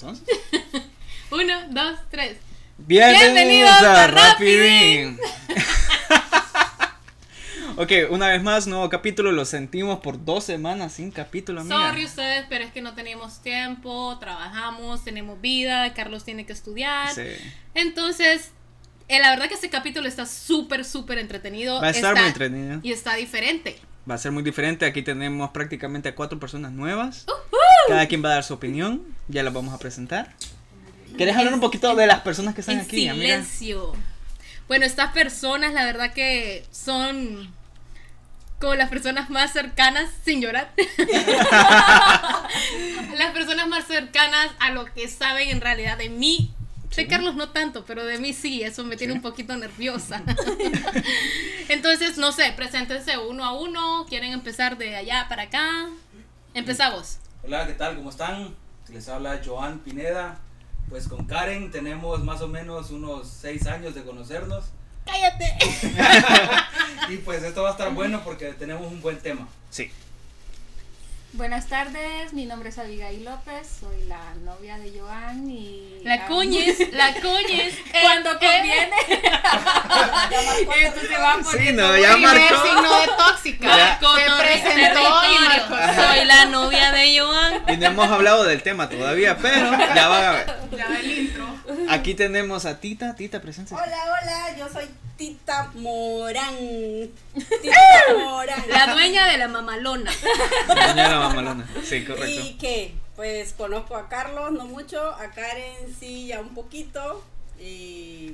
Entonces. 0.00 0.26
Uno, 1.30 1.54
dos, 1.68 1.98
tres. 2.10 2.38
Bienvenidos, 2.78 3.34
Bienvenidos 3.34 3.70
a 3.70 4.04
a 4.04 4.06
Rapidín. 4.06 5.18
ok, 7.76 7.92
una 8.08 8.28
vez 8.28 8.42
más, 8.42 8.66
nuevo 8.66 8.88
capítulo. 8.88 9.30
Lo 9.30 9.44
sentimos 9.44 10.00
por 10.00 10.24
dos 10.24 10.44
semanas 10.44 10.94
sin 10.94 11.10
capítulo, 11.10 11.60
amiga. 11.60 11.88
Sorry 11.88 12.06
ustedes, 12.06 12.46
pero 12.48 12.64
es 12.64 12.72
que 12.72 12.80
no 12.80 12.94
teníamos 12.94 13.42
tiempo, 13.42 14.16
trabajamos, 14.18 15.04
tenemos 15.04 15.38
vida, 15.38 15.92
Carlos 15.92 16.24
tiene 16.24 16.46
que 16.46 16.54
estudiar. 16.54 17.14
Sí. 17.14 17.26
Entonces, 17.74 18.52
eh, 19.08 19.20
la 19.20 19.28
verdad 19.28 19.48
que 19.48 19.54
este 19.54 19.68
capítulo 19.68 20.08
está 20.08 20.24
súper, 20.24 20.86
súper 20.86 21.18
entretenido. 21.18 21.78
Va 21.78 21.88
a 21.88 21.90
estar 21.90 22.12
Está- 22.12 22.20
muy 22.22 22.28
entretenido. 22.28 22.80
Y 22.82 22.92
está 22.92 23.16
diferente. 23.16 23.78
Va 24.10 24.14
a 24.14 24.18
ser 24.18 24.32
muy 24.32 24.42
diferente. 24.42 24.86
Aquí 24.86 25.02
tenemos 25.02 25.50
prácticamente 25.50 26.08
a 26.08 26.14
cuatro 26.14 26.40
personas 26.40 26.72
nuevas. 26.72 27.26
Cada 27.86 28.06
quien 28.08 28.24
va 28.24 28.30
a 28.30 28.34
dar 28.34 28.44
su 28.44 28.54
opinión. 28.54 29.19
Ya 29.30 29.42
las 29.42 29.52
vamos 29.54 29.72
a 29.74 29.78
presentar. 29.78 30.32
¿Quieres 31.16 31.36
hablar 31.36 31.54
un 31.54 31.60
poquito 31.60 31.94
de 31.94 32.06
las 32.06 32.20
personas 32.20 32.54
que 32.54 32.60
están 32.62 32.76
en 32.78 32.84
aquí, 32.84 33.08
amiga? 33.08 33.24
silencio. 33.26 33.92
Bueno, 34.68 34.86
estas 34.86 35.12
personas, 35.12 35.72
la 35.72 35.84
verdad 35.84 36.12
que 36.12 36.64
son 36.70 37.52
como 38.60 38.74
las 38.74 38.88
personas 38.90 39.30
más 39.30 39.52
cercanas, 39.52 40.10
sin 40.24 40.40
llorar. 40.40 40.72
las 43.16 43.32
personas 43.32 43.66
más 43.68 43.86
cercanas 43.86 44.50
a 44.58 44.70
lo 44.70 44.84
que 44.86 45.08
saben 45.08 45.48
en 45.48 45.60
realidad 45.60 45.96
de 45.98 46.08
mí. 46.10 46.52
De 46.90 46.96
Sí. 47.02 47.06
Carlos 47.06 47.36
no 47.36 47.50
tanto, 47.50 47.84
pero 47.86 48.04
de 48.04 48.18
mí 48.18 48.32
sí, 48.32 48.62
eso 48.62 48.82
me 48.84 48.96
tiene 48.96 49.12
Sí. 49.12 49.18
un 49.18 49.22
poquito 49.22 49.56
nerviosa. 49.56 50.22
Entonces, 51.68 52.18
no 52.18 52.32
sé, 52.32 52.52
preséntense 52.56 53.16
uno 53.16 53.44
a 53.44 53.52
uno. 53.52 54.06
¿Quieren 54.08 54.32
empezar 54.32 54.76
de 54.76 54.96
allá 54.96 55.26
para 55.28 55.44
acá? 55.44 55.88
Empezamos. 56.52 57.18
Hola, 57.44 57.64
¿qué 57.68 57.74
tal? 57.74 57.94
¿Cómo 57.96 58.10
están? 58.10 58.54
Les 58.92 59.08
habla 59.08 59.40
Joan 59.44 59.78
Pineda. 59.80 60.38
Pues 60.88 61.06
con 61.06 61.26
Karen 61.26 61.70
tenemos 61.70 62.24
más 62.24 62.40
o 62.40 62.48
menos 62.48 62.90
unos 62.90 63.28
seis 63.28 63.66
años 63.66 63.94
de 63.94 64.02
conocernos. 64.02 64.64
¡Cállate! 65.04 65.56
Y 67.08 67.16
pues 67.16 67.42
esto 67.42 67.62
va 67.62 67.70
a 67.70 67.72
estar 67.72 67.92
bueno 67.92 68.22
porque 68.22 68.52
tenemos 68.52 68.86
un 68.86 69.00
buen 69.00 69.18
tema. 69.18 69.48
Sí. 69.70 69.90
Buenas 71.32 71.66
tardes, 71.68 72.32
mi 72.32 72.44
nombre 72.44 72.70
es 72.70 72.78
Abigail 72.78 73.24
López, 73.24 73.64
soy 73.80 74.02
la 74.08 74.34
novia 74.44 74.78
de 74.78 74.90
Joan 74.98 75.48
y... 75.48 76.00
La 76.02 76.26
cuñes, 76.26 76.76
la 76.92 77.14
cuñes. 77.14 77.74
Cuando 78.02 78.32
eh, 78.32 78.38
conviene. 78.40 78.90
Esto 80.84 81.00
se 81.06 81.16
va 81.16 81.36
Sí, 81.36 81.42
poniendo 81.52 81.86
no, 81.86 81.96
ya 81.96 82.16
marcó. 82.16 82.66
signo 82.66 83.00
de 83.00 83.06
tóxica. 83.16 83.68
Marco 83.68 84.08
se 84.16 84.42
presentó 84.42 85.00
y 85.24 85.38
marcó. 85.44 86.02
Soy 86.02 86.24
la 86.24 86.44
novia 86.46 86.90
de 86.90 87.20
Joan. 87.20 87.62
Y 87.68 87.76
no 87.76 87.86
hemos 87.86 88.08
hablado 88.10 88.42
del 88.44 88.62
tema 88.64 88.88
todavía, 88.88 89.36
pero 89.38 89.70
ya 89.94 90.08
van 90.08 90.24
a 90.24 90.30
ver. 90.32 90.46
Ya 90.76 90.88
va 90.88 90.98
el 90.98 91.18
intro. 91.18 91.46
Aquí 91.90 92.14
tenemos 92.14 92.66
a 92.66 92.80
Tita. 92.80 93.14
Tita, 93.14 93.40
presencia. 93.40 93.76
Hola, 93.76 93.98
hola, 94.04 94.56
yo 94.58 94.68
soy 94.68 94.86
Tita 95.20 95.70
Morán. 95.74 96.56
Tita 97.34 98.14
Morán. 98.16 98.64
La 98.70 98.94
dueña 98.94 99.26
de 99.26 99.36
la 99.36 99.48
mamalona. 99.48 100.10
Doña 100.66 101.08
la 101.10 101.18
mamalona. 101.18 101.68
Sí, 101.84 102.06
correcto. 102.06 102.40
¿Y 102.46 102.54
qué? 102.54 102.94
Pues 103.16 103.52
conozco 103.52 103.96
a 103.96 104.08
Carlos, 104.08 104.50
no 104.52 104.64
mucho, 104.64 104.98
a 105.12 105.30
Karen 105.30 105.94
sí, 106.00 106.28
ya 106.28 106.40
un 106.40 106.54
poquito. 106.54 107.22
Y, 107.60 108.32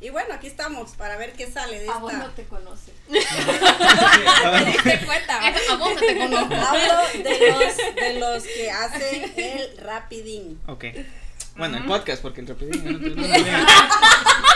y 0.00 0.08
bueno, 0.08 0.32
aquí 0.32 0.46
estamos 0.46 0.92
para 0.92 1.18
ver 1.18 1.34
qué 1.34 1.50
sale 1.52 1.80
de 1.80 1.88
A 1.90 1.98
vos 1.98 2.10
no 2.14 2.20
esta. 2.20 2.34
te 2.34 2.44
conoce. 2.44 2.92
¿Te 3.08 4.64
diste 4.64 5.00
cuenta? 5.04 5.36
A 5.46 5.76
vos 5.76 5.90
no 5.90 5.96
te 6.00 6.16
conozco. 6.16 6.54
Hablo 6.54 7.22
de 7.24 7.50
los, 7.50 7.76
de 7.94 8.14
los 8.20 8.42
que 8.44 8.70
hacen 8.70 9.34
el 9.36 9.76
rapidín. 9.84 10.58
Ok. 10.66 10.84
Bueno, 11.56 11.76
el 11.76 11.84
podcast, 11.84 12.22
porque 12.22 12.40
el 12.40 12.46
rapidín. 12.48 12.84
no 12.84 12.98
te- 12.98 13.10
no 13.10 14.55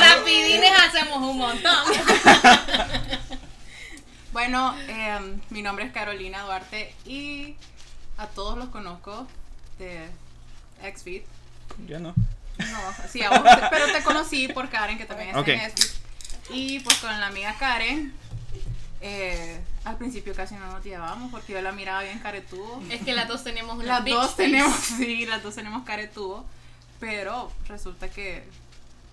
Rapidines 0.00 0.72
hacemos 0.86 1.18
un 1.18 1.38
montón. 1.38 1.84
Bueno, 4.30 4.76
em, 4.86 5.40
mi 5.50 5.62
nombre 5.62 5.84
es 5.86 5.92
Carolina 5.92 6.42
Duarte 6.42 6.94
y 7.04 7.56
a 8.18 8.26
todos 8.28 8.56
los 8.56 8.68
conozco 8.68 9.26
de 9.80 10.06
XFeed. 10.94 11.22
Yo 11.88 11.98
no. 11.98 12.14
No, 12.58 12.78
sí, 13.10 13.20
a 13.24 13.30
vos, 13.30 13.40
pero 13.70 13.86
te 13.90 14.00
conocí 14.02 14.46
por 14.48 14.68
Karen, 14.68 14.96
que 14.96 15.06
también 15.06 15.30
está 15.30 15.40
Ok. 15.40 15.48
en 15.48 15.70
XFeed. 15.72 15.90
Y 16.50 16.78
pues 16.80 16.98
con 16.98 17.18
la 17.18 17.26
amiga 17.26 17.52
Karen, 17.58 18.12
eh, 19.00 19.60
al 19.84 19.96
principio 19.96 20.34
casi 20.36 20.54
no 20.54 20.70
nos 20.70 20.84
llevábamos 20.84 21.32
porque 21.32 21.54
yo 21.54 21.62
la 21.62 21.72
miraba 21.72 22.02
bien 22.02 22.20
caretudo. 22.20 22.80
Es 22.90 23.02
que 23.02 23.14
las 23.14 23.26
dos 23.26 23.42
tenemos 23.42 23.76
una 23.76 23.86
Las 23.86 24.04
bitch 24.04 24.14
dos 24.14 24.30
face. 24.30 24.42
tenemos, 24.44 24.76
sí, 24.98 25.26
las 25.26 25.42
dos 25.42 25.54
tenemos 25.56 25.82
caretudo, 25.84 26.44
pero 27.00 27.50
resulta 27.68 28.08
que, 28.10 28.44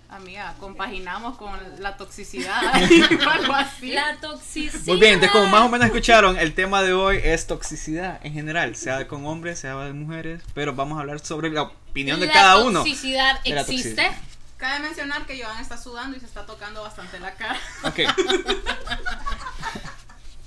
amiga, 0.10 0.56
compaginamos 0.60 1.38
con 1.38 1.60
la 1.80 1.98
toxicidad 1.98 2.62
o 3.26 3.30
algo 3.30 3.54
así. 3.54 3.92
La 3.92 4.18
toxicidad. 4.18 4.82
Muy 4.86 5.00
bien, 5.00 5.14
entonces 5.16 5.32
como 5.32 5.48
más 5.50 5.62
o 5.62 5.70
menos 5.70 5.86
escucharon, 5.88 6.38
el 6.38 6.54
tema 6.54 6.82
de 6.84 6.94
hoy 6.94 7.20
es 7.24 7.48
toxicidad 7.48 8.20
en 8.26 8.34
general, 8.34 8.76
sea 8.76 9.08
con 9.08 9.26
hombres, 9.26 9.60
sea 9.60 9.76
de 9.78 9.94
mujeres, 9.94 10.42
pero 10.54 10.74
vamos 10.74 10.98
a 10.98 11.02
hablar 11.02 11.20
sobre 11.20 11.50
la 11.50 11.64
opinión 11.64 12.20
de 12.20 12.28
La 12.28 12.34
cada 12.34 12.58
uno. 12.64 12.80
toxicidad 12.84 13.42
De 13.44 13.52
la 13.52 13.62
existe. 13.62 13.90
toxicidad. 13.96 14.22
Cabe 14.58 14.80
mencionar 14.80 15.26
que 15.26 15.42
Joan 15.44 15.60
está 15.60 15.78
sudando 15.78 16.16
y 16.16 16.20
se 16.22 16.26
está 16.28 16.46
tocando 16.46 16.82
bastante 16.82 17.20
la 17.20 17.34
cara. 17.34 17.60
Ok, 17.84 17.96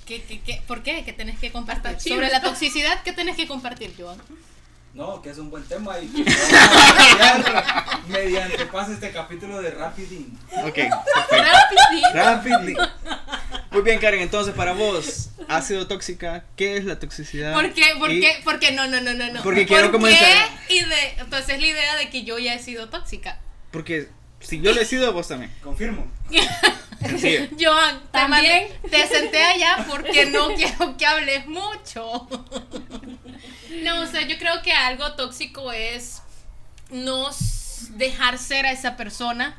¿Qué, 0.07 0.23
qué, 0.23 0.41
qué? 0.41 0.63
¿Por 0.67 0.83
qué? 0.83 1.05
¿Qué 1.05 1.13
tenés 1.13 1.39
que 1.39 1.53
compartir? 1.53 2.01
Sobre 2.01 2.31
la 2.31 2.41
toxicidad, 2.41 3.03
¿qué 3.03 3.13
tenés 3.13 3.37
que 3.37 3.47
compartir, 3.47 3.95
Joan? 3.99 4.17
No, 4.95 5.23
que 5.23 5.31
es 5.31 5.39
un 5.39 5.49
buen 5.51 5.63
tema 5.65 5.99
y 6.01 6.09
mediante 8.09 8.67
pase 8.67 8.95
este 8.95 9.11
capítulo 9.13 9.61
de 9.63 9.71
Rapidín. 9.71 10.37
ok, 10.57 10.75
perfecto. 10.75 12.15
Rapidly. 12.15 12.77
Muy 13.71 13.83
bien, 13.83 14.01
Karen, 14.01 14.21
entonces 14.21 14.55
para 14.55 14.73
vos, 14.73 15.31
¿ha 15.47 15.63
sido 15.63 15.87
tóxica? 15.87 16.45
¿Qué 16.57 16.79
es 16.79 16.85
la 16.85 16.99
toxicidad? 16.99 17.53
¿Por 17.53 17.73
qué? 17.75 17.85
¿Por 17.99 18.11
Y- 18.11 18.21
qué? 18.21 18.41
¿Por 18.43 18.59
qué? 18.59 18.73
No, 18.73 18.87
no, 18.89 19.01
no, 19.01 19.13
no, 19.15 19.31
no. 19.33 19.43
Porque 19.43 19.67
quiero 19.67 19.85
¿Por 19.91 20.01
comenzar. 20.01 20.27
qué? 20.67 20.75
Y 20.75 20.81
de, 20.81 21.11
entonces 21.19 21.61
la 21.61 21.67
idea 21.67 21.97
de 21.97 22.11
que 22.11 22.25
yo 22.25 22.39
ya 22.39 22.55
he 22.55 22.59
sido 22.59 22.89
tóxica. 22.89 23.39
Porque 23.71 24.09
si 24.41 24.61
yo 24.61 24.73
le 24.73 24.83
he 24.83 24.85
sido, 24.85 25.13
vos 25.13 25.29
también. 25.29 25.53
Confirmo. 25.63 26.11
Sencillo. 27.01 27.47
Joan, 27.61 28.01
te, 28.01 28.07
También. 28.19 28.69
mandé- 28.69 28.91
te 28.91 29.07
senté 29.07 29.41
allá 29.45 29.87
porque 29.89 30.27
no 30.27 30.49
quiero 30.55 30.97
que 30.97 31.07
hables 31.07 31.47
mucho. 31.47 32.27
No, 33.83 34.03
o 34.03 34.07
sea, 34.07 34.23
yo 34.23 34.39
creo 34.39 34.63
que 34.63 34.73
algo 34.73 35.15
tóxico 35.15 35.73
es 35.73 36.23
no 36.91 37.29
dejar 37.91 38.39
ser 38.39 38.67
a 38.67 38.73
esa 38.73 38.97
persona, 38.97 39.57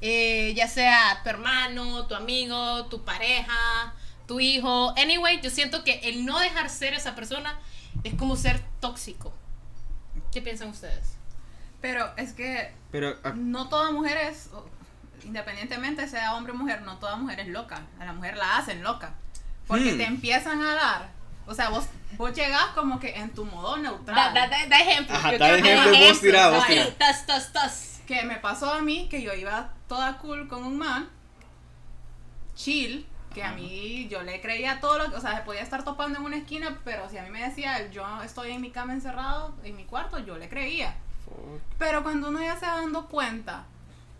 eh, 0.00 0.54
ya 0.56 0.66
sea 0.66 1.20
tu 1.22 1.28
hermano, 1.30 2.06
tu 2.06 2.14
amigo, 2.14 2.86
tu 2.86 3.04
pareja, 3.04 3.94
tu 4.26 4.40
hijo. 4.40 4.94
Anyway, 4.96 5.40
yo 5.42 5.50
siento 5.50 5.84
que 5.84 6.00
el 6.04 6.24
no 6.24 6.38
dejar 6.38 6.70
ser 6.70 6.94
a 6.94 6.96
esa 6.96 7.14
persona 7.14 7.58
es 8.04 8.14
como 8.14 8.36
ser 8.36 8.62
tóxico. 8.80 9.32
¿Qué 10.32 10.40
piensan 10.40 10.68
ustedes? 10.68 11.16
Pero 11.80 12.12
es 12.16 12.32
que 12.32 12.72
Pero 12.90 13.16
ah, 13.24 13.32
no 13.36 13.68
toda 13.68 13.90
mujer 13.90 14.16
es, 14.16 14.50
independientemente 15.24 16.06
sea 16.08 16.34
hombre 16.34 16.52
o 16.52 16.56
mujer, 16.56 16.82
no 16.82 16.98
toda 16.98 17.16
mujer 17.16 17.40
es 17.40 17.48
loca. 17.48 17.82
A 17.98 18.04
la 18.04 18.12
mujer 18.12 18.36
la 18.36 18.58
hacen 18.58 18.82
loca. 18.82 19.14
Porque 19.66 19.92
Hmm. 19.92 19.98
te 19.98 20.04
empiezan 20.04 20.60
a 20.62 20.74
dar. 20.74 21.19
O 21.50 21.54
sea, 21.54 21.68
vos, 21.68 21.84
vos 22.16 22.32
llegás 22.32 22.66
como 22.76 23.00
que 23.00 23.10
en 23.10 23.34
tu 23.34 23.44
modo 23.44 23.76
neutral. 23.76 24.32
da, 24.32 24.46
da, 24.46 24.66
da 24.68 24.78
ejemplo. 24.78 25.16
Ajá, 25.16 25.36
da 25.36 25.56
ejemplo, 25.56 25.90
des 25.90 26.08
vos 26.08 26.20
tirá, 26.20 26.48
vos 26.50 26.64
tirá. 26.64 26.94
Tas, 26.96 27.26
tas. 27.26 28.00
Que 28.06 28.22
me 28.22 28.36
pasó 28.36 28.72
a 28.72 28.80
mí 28.82 29.08
que 29.08 29.20
yo 29.20 29.34
iba 29.34 29.72
toda 29.88 30.18
cool 30.18 30.46
con 30.46 30.64
un 30.64 30.78
man, 30.78 31.10
chill, 32.54 33.04
que 33.34 33.42
a 33.42 33.52
mí 33.52 34.06
yo 34.08 34.22
le 34.22 34.40
creía 34.40 34.78
todo 34.80 34.98
lo 34.98 35.10
que, 35.10 35.16
o 35.16 35.20
sea, 35.20 35.38
se 35.38 35.42
podía 35.42 35.62
estar 35.62 35.82
topando 35.84 36.20
en 36.20 36.24
una 36.24 36.36
esquina, 36.36 36.78
pero 36.84 37.08
si 37.10 37.18
a 37.18 37.24
mí 37.24 37.30
me 37.30 37.42
decía, 37.42 37.90
yo 37.90 38.22
estoy 38.22 38.52
en 38.52 38.60
mi 38.60 38.70
cama 38.70 38.92
encerrado, 38.92 39.52
en 39.64 39.76
mi 39.76 39.84
cuarto, 39.84 40.20
yo 40.20 40.38
le 40.38 40.48
creía. 40.48 40.94
Pero 41.78 42.04
cuando 42.04 42.28
uno 42.28 42.40
ya 42.40 42.56
se 42.56 42.66
va 42.66 42.76
dando 42.76 43.08
cuenta 43.08 43.64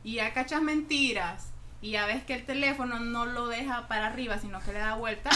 y 0.03 0.15
ya 0.15 0.33
cachas 0.33 0.63
mentiras 0.63 1.49
y 1.81 1.93
ya 1.93 2.07
ves 2.07 2.25
que 2.25 2.35
el 2.35 2.45
teléfono 2.45 2.99
no 2.99 3.27
lo 3.27 3.47
deja 3.47 3.87
para 3.87 4.07
arriba, 4.07 4.39
sino 4.39 4.61
que 4.61 4.73
le 4.73 4.81
da 4.81 4.97
vuelta, 4.97 5.31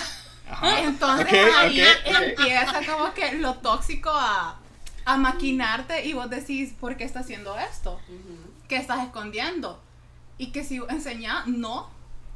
ajá. 0.49 0.81
entonces 0.81 1.55
ahí 1.57 1.83
ok. 1.83 2.23
empieza 2.23 2.81
como 2.87 3.13
que 3.15 3.33
lo 3.33 3.55
tóxico 3.55 4.11
a, 4.11 4.59
a 5.05 5.17
maquinarte 5.17 6.07
y 6.07 6.13
vos 6.13 6.31
decís, 6.31 6.73
¿por 6.79 6.97
qué 6.97 7.05
estás 7.05 7.25
haciendo 7.25 7.59
esto? 7.59 8.01
¿Qué 8.69 8.77
estás 8.77 9.05
escondiendo? 9.05 9.83
Y 10.39 10.49
que 10.49 10.65
si 10.65 10.81
enseña, 10.89 11.45
no, 11.47 11.89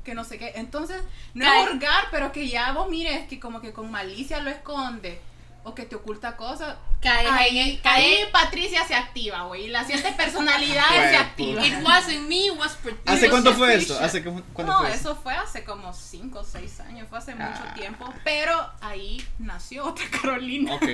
que 0.04 0.14
no 0.14 0.24
sé 0.24 0.38
qué. 0.38 0.52
Entonces, 0.56 1.02
no 1.34 1.50
es 1.50 1.70
hurgar, 1.70 2.04
pero 2.10 2.32
que 2.32 2.48
ya 2.48 2.72
vos 2.72 2.88
mires 2.88 3.26
que 3.28 3.40
como 3.40 3.60
que 3.60 3.72
con 3.72 3.90
malicia 3.90 4.40
lo 4.40 4.50
esconde. 4.50 5.20
O 5.64 5.74
que 5.74 5.84
te 5.84 5.96
oculta 5.96 6.36
cosas, 6.36 6.76
Cae, 7.00 7.26
ahí, 7.28 7.78
cae, 7.82 8.04
ahí 8.04 8.18
Patricia 8.32 8.84
se 8.86 8.94
activa, 8.94 9.42
güey. 9.42 9.66
Y 9.66 9.68
las 9.68 9.86
siete 9.88 10.12
personalidades 10.16 10.92
se 10.94 10.98
Güey, 11.08 11.16
activan. 11.16 11.64
It 11.64 11.74
wasn't 11.84 12.28
me, 12.28 12.46
it 12.46 12.52
was 12.58 12.72
Patricia. 12.76 13.02
¿Hace 13.06 13.30
cuánto 13.30 13.54
fue 13.54 13.74
esto? 13.74 13.98
¿Hace 14.00 14.24
cu- 14.24 14.42
cuánto 14.52 14.72
No, 14.72 14.78
fue 14.80 14.94
eso 14.94 15.14
fue 15.16 15.34
hace 15.34 15.62
como 15.64 15.92
5 15.92 16.38
o 16.40 16.44
6 16.44 16.80
años, 16.80 17.06
fue 17.08 17.18
hace 17.18 17.34
mucho 17.34 17.60
Ah. 17.68 17.74
tiempo. 17.74 18.12
Pero 18.24 18.52
ahí 18.80 19.22
nació 19.38 19.84
otra 19.86 20.04
Carolina. 20.22 20.74
Ok. 20.74 20.84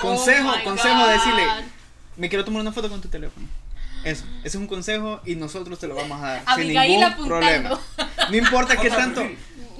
Consejo, 0.00 0.50
Oh 0.50 0.64
consejo, 0.64 0.98
God. 0.98 1.08
decirle, 1.10 1.46
me 2.16 2.28
quiero 2.28 2.44
tomar 2.44 2.60
una 2.62 2.72
foto 2.72 2.88
con 2.90 3.00
tu 3.00 3.08
teléfono. 3.08 3.46
Eso, 4.04 4.24
ese 4.40 4.48
es 4.48 4.54
un 4.56 4.66
consejo 4.66 5.20
y 5.24 5.34
nosotros 5.36 5.78
te 5.78 5.86
lo 5.86 5.94
vamos 5.94 6.20
a 6.22 6.26
dar 6.42 6.56
sin 6.56 6.68
ningún 6.74 7.26
problema. 7.26 7.80
No 8.28 8.36
importa 8.36 8.76
qué 8.76 8.90
tanto, 8.90 9.22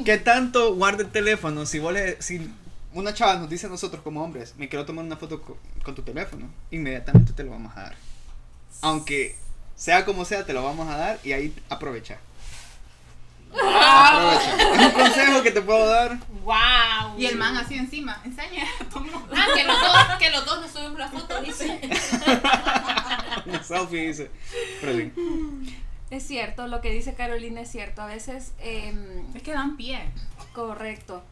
qué 0.05 0.17
tanto 0.17 0.75
guarde 0.75 1.02
el 1.05 1.11
teléfono, 1.11 1.67
si 1.67 1.79
vos 1.79 1.93
le, 1.93 2.23
si 2.23 2.50
una 2.94 3.12
chava 3.14 3.35
nos 3.37 3.49
dice 3.50 3.67
a 3.67 3.70
nosotros 3.70 4.02
como 4.02 4.23
hombres, 4.23 4.55
me 4.56 4.69
quiero 4.69 4.85
tomar 4.87 5.05
una 5.05 5.17
foto 5.17 5.43
co- 5.43 5.58
con, 5.85 5.94
tu 5.94 6.02
teléfono, 6.02 6.49
inmediatamente 6.70 7.32
te 7.32 7.44
lo 7.44 7.50
vamos 7.50 7.76
a 7.76 7.82
dar. 7.82 7.96
Aunque 8.82 9.37
sea 9.76 10.05
como 10.05 10.25
sea, 10.25 10.44
te 10.46 10.52
lo 10.52 10.62
vamos 10.64 10.88
a 10.88 10.96
dar 10.96 11.19
y 11.25 11.32
ahí 11.32 11.55
aprovecha. 11.69 12.19
Aprovecha. 13.52 14.56
Es 14.75 14.87
un 14.87 14.91
consejo 14.93 15.43
que 15.43 15.50
te 15.52 15.62
puedo 15.62 15.87
dar. 15.88 16.19
Wow. 16.44 17.17
Y 17.19 17.26
el 17.26 17.37
man 17.37 17.56
así 17.56 17.75
encima, 17.76 18.20
enseña. 18.25 18.64
Ah, 19.32 19.46
que 19.55 19.64
los 19.64 19.81
dos, 19.81 20.19
que 20.19 20.31
los 20.31 20.44
dos 20.44 20.61
nos 20.61 20.70
subimos 20.73 20.99
la 20.99 21.08
foto, 21.08 21.41
dice. 21.43 21.81
Una 23.46 23.62
selfie 23.62 24.08
dice. 24.08 24.31
Pero 24.81 24.96
sí. 24.99 25.12
Es 26.11 26.26
cierto, 26.26 26.67
lo 26.67 26.81
que 26.81 26.91
dice 26.91 27.14
Carolina 27.14 27.61
es 27.61 27.70
cierto. 27.70 28.02
A 28.02 28.06
veces, 28.06 28.52
em, 28.58 29.25
Es 29.37 29.43
que 29.43 29.52
dan 29.52 29.76
pie. 29.76 30.00
correcto. 30.52 31.23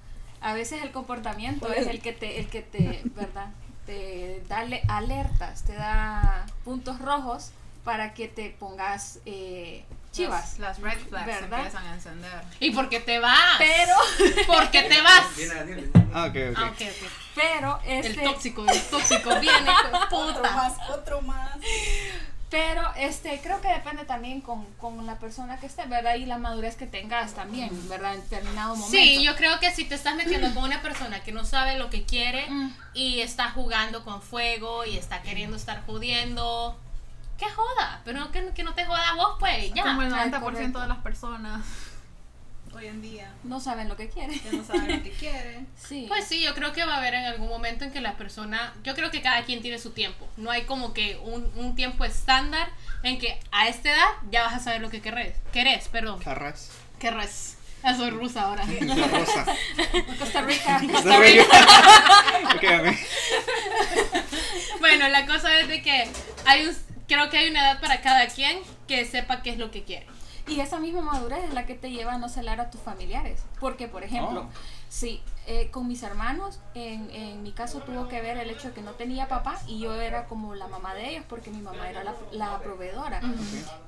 A 0.42 0.54
veces 0.54 0.82
el 0.82 0.90
comportamiento 0.90 1.72
es 1.72 1.86
el 1.86 2.00
que 2.00 2.12
te, 2.12 2.38
el 2.40 2.48
que 2.48 2.62
te, 2.62 3.02
¿verdad? 3.14 3.48
Te 3.86 4.42
da 4.48 4.58
ale- 4.58 4.82
alertas, 4.88 5.62
te 5.64 5.74
da 5.74 6.46
puntos 6.64 7.00
rojos 7.00 7.50
para 7.84 8.14
que 8.14 8.28
te 8.28 8.50
pongas 8.50 9.18
eh, 9.26 9.84
chivas. 10.12 10.58
Las, 10.58 10.78
las 10.78 10.94
red 10.94 10.98
flags 11.08 11.42
empiezan 11.42 11.86
a 11.86 11.94
encender. 11.94 12.42
¿Y 12.60 12.70
por 12.70 12.88
qué 12.88 13.00
te 13.00 13.18
vas? 13.18 13.58
Pero, 13.58 13.94
¿Por 14.46 14.70
qué 14.70 14.82
te 14.82 15.00
vas? 15.02 15.24
Ah, 16.14 16.26
ok, 16.26 16.36
ok. 16.50 16.56
Ah, 16.56 16.70
ok, 16.72 16.80
ok. 16.80 17.10
pero, 17.34 17.80
El 17.84 18.06
este, 18.06 18.22
tóxico, 18.22 18.64
el 18.68 18.82
tóxico 18.82 19.30
viene, 19.40 19.62
de 19.62 19.98
Otro 20.16 20.42
más, 20.42 20.74
otro 20.90 21.22
más. 21.22 21.56
Pero, 22.52 22.82
este, 22.96 23.40
creo 23.43 23.60
que 23.60 23.69
depende 23.69 24.04
también 24.04 24.40
con, 24.43 24.64
con 24.75 25.04
la 25.06 25.19
persona 25.19 25.58
que 25.58 25.66
esté, 25.66 25.87
¿verdad? 25.87 26.14
Y 26.14 26.26
la 26.26 26.38
madurez 26.38 26.76
que 26.76 26.87
tengas 26.87 27.32
también, 27.34 27.70
¿verdad? 27.88 28.14
En 28.14 28.20
determinado 28.20 28.76
momento. 28.76 28.96
Sí, 28.96 29.25
yo 29.25 29.34
creo 29.34 29.58
que 29.58 29.70
si 29.75 29.84
te 29.87 29.96
estás 29.96 30.14
metiendo 30.14 30.52
con 30.54 30.62
una 30.64 30.81
persona 30.82 31.20
que 31.25 31.32
no 31.32 31.44
sabe 31.44 31.78
lo 31.78 31.90
que 31.90 32.04
quiere 32.04 32.49
Mm. 32.49 32.70
y 32.94 33.20
está 33.20 33.50
jugando 33.50 34.04
con 34.04 34.22
fuego 34.22 34.84
y 34.84 34.96
está 34.99 35.22
queriendo 35.22 35.56
estar 35.56 35.84
jodiendo, 35.87 36.78
que 37.38 37.49
joda, 37.50 38.02
pero 38.04 38.31
que, 38.31 38.50
que 38.50 38.62
no 38.62 38.75
te 38.75 38.84
joda 38.84 39.14
vos, 39.16 39.37
pues, 39.40 39.72
ya. 39.75 39.82
Como 39.82 40.02
el 40.02 40.12
Ah, 40.14 40.26
90% 40.26 40.40
correcto. 40.40 40.81
de 40.81 40.88
las 40.88 40.99
personas 40.99 41.60
hoy 42.74 42.86
en 42.86 43.02
día 43.02 43.32
No 43.44 43.60
saben 43.60 43.88
lo 43.88 43.96
que 43.96 44.08
quieren. 44.08 44.40
no 44.52 44.64
saben 44.64 44.96
lo 44.98 45.02
que 45.02 45.10
quieren. 45.19 45.66
Sí. 45.76 46.06
Pues 46.08 46.24
sí, 46.26 46.42
yo 46.42 46.54
creo 46.54 46.72
que 46.72 46.84
va 46.84 46.94
a 46.94 46.98
haber 46.98 47.14
en 47.14 47.24
algún 47.24 47.48
momento 47.48 47.84
en 47.84 47.92
que 47.92 48.00
la 48.00 48.16
persona, 48.16 48.72
yo 48.84 48.94
creo 48.94 49.10
que 49.10 49.22
cada 49.22 49.44
quien 49.44 49.62
tiene 49.62 49.78
su 49.78 49.90
tiempo, 49.90 50.28
no 50.36 50.50
hay 50.50 50.62
como 50.62 50.92
que 50.94 51.16
un, 51.22 51.50
un 51.56 51.74
tiempo 51.74 52.04
estándar 52.04 52.69
en 53.02 53.19
que 53.19 53.38
a 53.50 53.69
esta 53.69 53.90
edad 53.92 54.08
ya 54.30 54.42
vas 54.44 54.54
a 54.54 54.60
saber 54.60 54.80
lo 54.80 54.90
que 54.90 55.00
querés, 55.00 55.34
querés, 55.52 55.88
perdón, 55.88 56.20
Carras. 56.20 56.70
querés. 56.98 57.56
Ya 57.82 57.96
soy 57.96 58.10
rusa 58.10 58.42
ahora. 58.42 58.64
La 58.80 59.08
rosa. 59.08 59.44
Costa 60.20 60.42
Rica. 60.42 60.80
Costa 60.92 61.18
Rica. 61.18 61.44
Ok, 62.54 62.64
a 62.64 62.82
mí. 62.82 62.96
Bueno, 64.78 65.08
la 65.08 65.26
cosa 65.26 65.58
es 65.58 65.66
de 65.68 65.82
que 65.82 66.08
hay 66.46 66.66
un, 66.66 66.76
creo 67.08 67.28
que 67.30 67.38
hay 67.38 67.50
una 67.50 67.60
edad 67.60 67.80
para 67.80 68.00
cada 68.00 68.26
quien 68.28 68.58
que 68.86 69.04
sepa 69.04 69.42
qué 69.42 69.50
es 69.50 69.58
lo 69.58 69.70
que 69.72 69.82
quiere. 69.82 70.06
Y 70.48 70.60
esa 70.60 70.78
misma 70.80 71.02
madurez 71.02 71.44
es 71.44 71.54
la 71.54 71.66
que 71.66 71.74
te 71.74 71.90
lleva 71.90 72.14
a 72.14 72.18
no 72.18 72.28
celar 72.28 72.60
a 72.60 72.70
tus 72.70 72.80
familiares. 72.80 73.40
Porque, 73.60 73.86
por 73.88 74.02
ejemplo, 74.02 74.42
Oh. 74.48 74.52
sí, 74.88 75.22
eh, 75.46 75.70
con 75.70 75.86
mis 75.86 76.02
hermanos, 76.02 76.58
en, 76.74 77.10
en 77.10 77.42
mi 77.42 77.52
caso 77.52 77.80
tuvo 77.80 78.08
que 78.08 78.20
ver 78.20 78.36
el 78.38 78.50
hecho 78.50 78.68
de 78.68 78.74
que 78.74 78.82
no 78.82 78.92
tenía 78.92 79.28
papá 79.28 79.60
y 79.68 79.78
yo 79.78 79.94
era 79.94 80.26
como 80.26 80.54
la 80.54 80.66
mamá 80.66 80.94
de 80.94 81.10
ellos 81.10 81.24
porque 81.28 81.50
mi 81.50 81.62
mamá 81.62 81.88
era 81.88 82.02
la, 82.04 82.14
la 82.32 82.58
proveedora. 82.60 83.20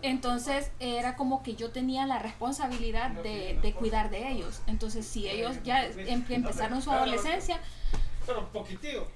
Entonces 0.03 0.71
era 0.81 1.17
como 1.17 1.43
que 1.43 1.55
yo 1.57 1.71
tenía 1.71 2.07
la 2.07 2.19
responsabilidad 2.19 3.11
de, 3.11 3.59
de 3.61 3.73
cuidar 3.73 4.11
de 4.11 4.31
ellos. 4.31 4.61
Entonces, 4.67 5.07
si 5.07 5.29
ellos 5.29 5.57
ya 5.65 5.85
em- 5.85 6.25
empezaron 6.29 6.83
su 6.83 6.91
adolescencia, 6.93 7.59
Pero 8.27 8.49
poquitito. 8.53 9.11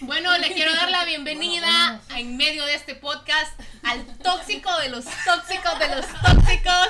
Bueno, 0.00 0.36
le 0.38 0.52
quiero 0.52 0.74
dar 0.74 0.90
la 0.90 1.04
bienvenida 1.04 2.00
en 2.16 2.36
medio 2.36 2.64
de 2.64 2.74
este 2.74 2.94
podcast 2.94 3.58
al 3.90 4.04
tóxico 4.18 4.76
de 4.78 4.88
los 4.90 5.04
tóxicos 5.04 5.78
de 5.78 5.88
los 5.96 6.06
tóxicos. 6.06 6.88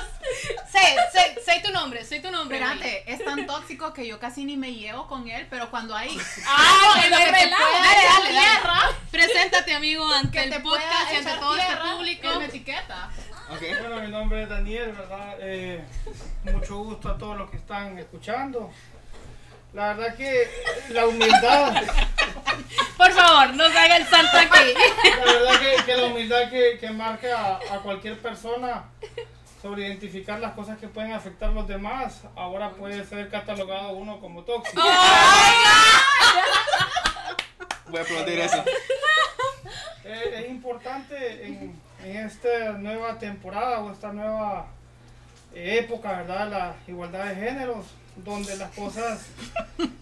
Sé, 0.71 0.95
sé, 1.13 1.41
sé 1.43 1.61
tu 1.65 1.71
nombre, 1.71 2.03
sé 2.05 2.19
tu 2.19 2.29
nombre. 2.31 2.57
Espérate, 2.59 3.11
es 3.11 3.23
tan 3.23 3.45
tóxico 3.47 3.93
que 3.93 4.05
yo 4.07 4.19
casi 4.19 4.45
ni 4.45 4.57
me 4.57 4.73
llevo 4.73 5.07
con 5.07 5.27
él, 5.27 5.47
pero 5.49 5.69
cuando 5.71 5.95
hay 5.95 6.17
Ah, 6.45 6.99
que 7.01 7.09
bueno, 7.09 7.17
te 7.17 7.31
pueda 7.31 7.93
echar 7.93 8.27
tierra, 8.29 8.79
Preséntate, 9.11 9.73
amigo, 9.73 10.05
ante 10.13 10.37
que 10.37 10.43
el 10.45 10.49
te 10.51 10.59
podcast 10.59 11.13
y 11.13 11.15
ante 11.15 11.31
todo 11.37 11.55
este 11.57 11.75
público. 11.77 12.39
me 12.39 12.45
etiqueta. 12.45 13.09
Ok. 13.49 13.61
Bueno, 13.79 14.01
mi 14.01 14.07
nombre 14.09 14.43
es 14.43 14.49
Daniel, 14.49 14.91
¿verdad? 14.91 15.35
Eh, 15.39 15.83
mucho 16.43 16.77
gusto 16.83 17.09
a 17.09 17.17
todos 17.17 17.37
los 17.37 17.49
que 17.49 17.57
están 17.57 17.97
escuchando. 17.97 18.71
La 19.73 19.93
verdad 19.93 20.15
que 20.15 20.49
la 20.89 21.07
humildad, 21.07 21.83
Por 22.97 23.11
favor, 23.11 23.53
no 23.55 23.69
se 23.69 23.77
haga 23.77 23.97
el 23.97 24.05
santo 24.07 24.37
aquí. 24.37 24.73
la 25.17 25.25
verdad 25.25 25.59
que, 25.59 25.83
que 25.85 25.97
la 25.97 26.05
humildad 26.07 26.49
que, 26.49 26.77
que 26.79 26.89
marca 26.91 27.59
a, 27.69 27.75
a 27.75 27.79
cualquier 27.79 28.19
persona 28.19 28.83
sobre 29.61 29.87
identificar 29.87 30.39
las 30.39 30.53
cosas 30.53 30.77
que 30.77 30.87
pueden 30.87 31.11
afectar 31.13 31.49
a 31.49 31.53
los 31.53 31.67
demás, 31.67 32.21
ahora 32.35 32.71
puede 32.71 33.05
ser 33.05 33.29
catalogado 33.29 33.91
uno 33.91 34.19
como 34.19 34.43
tóxico. 34.43 34.81
Voy 37.87 37.99
a 37.99 38.03
aplaudir 38.03 38.39
eso. 38.39 38.63
Eh, 40.05 40.43
es 40.43 40.49
importante 40.49 41.45
en, 41.45 41.79
en 42.03 42.17
esta 42.25 42.71
nueva 42.77 43.17
temporada 43.19 43.79
o 43.79 43.91
esta 43.91 44.13
nueva 44.13 44.67
eh, 45.53 45.79
época, 45.83 46.13
¿verdad? 46.13 46.49
La 46.49 46.75
igualdad 46.87 47.25
de 47.25 47.35
géneros, 47.35 47.85
donde 48.15 48.55
las 48.55 48.71
cosas 48.71 49.27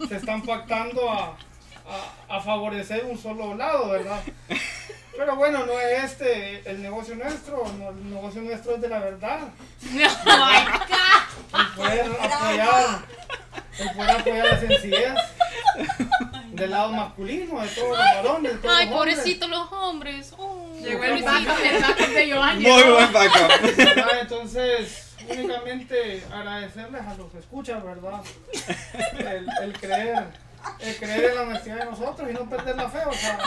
se 0.08 0.16
están 0.16 0.42
pactando 0.42 1.10
a, 1.10 1.36
a- 1.88 2.36
a 2.36 2.40
favorecer 2.40 3.04
un 3.04 3.18
solo 3.18 3.54
lado, 3.54 3.88
¿verdad? 3.90 4.20
Pero 5.16 5.34
bueno, 5.34 5.66
no 5.66 5.72
es 5.80 6.04
este 6.04 6.62
el 6.70 6.80
negocio 6.80 7.16
nuestro, 7.16 7.64
no, 7.78 7.88
el 7.90 8.10
negocio 8.10 8.40
nuestro 8.42 8.76
es 8.76 8.80
de 8.80 8.88
la 8.88 8.98
verdad. 9.00 9.40
No. 9.92 11.58
El 11.58 11.66
poder 11.76 12.06
apoyar, 12.20 12.98
el 13.78 13.90
poder 13.92 14.10
apoyar 14.10 14.46
la 14.46 14.60
sencillez 14.60 15.14
del 16.52 16.70
lado 16.70 16.92
masculino, 16.92 17.60
de 17.60 17.68
todos 17.68 17.88
los 17.90 17.98
varones. 17.98 18.52
de 18.52 18.58
todos 18.58 18.76
Ay, 18.76 18.86
los 18.86 18.94
hombres. 18.94 19.14
pobrecitos 19.16 19.48
los 19.50 19.72
hombres. 19.72 20.34
Oh, 20.36 20.72
Llegó 20.82 21.04
el 21.04 21.22
backup, 21.22 21.58
el 21.64 21.80
backup 21.82 22.08
de 22.08 22.32
Joan. 22.32 22.62
Muy 22.62 22.82
buen 22.82 23.12
backup. 23.12 23.76
¿verdad? 23.76 24.08
Entonces, 24.20 25.14
únicamente 25.28 26.22
agradecerles 26.32 27.02
a 27.02 27.14
los 27.14 27.30
que 27.32 27.38
escuchan, 27.38 27.82
¿verdad? 27.84 28.20
El, 29.18 29.46
el 29.62 29.72
creer, 29.80 30.26
el 30.80 30.96
creer 30.96 31.24
en 31.24 31.34
la 31.34 31.42
honestidad 31.42 31.76
de 31.78 31.84
nosotros 31.86 32.28
y 32.30 32.32
no 32.34 32.48
perder 32.48 32.76
la 32.76 32.88
fe, 32.90 32.98
o 33.06 33.12
sea, 33.12 33.38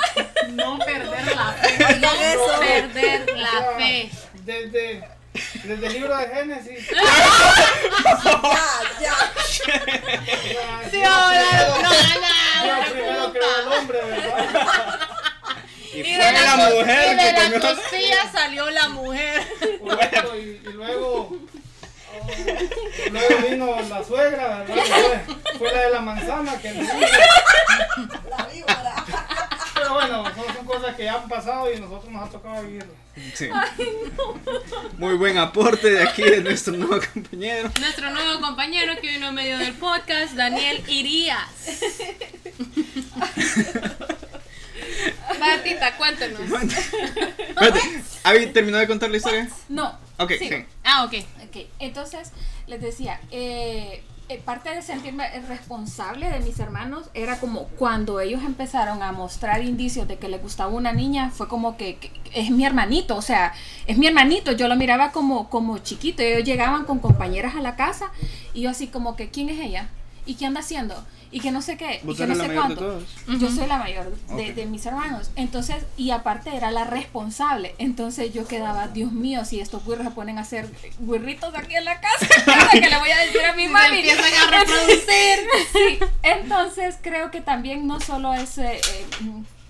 No 0.50 0.80
perder 0.80 1.36
la 1.36 1.54
fe. 1.54 1.86
Oigan 1.86 2.16
eso. 2.22 2.60
Perder 2.60 3.32
o 3.32 3.38
la 3.38 3.50
sea, 3.52 3.72
fe. 3.78 4.12
Desde, 4.46 5.08
desde 5.64 5.88
el 5.88 5.94
libro 5.94 6.18
de 6.18 6.28
Génesis. 6.28 6.88
Ya, 8.22 8.60
ya. 9.02 9.14
o 9.14 9.44
sea, 9.50 10.90
Sí, 10.92 11.04
ahora, 11.04 11.42
primero- 11.42 11.82
no, 11.82 12.80
no, 12.80 12.92
primero 12.92 13.32
creó 13.34 13.56
al 13.56 13.74
hombre, 13.74 14.00
¿verdad? 14.04 15.00
Y 15.94 16.00
Y 16.00 16.04
fue 16.16 16.26
de 16.26 16.32
la 16.34 16.42
la, 16.56 16.70
mujer 16.70 17.12
y 17.12 17.16
de 17.16 17.36
que 17.36 17.50
la 17.50 17.60
costilla 17.60 18.32
salió 18.32 18.70
la 18.72 18.90
mujer. 18.90 19.48
Correcto, 19.84 20.36
y, 20.38 20.40
y 20.40 20.70
luego, 20.74 21.38
luego 23.12 23.48
vino 23.50 23.76
la 23.90 24.04
suegra, 24.04 24.60
¿verdad? 24.60 24.76
Fue, 24.76 25.58
fue 25.58 25.74
la 25.74 25.82
de 25.82 25.90
la 25.92 26.02
manzana 26.02 26.58
que 26.60 26.72
nos. 26.72 26.88
La 28.30 28.46
víbora. 28.52 29.06
Pero 29.74 29.94
bueno, 29.94 30.24
son, 30.36 30.56
son 30.56 30.66
cosas 30.66 30.96
que 30.96 31.04
ya 31.06 31.16
han 31.16 31.28
pasado 31.28 31.74
y 31.74 31.80
nosotros 31.80 32.12
nos 32.12 32.28
ha 32.28 32.32
tocado 32.32 32.62
vivirlas. 32.64 32.96
Sí. 33.34 33.50
Muy 34.98 35.16
buen 35.16 35.38
aporte 35.38 35.90
de 35.92 36.04
aquí 36.04 36.22
de 36.24 36.42
nuestro 36.42 36.74
nuevo 36.74 37.00
compañero. 37.14 37.70
Nuestro 37.80 38.10
nuevo 38.12 38.40
compañero 38.42 38.94
que 39.02 39.08
vino 39.08 39.30
en 39.30 39.36
medio 39.36 39.58
del 39.58 39.74
podcast, 39.74 40.34
Daniel 40.34 40.84
Irías. 40.88 41.50
Martita, 45.40 45.98
cuéntanos. 45.98 46.40
Espérate, 46.42 47.82
¿Abby 48.24 48.48
terminó 48.48 48.78
de 48.78 48.88
contar 48.88 49.10
la 49.10 49.18
historia? 49.18 49.50
no. 49.70 50.11
Ok, 50.24 50.32
Sí. 50.40 50.48
sí. 50.50 50.66
Ah, 50.84 51.04
ok. 51.06 51.14
Ok, 51.48 51.66
entonces 51.80 52.32
les 52.68 52.82
decía, 52.82 53.20
eh, 53.32 54.04
eh, 54.30 54.38
parte 54.46 54.74
de 54.74 54.82
sentirme 54.82 55.28
responsable 55.42 56.30
de 56.30 56.40
mis 56.40 56.58
hermanos 56.60 57.10
era 57.14 57.38
como 57.40 57.66
cuando 57.78 58.22
ellos 58.22 58.42
empezaron 58.46 59.04
a 59.04 59.12
mostrar 59.12 59.62
indicios 59.62 60.08
de 60.08 60.18
que 60.18 60.30
les 60.30 60.42
gustaba 60.42 60.72
una 60.72 60.94
niña, 60.94 61.32
fue 61.32 61.50
como 61.50 61.76
que, 61.76 61.98
que 61.98 62.12
es 62.34 62.50
mi 62.50 62.66
hermanito, 62.66 63.18
o 63.18 63.22
sea, 63.22 63.54
es 63.88 63.98
mi 63.98 64.08
hermanito, 64.08 64.54
yo 64.54 64.70
lo 64.70 64.78
miraba 64.78 65.12
como, 65.12 65.50
como 65.50 65.80
chiquito, 65.80 66.24
ellos 66.24 66.46
llegaban 66.46 66.86
con 66.86 67.00
compañeras 67.00 67.56
a 67.56 67.62
la 67.62 67.76
casa 67.76 68.10
y 68.54 68.62
yo 68.62 68.70
así 68.70 68.88
como 68.88 69.18
que, 69.18 69.30
¿quién 69.30 69.50
es 69.50 69.60
ella? 69.60 69.90
¿Y 70.26 70.36
qué 70.36 70.46
anda 70.46 70.60
haciendo? 70.60 71.06
Y 71.34 71.40
que 71.40 71.52
no 71.52 71.62
sé 71.62 71.78
qué, 71.78 72.02
y 72.04 72.06
¿Vos 72.06 72.18
que 72.18 72.28
no 72.28 72.36
la 72.36 72.46
sé 72.46 72.54
cuánto. 72.54 73.02
Yo 73.40 73.50
soy 73.50 73.66
la 73.66 73.78
mayor 73.78 74.14
de, 74.36 74.66
mis 74.66 74.86
hermanos. 74.86 75.32
Entonces, 75.38 75.86
y 75.96 76.12
aparte 76.12 76.54
era 76.56 76.72
la 76.72 76.84
responsable. 76.84 77.74
Entonces 77.78 78.34
yo 78.34 78.46
quedaba, 78.46 78.90
Dios 78.90 79.14
mío, 79.14 79.46
si 79.46 79.62
estos 79.62 79.86
güirros 79.86 80.06
se 80.06 80.12
ponen 80.12 80.38
a 80.38 80.42
hacer 80.42 80.70
güirritos 81.00 81.56
aquí 81.56 81.76
en 81.76 81.86
la 81.86 82.02
casa, 82.02 82.28
¿qué 82.74 82.82
le 82.82 83.00
voy 83.00 83.12
a 83.12 83.20
decir 83.20 83.46
a 83.46 83.54
mi 83.54 83.68
mami? 83.70 84.00
empiezan 84.00 84.34
a 84.34 84.60
reproducir. 84.60 85.40
Sí, 85.72 86.00
entonces 86.24 86.98
creo 87.02 87.32
que 87.32 87.40
también 87.40 87.88
no 87.88 88.02
solo 88.02 88.34
es 88.34 88.58
eh, 88.58 88.82
eh, 88.94 89.06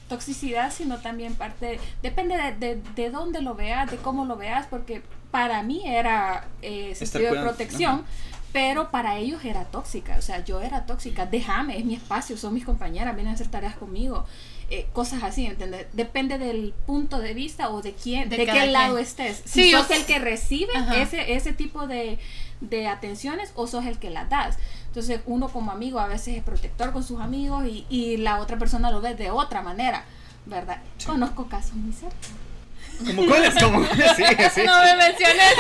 toxicidad, 0.10 0.74
sino 0.74 0.98
también 0.98 1.36
parte, 1.36 1.80
depende 2.02 2.38
de, 2.38 2.54
de, 2.54 2.82
de 2.96 3.10
dónde 3.12 3.42
lo 3.42 3.54
veas, 3.54 3.90
de 3.92 3.98
cómo 3.98 4.26
lo 4.26 4.36
veas, 4.36 4.66
porque 4.66 5.04
para 5.32 5.64
mí 5.64 5.82
era 5.86 6.46
eh, 6.62 6.94
sentido 6.94 7.34
de 7.34 7.42
protección, 7.42 8.04
pero 8.52 8.92
para 8.92 9.18
ellos 9.18 9.44
era 9.46 9.64
tóxica, 9.66 10.18
o 10.18 10.22
sea, 10.22 10.44
yo 10.44 10.62
era 10.62 10.86
tóxica, 10.86 11.26
déjame, 11.26 11.78
es 11.78 11.86
mi 11.86 11.96
espacio, 11.96 12.36
son 12.38 12.54
mis 12.54 12.66
compañeras, 12.66 13.16
vienen 13.16 13.32
a 13.32 13.36
hacer 13.36 13.48
tareas 13.48 13.76
conmigo. 13.76 14.26
eh, 14.74 14.88
cosas 14.94 15.22
así, 15.24 15.46
¿entendés? 15.48 15.88
Depende 15.92 16.38
del 16.38 16.74
punto 16.86 17.20
de 17.20 17.34
vista 17.34 17.70
o 17.70 17.82
de 17.82 17.92
quién, 17.94 18.30
De 18.30 18.38
qué 18.46 18.68
lado 18.68 18.94
quien. 18.96 19.06
estés. 19.06 19.42
Si 19.46 19.70
sos 19.72 19.92
el 19.92 20.06
que 20.06 20.18
recibe 20.20 20.72
Ajá. 20.74 21.02
ese, 21.02 21.34
ese 21.34 21.52
tipo 21.52 21.88
de, 21.88 22.20
de 22.62 22.88
atenciones 22.88 23.52
o 23.56 23.68
sos 23.68 23.86
el 23.86 24.00
que 24.00 24.10
las 24.10 24.30
das. 24.30 24.58
Entonces 24.88 25.20
uno 25.26 25.50
como 25.50 25.72
amigo 25.72 26.00
a 26.00 26.08
veces 26.08 26.38
es 26.38 26.44
protector 26.44 26.94
con 26.94 27.04
sus 27.04 27.20
amigos 27.20 27.66
y, 27.66 27.86
y 27.90 28.16
la 28.16 28.40
otra 28.40 28.58
persona 28.58 28.92
lo 28.92 29.02
ve 29.02 29.14
de 29.14 29.30
otra 29.30 29.62
manera, 29.62 30.06
¿verdad? 30.46 30.82
Conozco 31.06 31.48
casos 31.48 31.74
muy 31.74 31.92
cerca. 31.92 32.16
¿Cómo 33.06 33.26
cuáles? 33.28 33.54
¿Cómo 33.62 33.80
cuáles? 33.88 34.16
Sí, 34.16 34.24
sí. 34.56 34.62
No 34.66 34.80
me 34.84 34.96
menciones. 34.98 35.54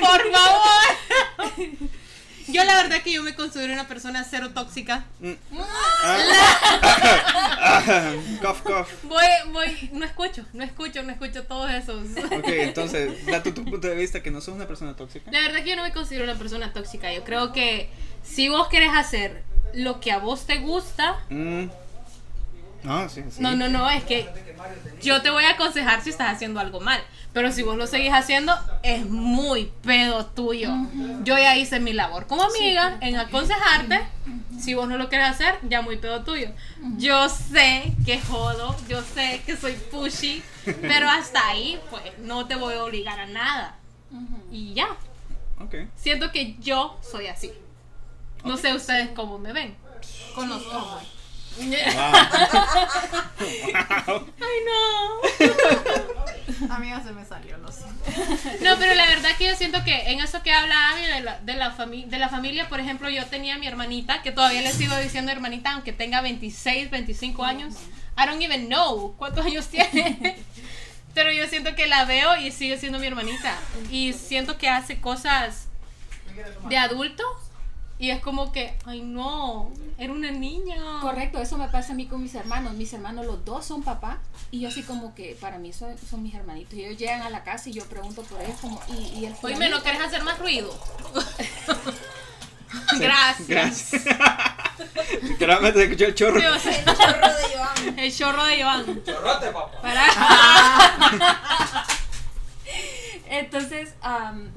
Por 0.00 0.32
favor. 0.32 1.74
Yo 2.46 2.62
la 2.62 2.76
verdad 2.76 3.00
que 3.02 3.12
yo 3.12 3.22
me 3.22 3.34
considero 3.34 3.72
una 3.72 3.88
persona 3.88 4.24
cero 4.28 4.50
tóxica. 4.54 5.04
Mm. 5.18 5.32
Ah. 6.02 8.12
cough, 8.42 8.60
cough. 8.62 8.86
Voy, 9.04 9.24
voy, 9.50 9.90
no 9.92 10.04
escucho, 10.04 10.44
no 10.52 10.62
escucho, 10.62 11.02
no 11.02 11.10
escucho 11.10 11.42
todos 11.44 11.70
esos. 11.72 12.04
Ok, 12.30 12.46
entonces, 12.48 13.26
da 13.26 13.42
tu, 13.42 13.52
tu 13.52 13.64
punto 13.64 13.88
de 13.88 13.96
vista 13.96 14.22
que 14.22 14.30
no 14.30 14.40
sos 14.40 14.54
una 14.54 14.68
persona 14.68 14.94
tóxica. 14.94 15.30
La 15.32 15.40
verdad 15.40 15.64
que 15.64 15.70
yo 15.70 15.76
no 15.76 15.82
me 15.82 15.92
considero 15.92 16.24
una 16.24 16.38
persona 16.38 16.72
tóxica. 16.72 17.12
Yo 17.12 17.24
creo 17.24 17.52
que 17.52 17.90
si 18.22 18.48
vos 18.48 18.68
querés 18.68 18.90
hacer 18.94 19.42
lo 19.72 19.98
que 20.00 20.12
a 20.12 20.18
vos 20.18 20.46
te 20.46 20.58
gusta, 20.58 21.16
Mm. 21.30 21.64
No, 22.84 23.08
sí, 23.08 23.24
sí. 23.30 23.40
no, 23.40 23.56
no, 23.56 23.68
no, 23.68 23.88
es 23.90 24.04
que 24.04 24.28
yo 25.02 25.22
te 25.22 25.30
voy 25.30 25.44
a 25.44 25.52
aconsejar 25.52 26.02
si 26.02 26.10
estás 26.10 26.34
haciendo 26.34 26.60
algo 26.60 26.80
mal. 26.80 27.02
Pero 27.32 27.50
si 27.50 27.62
vos 27.62 27.76
lo 27.76 27.88
seguís 27.88 28.12
haciendo, 28.12 28.54
es 28.84 29.06
muy 29.06 29.72
pedo 29.82 30.24
tuyo. 30.24 30.70
Yo 31.24 31.36
ya 31.36 31.56
hice 31.56 31.80
mi 31.80 31.92
labor 31.92 32.28
como 32.28 32.44
amiga 32.44 32.96
en 33.00 33.16
aconsejarte. 33.16 34.00
Si 34.60 34.74
vos 34.74 34.88
no 34.88 34.96
lo 34.96 35.08
querés 35.08 35.30
hacer, 35.30 35.58
ya 35.68 35.82
muy 35.82 35.96
pedo 35.96 36.22
tuyo. 36.22 36.50
Yo 36.96 37.28
sé 37.28 37.92
que 38.06 38.20
jodo, 38.20 38.76
yo 38.88 39.02
sé 39.02 39.42
que 39.44 39.56
soy 39.56 39.72
pushy, 39.90 40.44
pero 40.80 41.08
hasta 41.10 41.44
ahí, 41.48 41.80
pues 41.90 42.04
no 42.20 42.46
te 42.46 42.54
voy 42.54 42.74
a 42.74 42.84
obligar 42.84 43.18
a 43.18 43.26
nada. 43.26 43.78
Y 44.52 44.74
ya. 44.74 44.86
Ok. 45.58 45.74
Siento 45.96 46.30
que 46.30 46.54
yo 46.60 47.00
soy 47.02 47.26
así. 47.26 47.50
No 48.44 48.56
sé 48.56 48.74
ustedes 48.74 49.08
cómo 49.08 49.40
me 49.40 49.52
ven. 49.52 49.74
Con 50.36 50.48
los 50.48 50.64
ojos. 50.66 51.13
Wow. 51.56 51.64
Ay, 54.40 54.58
no. 54.66 56.74
Amiga, 56.74 57.02
se 57.02 57.12
me 57.12 57.24
salió, 57.24 57.56
lo 57.58 57.70
siento. 57.70 57.94
No, 58.62 58.76
pero 58.78 58.94
la 58.94 59.06
verdad 59.06 59.30
que 59.38 59.46
yo 59.48 59.56
siento 59.56 59.82
que 59.84 60.10
en 60.10 60.20
eso 60.20 60.42
que 60.42 60.52
habla 60.52 60.90
Abby 60.90 61.02
de 61.02 61.20
la, 61.20 61.38
de, 61.40 61.54
la 61.54 61.76
fami- 61.76 62.06
de 62.06 62.18
la 62.18 62.28
familia, 62.28 62.68
por 62.68 62.80
ejemplo, 62.80 63.08
yo 63.08 63.24
tenía 63.26 63.54
a 63.54 63.58
mi 63.58 63.66
hermanita, 63.66 64.22
que 64.22 64.32
todavía 64.32 64.62
le 64.62 64.72
sigo 64.72 64.96
diciendo 64.96 65.32
hermanita, 65.32 65.72
aunque 65.72 65.92
tenga 65.92 66.20
26, 66.20 66.90
25 66.90 67.44
años. 67.44 67.74
I 68.16 68.26
don't 68.26 68.42
even 68.42 68.66
know 68.68 69.14
cuántos 69.16 69.44
años 69.46 69.66
tiene. 69.68 70.36
Pero 71.14 71.30
yo 71.32 71.46
siento 71.46 71.74
que 71.76 71.86
la 71.86 72.04
veo 72.04 72.36
y 72.36 72.50
sigue 72.50 72.76
siendo 72.78 72.98
mi 72.98 73.06
hermanita. 73.06 73.56
Y 73.90 74.12
siento 74.12 74.58
que 74.58 74.68
hace 74.68 75.00
cosas 75.00 75.68
de 76.68 76.76
adulto. 76.76 77.22
Y 77.98 78.10
es 78.10 78.20
como 78.20 78.50
que, 78.50 78.76
ay 78.86 79.02
no, 79.02 79.70
era 79.98 80.12
una 80.12 80.30
niña. 80.32 80.76
Correcto, 81.00 81.38
eso 81.38 81.56
me 81.56 81.68
pasa 81.68 81.92
a 81.92 81.96
mí 81.96 82.06
con 82.06 82.22
mis 82.22 82.34
hermanos. 82.34 82.74
Mis 82.74 82.92
hermanos, 82.92 83.24
los 83.24 83.44
dos 83.44 83.64
son 83.64 83.82
papá. 83.82 84.18
Y 84.50 84.60
yo 84.60 84.68
así 84.68 84.82
como 84.82 85.14
que 85.14 85.36
para 85.40 85.58
mí 85.58 85.72
son, 85.72 85.96
son 85.98 86.22
mis 86.22 86.34
hermanitos. 86.34 86.74
Y 86.74 86.84
ellos 86.84 86.98
llegan 86.98 87.22
a 87.22 87.30
la 87.30 87.44
casa 87.44 87.68
y 87.68 87.72
yo 87.72 87.84
pregunto 87.86 88.22
por 88.22 88.40
ellos 88.40 88.56
como, 88.60 88.80
¿y, 88.88 89.20
y 89.20 89.26
el 89.26 89.32
Oye, 89.42 89.54
fulanito? 89.54 89.76
¿no 89.76 89.82
querés 89.82 90.00
hacer 90.00 90.24
más 90.24 90.38
ruido? 90.40 90.76
Gracias. 92.98 93.48
Gracias. 93.48 94.04
Literalmente 95.22 95.78
se 95.78 95.84
escuchó 95.84 96.06
el 96.06 96.14
chorro. 96.14 96.40
Sí, 96.40 96.46
o 96.46 96.58
sea, 96.58 96.76
El 96.76 96.84
chorro 96.84 97.34
de 97.34 97.56
Joan. 97.56 97.98
el 97.98 98.16
chorro 98.16 98.44
de 98.44 98.58
Iván. 98.58 99.04
Chorrote, 99.04 99.50
papá. 99.50 99.80
Para. 99.80 100.04
Entonces, 103.28 103.94
am, 104.02 104.50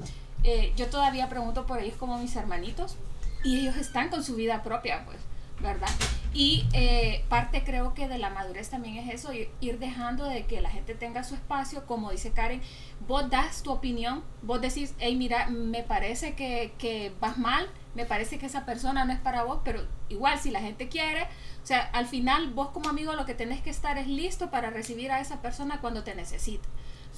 eh, 0.44 0.72
yo 0.76 0.88
todavía 0.88 1.28
pregunto 1.28 1.66
por 1.66 1.80
ellos 1.80 1.96
como 1.98 2.18
mis 2.18 2.34
hermanitos 2.36 2.96
y 3.44 3.60
ellos 3.60 3.76
están 3.76 4.08
con 4.08 4.22
su 4.24 4.34
vida 4.34 4.62
propia, 4.62 5.04
pues, 5.04 5.18
¿verdad? 5.60 5.90
Y 6.34 6.66
eh, 6.72 7.24
parte 7.28 7.64
creo 7.64 7.94
que 7.94 8.06
de 8.06 8.18
la 8.18 8.30
madurez 8.30 8.68
también 8.68 8.96
es 8.96 9.14
eso, 9.14 9.32
ir, 9.32 9.78
dejando 9.78 10.24
de 10.24 10.44
que 10.46 10.60
la 10.60 10.70
gente 10.70 10.94
tenga 10.94 11.24
su 11.24 11.34
espacio, 11.34 11.86
como 11.86 12.10
dice 12.10 12.32
Karen, 12.32 12.60
vos 13.06 13.30
das 13.30 13.62
tu 13.62 13.72
opinión, 13.72 14.22
vos 14.42 14.60
decís, 14.60 14.94
hey, 14.98 15.16
mira, 15.16 15.48
me 15.48 15.82
parece 15.82 16.34
que, 16.34 16.72
que 16.78 17.12
vas 17.20 17.38
mal, 17.38 17.68
me 17.94 18.04
parece 18.04 18.38
que 18.38 18.46
esa 18.46 18.66
persona 18.66 19.04
no 19.04 19.12
es 19.12 19.20
para 19.20 19.44
vos, 19.44 19.60
pero 19.64 19.86
igual 20.08 20.38
si 20.38 20.50
la 20.50 20.60
gente 20.60 20.88
quiere, 20.88 21.22
o 21.62 21.66
sea, 21.66 21.80
al 21.80 22.06
final 22.06 22.50
vos 22.50 22.68
como 22.68 22.88
amigo 22.88 23.14
lo 23.14 23.24
que 23.24 23.34
tenés 23.34 23.60
que 23.60 23.70
estar 23.70 23.98
es 23.98 24.06
listo 24.06 24.50
para 24.50 24.70
recibir 24.70 25.10
a 25.10 25.20
esa 25.20 25.40
persona 25.40 25.80
cuando 25.80 26.04
te 26.04 26.14
necesite. 26.14 26.68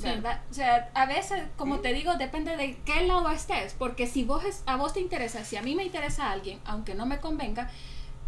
Sí. 0.00 0.08
¿verdad? 0.08 0.42
O 0.50 0.54
sea, 0.54 0.90
a 0.94 1.06
veces, 1.06 1.42
como 1.56 1.80
te 1.80 1.92
digo, 1.92 2.14
depende 2.16 2.56
de 2.56 2.76
qué 2.84 3.06
lado 3.06 3.30
estés, 3.30 3.74
porque 3.78 4.06
si 4.06 4.24
vos 4.24 4.44
es, 4.44 4.62
a 4.66 4.76
vos 4.76 4.92
te 4.92 5.00
interesa, 5.00 5.44
si 5.44 5.56
a 5.56 5.62
mí 5.62 5.74
me 5.74 5.84
interesa 5.84 6.30
alguien, 6.30 6.60
aunque 6.64 6.94
no 6.94 7.06
me 7.06 7.18
convenga, 7.20 7.70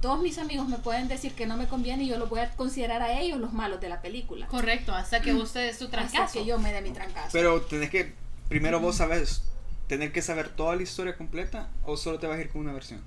todos 0.01 0.21
mis 0.21 0.39
amigos 0.39 0.69
me 0.69 0.79
pueden 0.79 1.07
decir 1.09 1.33
que 1.35 1.47
no 1.47 1.57
me 1.57 1.69
conviene 1.69 2.03
y 2.05 2.09
yo 2.09 2.19
lo 2.19 2.27
voy 2.27 2.41
a 2.41 2.51
considerar 2.57 3.03
a 3.03 3.19
ellos 3.21 3.39
los 3.39 3.53
malos 3.53 3.81
de 3.81 3.89
la 3.89 4.03
película. 4.03 4.47
Correcto, 4.49 4.93
hasta 4.95 5.21
que 5.23 5.33
usted 5.33 5.67
dé 5.67 5.75
su 5.75 5.85
Hasta 5.85 5.97
trancazo. 5.99 6.33
que 6.33 6.45
yo 6.45 6.59
me 6.59 6.73
dé 6.73 6.81
mi 6.83 6.91
trancazo. 6.91 7.29
Pero 7.33 7.61
tenés 7.63 7.89
que, 7.91 8.13
primero 8.49 8.81
vos 8.81 8.97
sabes, 8.97 9.45
tener 9.87 10.11
que 10.13 10.21
saber 10.23 10.49
toda 10.49 10.75
la 10.75 10.83
historia 10.83 11.17
completa 11.17 11.69
o 11.85 11.97
solo 11.97 12.19
te 12.19 12.27
vas 12.27 12.39
a 12.39 12.43
ir 12.43 12.51
con 12.51 12.63
una 12.63 12.73
versión. 12.73 13.01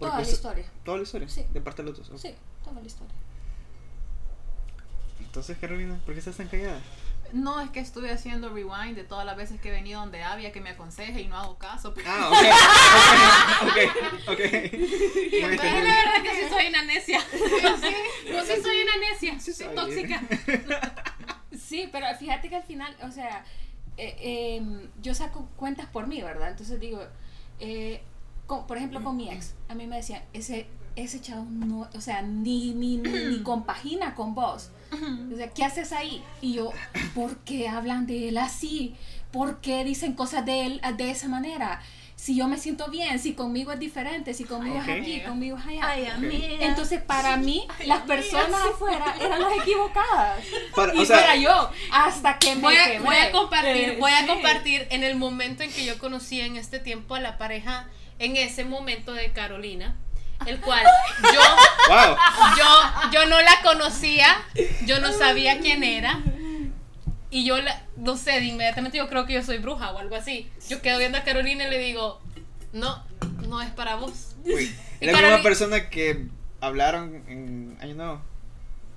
Toda 0.00 0.12
Porque 0.12 0.22
la 0.22 0.24
se- 0.28 0.32
historia. 0.34 0.64
Toda 0.84 0.96
la 0.96 1.02
historia. 1.04 1.28
Sí. 1.28 1.44
De 1.52 1.60
parte 1.60 1.82
de 1.82 1.90
los 1.90 1.98
dos. 1.98 2.10
ok. 2.10 2.18
Sí, 2.18 2.34
toda 2.64 2.80
la 2.80 2.86
historia. 2.86 3.14
Entonces, 5.20 5.58
Carolina, 5.58 5.98
¿por 6.04 6.14
qué 6.14 6.20
estás 6.20 6.36
tan 6.36 6.48
callada? 6.48 6.80
No, 7.32 7.60
es 7.60 7.70
que 7.70 7.80
estuve 7.80 8.10
haciendo 8.10 8.48
rewind 8.48 8.96
de 8.96 9.04
todas 9.04 9.24
las 9.26 9.36
veces 9.36 9.60
que 9.60 9.68
he 9.68 9.72
venido 9.72 10.00
donde 10.00 10.22
había 10.22 10.50
que 10.52 10.60
me 10.60 10.70
aconseje 10.70 11.20
y 11.20 11.26
no 11.28 11.36
hago 11.36 11.58
caso. 11.58 11.92
pues. 11.94 12.06
Ah, 12.08 12.30
ok. 12.30 13.68
Ok, 13.68 13.76
ok. 14.28 14.32
ok. 14.32 14.38
Muy 14.72 15.56
Yo 15.56 15.62
la 15.62 15.94
verdad 15.94 16.22
que 16.22 16.30
sí 16.30 16.48
soy 16.50 16.66
una 16.68 16.82
necia. 16.84 17.20
Yo 18.30 18.44
sí 18.44 18.62
soy 18.62 18.76
una 18.82 18.96
necia. 19.10 19.38
Sí 19.40 19.52
soy 19.52 19.66
soy. 19.66 19.74
tóxica. 19.74 20.22
Sí, 21.58 21.88
pero 21.92 22.06
fíjate 22.18 22.48
que 22.48 22.56
al 22.56 22.62
final, 22.62 22.96
o 23.02 23.10
sea, 23.10 23.44
eh, 23.98 24.16
eh, 24.20 24.88
yo 25.02 25.12
saco 25.14 25.48
cuentas 25.56 25.86
por 25.86 26.06
mí, 26.06 26.22
¿verdad? 26.22 26.50
Entonces 26.50 26.80
digo, 26.80 27.00
eh, 27.60 28.00
con- 28.46 28.66
por 28.66 28.78
ejemplo, 28.78 29.02
con 29.04 29.16
mi 29.18 29.30
ex, 29.30 29.54
a 29.68 29.74
mí 29.74 29.86
me 29.86 29.96
decían, 29.96 30.22
ese, 30.32 30.66
ese 30.96 31.20
chavo 31.20 31.44
no, 31.50 31.86
o 31.94 32.00
sea, 32.00 32.22
ni, 32.22 32.72
ni, 32.72 32.96
ni, 32.96 33.10
ni 33.10 33.42
compagina 33.42 34.14
con 34.14 34.34
vos. 34.34 34.70
O 35.32 35.36
sea, 35.36 35.48
¿qué 35.50 35.64
haces 35.64 35.92
ahí? 35.92 36.22
Y 36.40 36.54
yo, 36.54 36.72
¿por 37.14 37.36
qué 37.38 37.68
hablan 37.68 38.06
de 38.06 38.28
él 38.28 38.38
así? 38.38 38.94
¿Por 39.30 39.60
qué 39.60 39.84
dicen 39.84 40.14
cosas 40.14 40.44
de 40.46 40.66
él 40.66 40.80
de 40.96 41.10
esa 41.10 41.28
manera? 41.28 41.80
Si 42.16 42.34
yo 42.36 42.48
me 42.48 42.58
siento 42.58 42.88
bien, 42.90 43.20
si 43.20 43.34
conmigo 43.34 43.70
es 43.70 43.78
diferente, 43.78 44.34
si 44.34 44.42
conmigo 44.44 44.76
Ok. 44.78 44.88
es 44.88 45.00
aquí, 45.00 45.20
conmigo 45.20 45.56
es 45.56 45.66
allá. 45.66 45.80
Ay, 45.88 46.06
amiga. 46.06 46.46
Entonces, 46.66 47.00
para 47.00 47.36
mí, 47.36 47.64
las 47.86 48.00
personas 48.00 48.60
afuera 48.72 49.14
eran 49.20 49.40
las 49.40 49.52
equivocadas. 49.58 50.40
Para- 50.74 50.94
y 50.96 50.98
o 50.98 51.04
sea, 51.04 51.36
yo, 51.36 51.70
hasta 51.92 52.38
que 52.40 52.56
me 52.56 52.62
Voy 52.62 52.76
a, 52.76 52.84
quebré. 52.86 52.98
voy 53.00 53.16
a 53.16 53.30
compartir, 53.30 53.76
Eh, 53.90 53.96
voy 54.00 54.10
a 54.10 54.20
sí. 54.22 54.26
compartir 54.26 54.88
en 54.90 55.04
el 55.04 55.14
momento 55.14 55.62
en 55.62 55.70
que 55.70 55.84
yo 55.84 55.96
conocí 56.00 56.40
en 56.40 56.56
este 56.56 56.80
tiempo 56.80 57.14
a 57.14 57.20
la 57.20 57.38
pareja, 57.38 57.86
en 58.18 58.36
ese 58.36 58.64
momento 58.64 59.12
de 59.12 59.30
Carolina, 59.32 59.94
el 60.46 60.60
cual 60.60 60.82
yo, 61.22 61.40
Wow. 61.88 62.16
yo, 62.56 63.10
yo 63.12 63.26
no 63.26 63.40
la 63.40 63.60
conocía, 63.62 64.36
yo 64.86 65.00
no 65.00 65.12
sabía 65.12 65.58
quién 65.60 65.82
era, 65.84 66.20
y 67.30 67.44
yo 67.44 67.58
la, 67.60 67.82
no 67.96 68.16
sé, 68.16 68.32
de 68.40 68.44
inmediatamente 68.46 68.96
yo 68.98 69.08
creo 69.08 69.26
que 69.26 69.34
yo 69.34 69.42
soy 69.42 69.58
bruja 69.58 69.90
o 69.92 69.98
algo 69.98 70.16
así. 70.16 70.50
Yo 70.68 70.80
quedo 70.80 70.98
viendo 70.98 71.18
a 71.18 71.24
Carolina 71.24 71.66
y 71.66 71.70
le 71.70 71.78
digo, 71.78 72.20
no, 72.72 73.04
no 73.48 73.60
es 73.60 73.70
para 73.70 73.96
vos. 73.96 74.34
Uy, 74.44 74.74
es 75.00 75.12
la 75.12 75.20
misma 75.20 75.42
persona 75.42 75.90
que 75.90 76.26
hablaron 76.60 77.14
en 77.28 77.76
Año 77.80 77.94
Nuevo. 77.94 78.22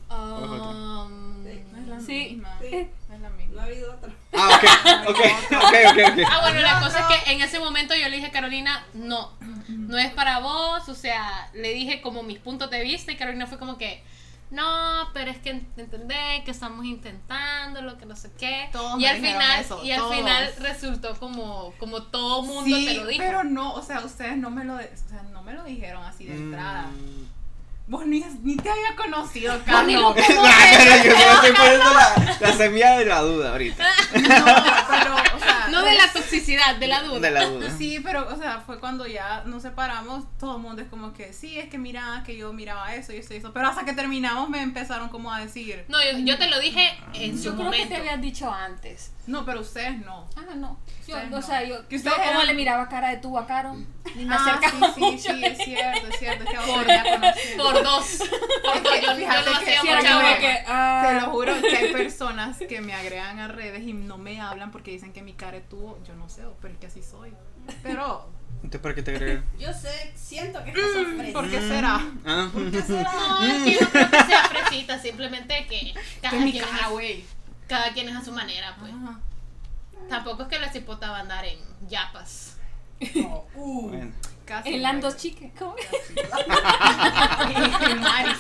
Um, 0.10 1.44
No 1.44 1.50
es 1.80 1.88
la 1.88 2.00
Sí. 2.02 2.30
misma. 2.36 2.58
Sí. 2.62 2.88
No 3.22 3.28
es 3.28 3.30
la 3.30 3.30
No 3.30 3.36
misma. 3.38 3.62
ha 3.62 3.66
habido 3.66 3.94
otra. 3.94 4.12
Ah, 4.34 4.50
ok, 5.08 5.10
ok, 5.10 5.20
ok, 5.20 5.76
ok, 5.92 6.12
ok. 6.14 6.28
Ah, 6.30 6.40
bueno, 6.42 6.60
la 6.62 6.80
cosa 6.80 7.00
es 7.00 7.24
que 7.24 7.32
en 7.34 7.42
ese 7.42 7.60
momento 7.60 7.94
yo 7.96 8.08
le 8.10 8.16
dije 8.16 8.28
a 8.28 8.32
Carolina, 8.32 8.84
no, 8.94 9.32
no 9.68 9.98
es 9.98 10.12
para 10.14 10.40
vos, 10.40 10.88
o 10.90 10.96
sea, 10.96 11.50
le 11.54 11.74
dije 11.74 12.02
como 12.02 12.24
mis 12.24 12.40
puntos 12.40 12.70
de 12.70 12.82
vista 12.82 13.12
y 13.12 13.18
Carolina 13.18 13.48
fue 13.48 13.58
como 13.60 13.78
que, 13.78 14.04
no, 14.50 15.10
pero 15.14 15.32
es 15.32 15.38
que 15.38 15.54
ent- 15.54 15.66
entendé 15.78 16.42
que 16.44 16.52
estamos 16.52 16.84
intentándolo, 16.86 17.98
que 17.98 18.06
no 18.06 18.16
sé 18.18 18.32
qué. 18.38 18.68
Todos 18.74 19.00
y 19.00 19.06
al 19.06 19.18
final, 19.22 19.60
eso, 19.62 19.82
y 19.84 19.92
al 19.92 20.10
final 20.14 20.54
resultó 20.60 21.16
como, 21.20 21.74
como 21.78 22.04
todo 22.04 22.42
mundo 22.42 22.76
Sí, 22.76 22.86
te 22.86 22.94
lo 22.96 23.06
dijo. 23.08 23.24
pero 23.24 23.44
no, 23.46 23.74
o 23.74 23.82
sea, 23.82 24.02
ustedes 24.02 24.36
no 24.38 24.50
me 24.50 24.66
lo, 24.66 24.76
o 24.76 24.80
sea, 24.80 25.24
no 25.32 25.42
me 25.44 25.54
lo 25.54 25.64
dijeron 25.64 26.04
así 26.04 26.26
de 26.26 26.36
entrada. 26.36 26.88
Vos 27.88 28.06
ni, 28.06 28.24
ni 28.44 28.56
te 28.56 28.70
había 28.70 28.96
conocido, 28.96 29.54
Carlos. 29.66 30.16
Nah, 30.16 30.24
pero 30.24 31.04
yo 31.04 31.12
solo 31.18 31.34
estoy 31.34 31.52
poniendo 31.58 31.94
la, 31.94 32.38
la 32.40 32.54
semilla 32.54 32.98
de 32.98 33.06
la 33.06 33.20
duda 33.22 33.52
ahorita. 33.52 33.84
No, 34.14 34.46
pero, 34.90 35.16
o 35.36 35.40
sea, 35.40 35.68
No 35.70 35.82
de 35.84 35.96
la 35.96 36.08
toxicidad, 36.14 36.76
de 36.78 36.88
la 36.88 37.04
duda. 37.04 37.20
De 37.20 37.32
la 37.32 37.46
duda. 37.48 37.70
Sí, 37.78 38.00
pero, 38.02 38.30
o 38.34 38.38
sea, 38.38 38.62
fue 38.66 38.80
cuando 38.80 39.06
ya 39.08 39.44
nos 39.46 39.64
separamos, 39.64 40.24
todo 40.40 40.56
el 40.56 40.62
mundo 40.62 40.82
es 40.82 40.88
como 40.88 41.12
que, 41.12 41.34
sí, 41.34 41.60
es 41.60 41.68
que 41.70 41.78
mira, 41.78 42.24
que 42.26 42.38
yo 42.38 42.54
miraba 42.54 42.96
eso 42.96 43.12
y 43.12 43.18
eso 43.18 43.34
y 43.34 43.38
eso. 43.38 43.52
Pero 43.52 43.68
hasta 43.68 43.84
que 43.84 43.92
terminamos 43.94 44.50
me 44.50 44.62
empezaron 44.62 45.10
como 45.10 45.34
a 45.34 45.40
decir, 45.42 45.84
No, 45.90 45.98
yo, 46.02 46.18
yo 46.20 46.38
te 46.38 46.48
lo 46.50 46.60
dije 46.62 46.98
en 47.14 47.38
su 47.38 47.44
Yo 47.46 47.52
creo 47.56 47.58
que 47.72 47.78
momento. 47.80 47.88
te 47.90 47.96
habían 47.98 48.22
dicho 48.22 48.50
antes. 48.54 49.12
no, 49.28 49.44
pero 49.46 49.60
ustedes 49.62 49.98
no. 50.06 50.30
Ah, 50.38 50.56
no. 50.56 50.80
Yo, 51.08 51.18
o 51.18 51.24
no. 51.26 51.42
sea, 51.42 51.64
yo, 51.64 51.88
Que 51.90 51.98
yo 51.98 52.10
ustedes 52.10 52.18
como 52.18 52.30
eran- 52.42 52.48
le 52.48 52.54
miraba 52.54 52.88
cara 52.88 53.10
de 53.10 53.18
tú 53.18 53.38
a 53.38 53.46
Caro. 53.46 53.76
Ni 54.16 54.26
me 54.26 54.34
Ah, 54.36 54.38
acercaba 54.58 54.88
sí, 54.94 54.94
sí, 54.96 55.02
mucho. 55.02 55.18
sí, 55.36 55.46
es 55.46 55.58
cierto, 55.58 56.08
es 56.08 56.20
cierto. 56.20 56.44
Es 56.44 56.50
que 56.50 56.58
a 56.58 56.62
vos 56.62 56.86
ya 56.88 57.04
conocí. 57.04 57.40
Por 57.58 57.81
dos. 57.84 58.20
Por 58.64 58.84
dos. 58.84 58.94
Yo, 59.02 59.18
yo 59.20 59.28
no 59.28 59.60
que 59.60 59.76
hacía 59.76 59.84
mucha 59.96 60.18
broma. 60.20 60.38
que- 60.38 60.64
ah, 60.68 61.04
Te 61.08 61.22
lo 61.26 61.32
juro 61.32 61.54
que 61.62 61.76
hay 61.78 61.94
personas 61.94 62.58
que 62.58 62.82
me 62.82 62.94
agregan 62.94 63.40
a 63.40 63.48
redes 63.48 63.82
y 63.84 63.94
no 63.94 64.18
me 64.18 64.40
hablan 64.42 64.72
porque 64.72 64.92
dicen 64.92 65.14
que 65.14 65.22
mi 65.22 65.34
cara 65.34 65.60
tuvo, 65.70 66.00
yo 66.06 66.14
no 66.16 66.30
sé, 66.30 66.44
pero 66.62 66.74
es 66.74 66.80
que 66.80 66.88
así 66.88 67.02
soy. 67.04 67.34
Pero, 67.84 68.30
Entonces, 68.56 68.82
¿para 68.82 68.96
qué 68.96 69.04
te 69.04 69.12
agregué? 69.16 69.44
Yo 69.60 69.72
sé, 69.74 70.12
siento 70.16 70.64
que 70.64 70.72
es 70.72 70.76
que 70.76 70.94
son 70.94 71.06
fresas. 71.18 71.34
¿por 71.34 71.50
qué 71.50 71.62
será? 71.62 72.02
Ah. 72.26 72.50
¿Por 72.52 72.72
qué 72.72 72.82
será? 72.82 73.12
No, 73.14 73.44
es 73.44 73.64
que 73.78 73.84
no 73.84 73.90
creo 73.92 74.10
que 74.12 74.24
sea 74.24 74.44
fresita, 74.46 75.00
simplemente 75.00 75.68
que 75.68 75.94
cada, 76.22 76.44
Que 76.44 76.52
quien, 76.52 76.64
cara, 76.66 76.90
es, 77.02 77.20
cada 77.68 77.94
quien 77.94 78.10
es 78.10 78.16
a 78.16 78.24
su 78.26 78.32
manera, 78.32 78.76
pues. 78.80 78.92
Ajá. 78.94 79.20
Tampoco 80.10 80.44
es 80.44 80.50
que 80.50 80.60
la 80.60 80.72
cipota 80.72 81.12
va 81.12 81.18
a 81.18 81.22
andar 81.22 81.46
en 81.46 81.60
yapas. 81.88 82.58
No, 83.16 83.46
uh, 83.56 83.90
Bueno, 83.90 84.12
Casi. 84.52 84.68
En 84.68 84.74
güey. 84.74 84.82
Landos 84.84 85.16
Chique. 85.18 85.52
¿Cómo? 85.58 85.76
en 87.90 88.00
Maris. 88.02 88.38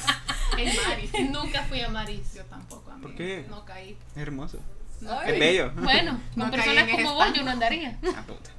En 0.58 0.76
Maris. 0.88 1.12
Nunca 1.32 1.64
fui 1.64 1.80
a 1.82 1.90
Maris. 1.90 2.34
Yo 2.36 2.44
tampoco, 2.46 2.92
amigo. 2.92 3.08
¿Por 3.08 3.16
qué? 3.18 3.46
No 3.50 3.64
caí. 3.66 3.98
es 4.16 4.18
hermoso. 4.22 4.60
ay, 5.10 5.34
Es 5.34 5.40
bello. 5.40 5.72
Bueno, 5.76 6.20
No 6.36 6.44
con 6.50 6.52
caí 6.60 6.62
personas 6.76 6.90
como 6.92 7.14
vos 7.16 7.34
yo 7.34 7.44
no 7.44 7.52
andaría. 7.52 7.98
Ah, 8.16 8.24
puta. 8.28 8.50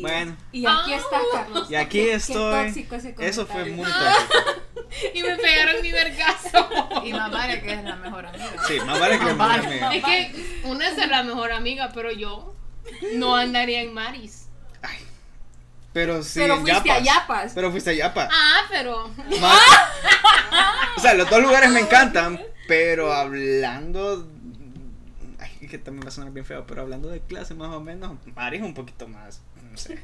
Bueno, 0.00 0.36
Y 0.52 0.64
aquí 0.66 0.92
Ah. 0.92 0.96
está 0.96 1.18
Carlos. 1.32 1.70
y 1.70 1.74
aquí 1.74 1.98
Qué 1.98 2.14
estoy. 2.14 2.66
tóxico 2.66 2.94
ese 2.94 3.14
Eso 3.18 3.44
fue 3.46 3.64
muy 3.66 3.84
tóxico. 3.84 4.62
Y 5.14 5.22
me 5.22 5.36
pegaron 5.36 5.82
mi 5.82 5.92
vergazo. 5.92 6.68
Y 7.04 7.12
más 7.12 7.30
vale 7.30 7.60
que 7.60 7.72
es 7.74 7.84
la 7.84 7.96
mejor 7.96 8.24
amiga. 8.26 8.46
Sí, 8.66 8.80
más 8.80 8.98
vale 8.98 9.18
que 9.18 9.24
la 9.26 9.34
Más 9.34 9.58
mejor 9.58 9.66
amiga. 9.66 9.94
Es 9.94 10.04
que 10.04 10.60
una 10.64 10.88
es 10.88 10.96
la 11.08 11.22
mejor 11.24 11.52
amiga, 11.52 11.90
pero 11.92 12.10
yo 12.12 12.54
no 13.14 13.36
andaría 13.36 13.82
en 13.82 13.92
Maris. 13.92 14.48
Ay. 14.82 14.98
Pero 15.92 16.22
sí, 16.22 16.40
Pero 16.40 16.54
en 16.54 16.60
fuiste 16.60 16.90
a 16.90 16.98
Yapas. 16.98 17.04
Yapas. 17.04 17.52
Pero 17.54 17.70
fuiste 17.70 17.90
a 17.90 17.92
Yapa. 17.94 18.28
Ah, 18.30 18.62
pero. 18.68 19.10
Más- 19.40 19.58
o 20.96 21.00
sea, 21.00 21.14
los 21.14 21.28
dos 21.30 21.40
lugares 21.42 21.70
me 21.70 21.80
encantan, 21.80 22.40
pero 22.66 23.12
hablando. 23.12 24.28
Ay, 25.40 25.50
es 25.62 25.70
que 25.70 25.78
también 25.78 26.04
va 26.04 26.08
a 26.08 26.12
sonar 26.12 26.32
bien 26.32 26.44
feo, 26.44 26.66
pero 26.66 26.82
hablando 26.82 27.08
de 27.08 27.20
clase 27.20 27.54
más 27.54 27.70
o 27.74 27.80
menos, 27.80 28.12
Mari 28.34 28.58
es 28.58 28.62
un 28.62 28.74
poquito 28.74 29.08
más. 29.08 29.40
No 29.70 29.76
sé. 29.76 29.94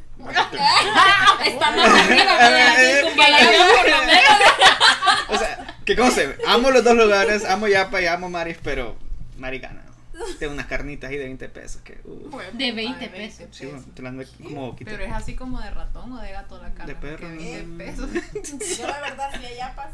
Está 1.45 1.71
más 1.71 1.89
arriba, 1.89 2.25
lo 3.89 4.05
menos. 4.05 4.41
o 5.29 5.37
sea, 5.39 5.77
que 5.85 5.97
como 5.97 6.11
se 6.11 6.37
Amo 6.47 6.71
los 6.71 6.83
dos 6.85 6.95
lugares, 6.95 7.45
amo 7.45 7.69
Yapa 7.69 8.01
y 8.01 8.07
amo 8.07 8.31
Maris, 8.31 8.57
pero 8.63 8.97
Mari 9.39 9.61
Tiene 10.39 10.55
unas 10.55 10.67
carnitas 10.67 11.11
ahí 11.11 11.17
de 11.17 11.25
20 11.25 11.49
pesos 11.49 11.83
que. 11.83 12.01
uh, 12.05 12.31
De 12.53 12.71
puta, 12.73 12.75
20 12.75 13.09
pesos. 13.09 13.47
sí, 13.51 13.67
bueno, 13.67 13.85
te 13.95 14.03
las 14.03 14.29
como. 14.43 14.77
Pero 14.77 15.05
es 15.05 15.13
así 15.13 15.35
como 15.35 15.61
de 15.61 15.71
ratón 15.71 16.13
o 16.13 16.21
de 16.21 16.31
gato 16.33 16.61
la 16.63 16.73
cara. 16.73 16.87
De 16.87 16.95
perro. 16.95 17.29
Que 17.29 17.63
20 17.63 17.85
pesos. 17.85 18.11
Yo 18.79 18.87
la 18.87 19.01
verdad 19.01 19.31
fui 19.35 19.47
a 19.47 19.55
Yapas 19.57 19.91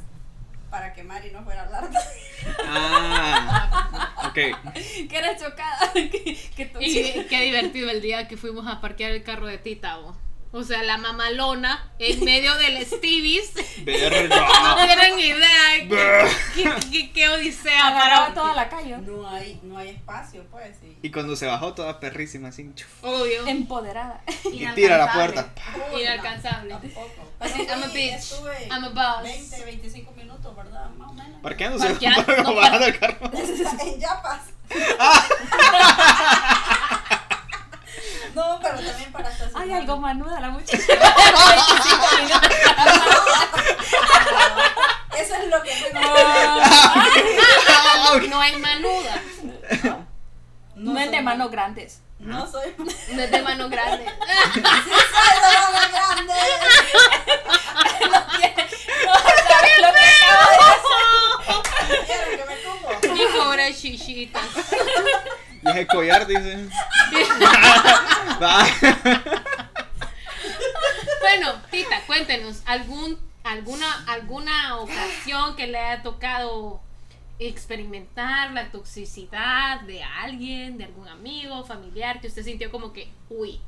para 0.70 0.92
que 0.92 1.02
Mari 1.02 1.30
no 1.32 1.42
fuera 1.42 1.62
a 1.62 1.64
hablar. 1.66 1.90
Ah, 2.68 4.26
ok. 4.28 4.38
Que 5.08 5.16
era 5.18 5.36
chocada. 5.36 5.92
Que, 5.92 6.38
que 6.56 6.66
tú- 6.66 6.78
Y 6.80 7.26
qué 7.28 7.40
divertido 7.42 7.90
el 7.90 8.00
día 8.00 8.28
que 8.28 8.36
fuimos 8.36 8.66
a 8.66 8.80
parquear 8.80 9.10
el 9.12 9.22
carro 9.22 9.46
de 9.46 9.58
Tita, 9.58 9.96
vos. 9.96 10.16
O 10.52 10.64
sea, 10.64 10.82
la 10.82 10.96
mamalona 10.98 11.90
en 12.00 12.24
medio 12.24 12.54
del 12.56 12.84
Stevie's. 12.86 13.52
No 13.80 13.86
Verga. 13.86 14.76
tienen 14.84 15.18
idea 15.18 15.88
qué, 15.88 16.28
qué, 16.54 16.70
qué- 16.90 17.12
qué 17.12 17.28
odisea 17.30 17.86
Agarraba 17.86 18.22
para. 18.28 18.34
toda 18.34 18.54
la 18.54 18.68
calle. 18.68 18.98
No 18.98 19.26
hay, 19.28 19.58
no 19.62 19.78
hay 19.78 19.88
espacio, 19.90 20.44
pues. 20.50 20.76
Y, 20.82 21.06
Y 21.06 21.10
cuando 21.10 21.34
se 21.34 21.46
bajó 21.46 21.72
toda 21.72 21.98
perrísima 21.98 22.48
así. 22.48 22.70
Obvio. 23.02 23.46
Empoderada. 23.46 24.22
Y 24.52 24.66
tira 24.74 24.98
la 24.98 25.12
puerta. 25.12 25.48
Uy, 25.94 26.02
Inalcanzable. 26.02 26.74
no, 26.74 26.78
tampoco. 26.80 27.32
Así, 27.40 27.62
I'm 27.70 27.82
a 27.82 27.88
sí, 27.88 27.92
bitch. 27.94 28.70
I'm 28.70 28.84
a 28.84 28.88
boss. 28.90 29.22
20, 29.22 29.64
25 29.64 30.12
minutos, 30.12 30.54
¿verdad? 30.56 30.90
Más 30.90 31.08
o 31.10 31.14
menos. 31.14 31.40
Parqueándose. 31.42 31.86
Parqueando, 31.88 32.42
no, 32.42 32.54
bajando 32.54 32.86
el 32.86 32.98
carro. 32.98 33.30
en 33.32 34.00
Yapas. 34.00 34.42
No, 38.34 38.58
pero 38.62 38.74
también 38.80 39.12
para 39.12 39.28
estacionar. 39.30 39.62
Hay 39.62 39.72
algo 39.72 39.96
manuda 39.98 40.40
la 40.40 40.50
muchacha. 40.50 40.76
Eso 45.18 45.34
es 45.34 45.48
lo 45.48 45.62
que 45.62 45.74
me 45.74 45.90
No 48.28 48.42
es 48.42 48.58
manuda. 48.58 49.14
No 50.76 50.98
es 50.98 51.10
de 51.10 51.16
soy- 51.16 51.24
manos 51.24 51.50
grandes. 51.50 52.00
No 52.18 52.46
soy. 52.50 52.74
Sí, 53.06 53.14
No 53.14 53.22
es 53.22 53.30
de 53.30 53.42
mano 53.42 53.68
grande. 53.68 54.04
soy 54.54 54.62
de 54.62 54.68
mano 55.72 55.90
grande. 55.92 56.34
¿Sabes 59.48 59.78
lo 59.78 59.88
que 59.92 60.00
acabo 60.00 60.44
de 60.50 60.56
decir? 60.70 62.06
¿Quieren 62.06 62.30
que 62.38 62.44
me 62.44 62.56
como? 62.62 63.14
Mi 63.14 63.24
pobre 63.38 63.74
chichita. 63.74 64.40
El 65.76 65.86
collar, 65.86 66.26
dice. 66.26 66.68
Bueno, 71.20 71.52
Tita, 71.70 72.00
cuéntenos, 72.06 72.62
¿algún, 72.66 73.18
alguna, 73.44 74.04
¿alguna 74.06 74.78
ocasión 74.78 75.54
que 75.54 75.66
le 75.68 75.78
haya 75.78 76.02
tocado 76.02 76.80
experimentar 77.38 78.50
la 78.52 78.70
toxicidad 78.70 79.80
de 79.82 80.02
alguien, 80.02 80.76
de 80.76 80.84
algún 80.84 81.06
amigo, 81.08 81.64
familiar, 81.64 82.20
que 82.20 82.26
usted 82.26 82.42
sintió 82.42 82.70
como 82.70 82.92
que, 82.92 83.12
uy, 83.28 83.60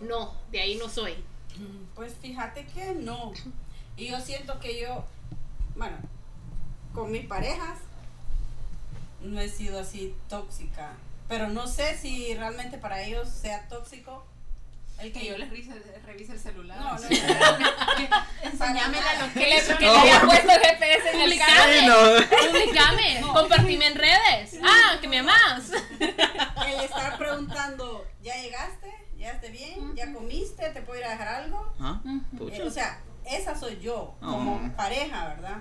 no, 0.00 0.32
de 0.50 0.60
ahí 0.60 0.76
no 0.76 0.88
soy? 0.88 1.14
Pues 1.94 2.14
fíjate 2.20 2.66
que 2.66 2.94
no. 2.94 3.32
Y 3.96 4.08
yo 4.08 4.20
siento 4.20 4.58
que 4.58 4.80
yo, 4.80 5.04
bueno, 5.76 5.96
con 6.94 7.12
mis 7.12 7.26
parejas 7.26 7.78
no 9.20 9.40
he 9.40 9.48
sido 9.48 9.80
así 9.80 10.14
tóxica. 10.28 10.94
Pero 11.28 11.48
no 11.48 11.66
sé 11.66 11.96
si 11.96 12.34
realmente 12.34 12.78
para 12.78 13.02
ellos 13.02 13.28
sea 13.28 13.66
tóxico 13.68 14.26
el 14.98 15.12
que 15.12 15.26
yo 15.26 15.36
les 15.36 15.48
revise, 15.50 15.72
revise 16.06 16.32
el 16.32 16.38
celular. 16.38 16.78
No, 16.78 16.92
no, 16.92 16.98
Sí. 16.98 17.08
Enseñame 18.42 18.98
la 19.00 19.14
nada. 19.14 19.32
Que 19.32 19.40
le, 19.46 19.54
location. 19.56 19.78
que 19.78 19.84
le 19.86 19.98
haya 19.98 20.20
puesto 20.20 20.52
el 20.52 20.60
GPS 20.60 21.10
en 21.10 21.20
el 21.20 21.30
Publicame, 21.30 21.56
carro. 21.56 21.72
Ay, 21.72 21.86
no. 21.86 22.48
publicame, 22.52 23.20
compartime 23.32 23.86
en 23.86 23.94
redes. 23.96 24.58
Ah, 24.62 24.98
que 25.00 25.08
me 25.08 25.18
amás. 25.18 25.72
El 26.00 26.80
estar 26.84 27.18
preguntando, 27.18 28.06
¿ya 28.22 28.36
llegaste? 28.40 28.92
¿Ya 29.16 29.30
esté 29.32 29.50
bien? 29.50 29.94
¿Ya 29.96 30.12
comiste? 30.12 30.68
¿Te 30.70 30.82
puedo 30.82 31.00
ir 31.00 31.06
a 31.06 31.10
dejar 31.10 31.28
algo? 31.28 31.72
Ah, 31.80 32.00
Eh, 32.52 32.62
o 32.62 32.70
sea, 32.70 33.00
esa 33.24 33.58
soy 33.58 33.80
yo 33.80 34.14
como 34.20 34.54
Oh. 34.64 34.76
pareja, 34.76 35.28
¿verdad? 35.28 35.56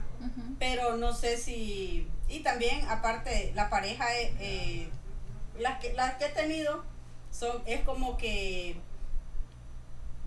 Pero 0.60 0.98
no 0.98 1.14
sé 1.14 1.38
si... 1.38 2.08
Y 2.30 2.40
también, 2.42 2.88
aparte, 2.90 3.52
la 3.56 3.70
pareja, 3.70 4.06
eh, 4.16 4.34
eh, 4.40 4.90
las, 5.60 5.80
que, 5.80 5.94
las 5.94 6.16
que 6.16 6.26
he 6.26 6.30
tenido, 6.30 6.84
son, 7.32 7.62
es 7.66 7.82
como 7.82 8.18
que 8.18 8.76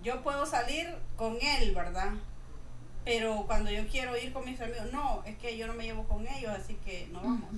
yo 0.03 0.21
puedo 0.23 0.45
salir 0.45 0.95
con 1.15 1.37
él, 1.41 1.73
¿verdad? 1.73 2.11
Pero 3.03 3.43
cuando 3.47 3.69
yo 3.71 3.87
quiero 3.87 4.17
ir 4.17 4.33
con 4.33 4.45
mis 4.45 4.59
amigos, 4.59 4.91
no, 4.91 5.23
es 5.25 5.37
que 5.37 5.57
yo 5.57 5.67
no 5.67 5.73
me 5.73 5.83
llevo 5.83 6.03
con 6.05 6.27
ellos, 6.27 6.51
así 6.51 6.77
que 6.85 7.07
no 7.11 7.19
vamos. 7.21 7.49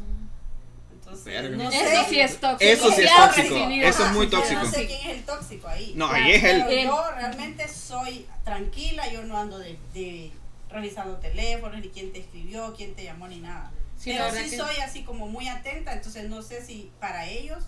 Entonces, 0.92 1.52
no 1.52 1.70
Eso 1.70 2.04
sé. 2.04 2.10
sí 2.10 2.20
es 2.20 2.40
tóxico. 2.40 2.72
Eso 2.72 2.92
sí 2.92 3.04
es 3.04 3.16
tóxico. 3.16 3.56
Eso 3.56 4.06
es 4.06 4.12
muy 4.12 4.26
Yo 4.30 4.40
tóxico. 4.40 4.62
No 4.62 4.70
sé 4.70 4.88
quién 4.88 5.00
es 5.00 5.18
el 5.18 5.24
tóxico 5.24 5.68
ahí. 5.70 5.94
No, 5.96 6.08
ahí 6.10 6.32
es 6.34 6.42
Pero 6.42 6.68
el. 6.68 6.86
yo 6.86 7.12
realmente 7.16 7.68
soy 7.70 8.26
tranquila, 8.44 9.10
yo 9.12 9.24
no 9.24 9.38
ando 9.38 9.58
de, 9.58 9.78
de 9.94 10.32
revisando 10.70 11.16
teléfonos, 11.18 11.80
ni 11.80 11.90
quién 11.90 12.12
te 12.12 12.20
escribió, 12.20 12.74
quién 12.76 12.94
te 12.94 13.06
llamó, 13.06 13.28
ni 13.30 13.40
nada. 13.40 13.72
Sí, 13.98 14.12
Pero 14.12 14.32
sí 14.32 14.50
que- 14.52 14.58
soy 14.58 14.76
así 14.78 15.04
como 15.04 15.28
muy 15.28 15.48
atenta, 15.48 15.94
entonces 15.94 16.30
no 16.30 16.42
sé 16.42 16.64
si 16.66 16.92
para 17.00 17.26
ellos 17.26 17.64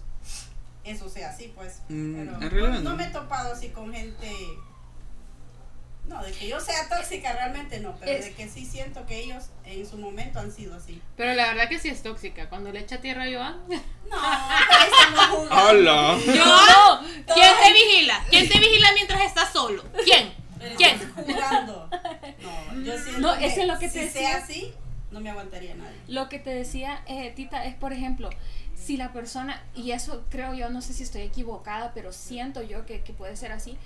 eso 0.84 1.10
sea 1.10 1.30
así, 1.32 1.52
pues. 1.56 1.80
Mm, 1.89 2.15
Pero 2.15 2.34
en 2.36 2.52
realidad 2.52 2.70
no, 2.70 2.82
no. 2.82 2.89
no 2.92 2.96
me 2.96 3.06
he 3.06 3.10
topado 3.10 3.54
así 3.54 3.70
con 3.70 3.92
gente. 3.94 4.32
No, 6.08 6.24
de 6.24 6.32
que 6.32 6.48
yo 6.48 6.60
sea 6.60 6.89
tóxica 6.89 7.34
realmente 7.34 7.80
no, 7.80 7.96
pero 8.00 8.12
Es- 8.12 8.26
de 8.26 8.34
que 8.34 8.50
sí 8.50 8.65
siento 8.65 9.06
que 9.06 9.20
ellos 9.20 9.46
en 9.63 9.88
su 9.88 9.98
momento 9.98 10.39
han 10.39 10.52
sido 10.52 10.76
así. 10.76 11.00
Pero 11.15 11.34
la 11.36 11.50
verdad 11.50 11.70
que 11.70 11.78
sí 11.78 11.89
es 11.89 12.02
tóxica. 12.02 12.50
Cuando 12.50 12.72
le 12.72 12.80
echa 12.80 13.00
tierra 13.00 13.26
a 13.26 13.28
Joan. 13.32 13.60
No, 13.68 13.78
pero 14.10 15.28
jugando. 15.38 15.56
¡Hola! 15.70 16.18
¡Yo! 16.26 17.34
¿Quién 17.36 17.54
te 17.63 17.74
vigila? 17.74 18.26
¿Quién 18.30 18.50
te 18.50 18.60
vigila 18.60 18.92
mientras 18.94 19.22
estás 19.22 19.52
solo? 19.54 19.84
¿Quién? 20.04 20.34
¿Quién? 20.78 21.13
jugando. 21.13 21.89
No, 22.39 22.82
yo 22.84 22.98
siento 22.98 23.20
No, 23.20 23.38
que 23.38 23.46
es 23.48 23.68
lo 23.68 23.78
que 23.78 23.89
si 23.89 24.10
sea 24.10 24.38
así, 24.38 24.74
no 25.12 25.19
me 25.19 25.30
aguantaría 25.30 25.76
nadie. 25.76 25.98
Lo 26.08 26.30
que 26.30 26.39
te 26.39 26.50
decía 26.52 27.04
eh, 27.08 27.32
Tita 27.36 27.65
es, 27.65 27.76
por 27.76 27.93
ejemplo, 27.93 28.30
si 28.76 28.98
la 28.98 29.12
persona, 29.12 29.62
y 29.76 29.91
eso 29.91 30.26
creo 30.30 30.54
yo, 30.54 30.69
no 30.69 30.82
sé 30.82 30.93
si 30.93 31.04
estoy 31.04 31.22
equivocada, 31.22 31.91
pero 31.93 32.13
siento 32.13 32.62
yo 32.62 32.86
que, 32.86 33.02
que 33.02 33.13
puede 33.13 33.36
ser 33.36 33.52
así, 33.52 33.78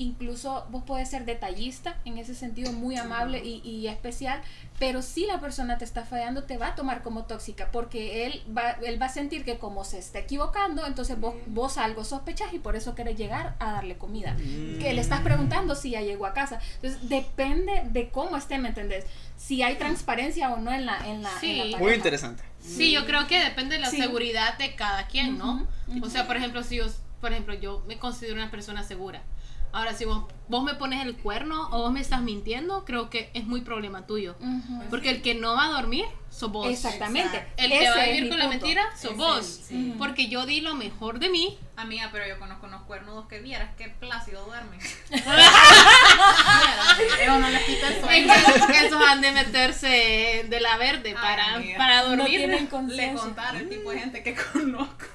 incluso 0.00 0.66
vos 0.70 0.82
puedes 0.86 1.10
ser 1.10 1.24
detallista, 1.26 1.96
en 2.04 2.16
ese 2.18 2.34
sentido 2.34 2.72
muy 2.72 2.96
amable 2.96 3.42
y, 3.44 3.60
y 3.64 3.86
especial, 3.86 4.40
pero 4.78 5.02
si 5.02 5.26
la 5.26 5.38
persona 5.40 5.76
te 5.78 5.84
está 5.84 6.04
fallando, 6.04 6.44
te 6.44 6.56
va 6.56 6.68
a 6.68 6.74
tomar 6.74 7.02
como 7.02 7.24
tóxica, 7.24 7.70
porque 7.70 8.24
él 8.26 8.42
va, 8.56 8.70
él 8.82 9.00
va 9.00 9.06
a 9.06 9.10
sentir 9.10 9.44
que 9.44 9.58
como 9.58 9.84
se 9.84 9.98
está 9.98 10.18
equivocando, 10.20 10.86
entonces 10.86 11.20
vos, 11.20 11.34
vos 11.46 11.76
algo 11.76 12.02
sospechas 12.04 12.52
y 12.54 12.58
por 12.58 12.76
eso 12.76 12.94
querés 12.94 13.18
llegar 13.18 13.56
a 13.60 13.72
darle 13.72 13.98
comida. 13.98 14.34
Que 14.36 14.92
le 14.94 15.02
estás 15.02 15.20
preguntando 15.20 15.74
si 15.74 15.90
ya 15.90 16.00
llegó 16.00 16.24
a 16.26 16.32
casa. 16.32 16.60
Entonces 16.76 17.08
depende 17.08 17.82
de 17.90 18.08
cómo 18.08 18.36
esté, 18.38 18.56
¿me 18.58 18.68
entendés? 18.68 19.04
Si 19.36 19.62
hay 19.62 19.76
transparencia 19.76 20.50
o 20.52 20.56
no 20.56 20.72
en 20.72 20.86
la, 20.86 20.96
en 21.06 21.22
la, 21.22 21.30
Sí. 21.40 21.60
en 21.60 21.72
la 21.72 21.78
Muy 21.78 21.92
interesante. 21.92 22.42
Sí, 22.60 22.92
yo 22.92 23.04
creo 23.04 23.26
que 23.26 23.38
depende 23.42 23.74
de 23.76 23.80
la 23.82 23.90
Sí. 23.90 23.98
seguridad 23.98 24.56
de 24.58 24.74
cada 24.76 25.06
quien, 25.08 25.36
¿no? 25.38 25.66
Ujú, 25.88 26.06
O 26.06 26.08
sea, 26.10 26.26
por 26.26 26.36
ejemplo, 26.36 26.62
si 26.62 26.76
yo, 26.76 26.86
por 27.20 27.32
ejemplo, 27.32 27.52
yo 27.54 27.82
me 27.86 27.98
considero 27.98 28.34
una 28.36 28.50
persona 28.50 28.82
segura. 28.82 29.22
Ahora, 29.72 29.94
si 29.94 30.04
vos, 30.04 30.24
vos 30.48 30.64
me 30.64 30.74
pones 30.74 31.04
el 31.06 31.16
cuerno 31.16 31.68
o 31.70 31.82
vos 31.82 31.92
me 31.92 32.00
estás 32.00 32.22
mintiendo, 32.22 32.84
creo 32.84 33.08
que 33.08 33.30
es 33.34 33.44
muy 33.46 33.60
problema 33.60 34.04
tuyo. 34.06 34.34
Ujú. 34.40 34.82
Porque 34.90 35.10
el 35.10 35.22
que 35.22 35.34
no 35.34 35.54
va 35.54 35.66
a 35.66 35.68
dormir, 35.68 36.04
sos 36.28 36.50
vos. 36.50 36.68
Exactamente. 36.68 37.36
Exacto. 37.36 37.62
El 37.62 37.70
que 37.70 37.88
va 37.88 38.02
a 38.02 38.06
vivir 38.06 38.28
con 38.28 38.38
la 38.40 38.48
mentira, 38.48 38.82
sos 38.96 39.12
Ese 39.12 39.14
vos. 39.14 39.60
sí. 39.68 39.94
Porque 39.96 40.26
yo 40.28 40.44
di 40.46 40.60
lo 40.60 40.74
mejor 40.74 41.20
de 41.20 41.28
mí. 41.28 41.56
Amiga, 41.76 42.08
pero 42.10 42.26
yo 42.26 42.36
conozco 42.40 42.66
unos 42.66 42.82
cuernudos 42.82 43.26
que 43.28 43.38
vieras 43.40 43.70
que 43.76 43.88
plácido 43.88 44.44
duermen. 44.44 44.80
Eso 47.22 47.38
no 47.38 47.48
les 47.50 47.62
quita 47.64 47.88
el 47.88 47.94
Es 47.94 48.00
sueño. 48.00 48.34
que 48.66 48.86
esos 48.86 49.02
han 49.02 49.20
de 49.20 49.32
meterse 49.32 50.46
de 50.48 50.60
la 50.60 50.76
verde 50.78 51.10
Ay, 51.10 51.14
para, 51.14 51.54
amiga. 51.54 51.78
para 51.78 52.02
No 52.02 52.08
dormir. 52.08 52.26
tienen 52.38 52.68
Le 52.88 53.12
contar 53.14 53.56
el 53.56 53.68
tipo 53.68 53.90
de 53.90 53.98
gente 54.00 54.22
que 54.22 54.34
conozco. 54.34 55.06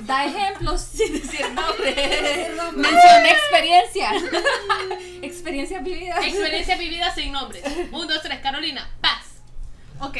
Da 0.00 0.24
ejemplos 0.26 0.80
sin 0.92 1.12
decir 1.14 1.50
nombre. 1.52 2.50
Menciona 2.76 3.30
experiencia. 3.30 4.12
Experiencias 5.22 5.82
vividas. 5.84 6.24
Experiencia 6.24 6.76
vivida 6.76 7.14
sin 7.14 7.32
nombres. 7.32 7.62
Un, 7.92 8.06
dos, 8.08 8.22
tres, 8.22 8.40
Carolina, 8.40 8.88
paz. 9.00 9.26
Ok. 10.00 10.16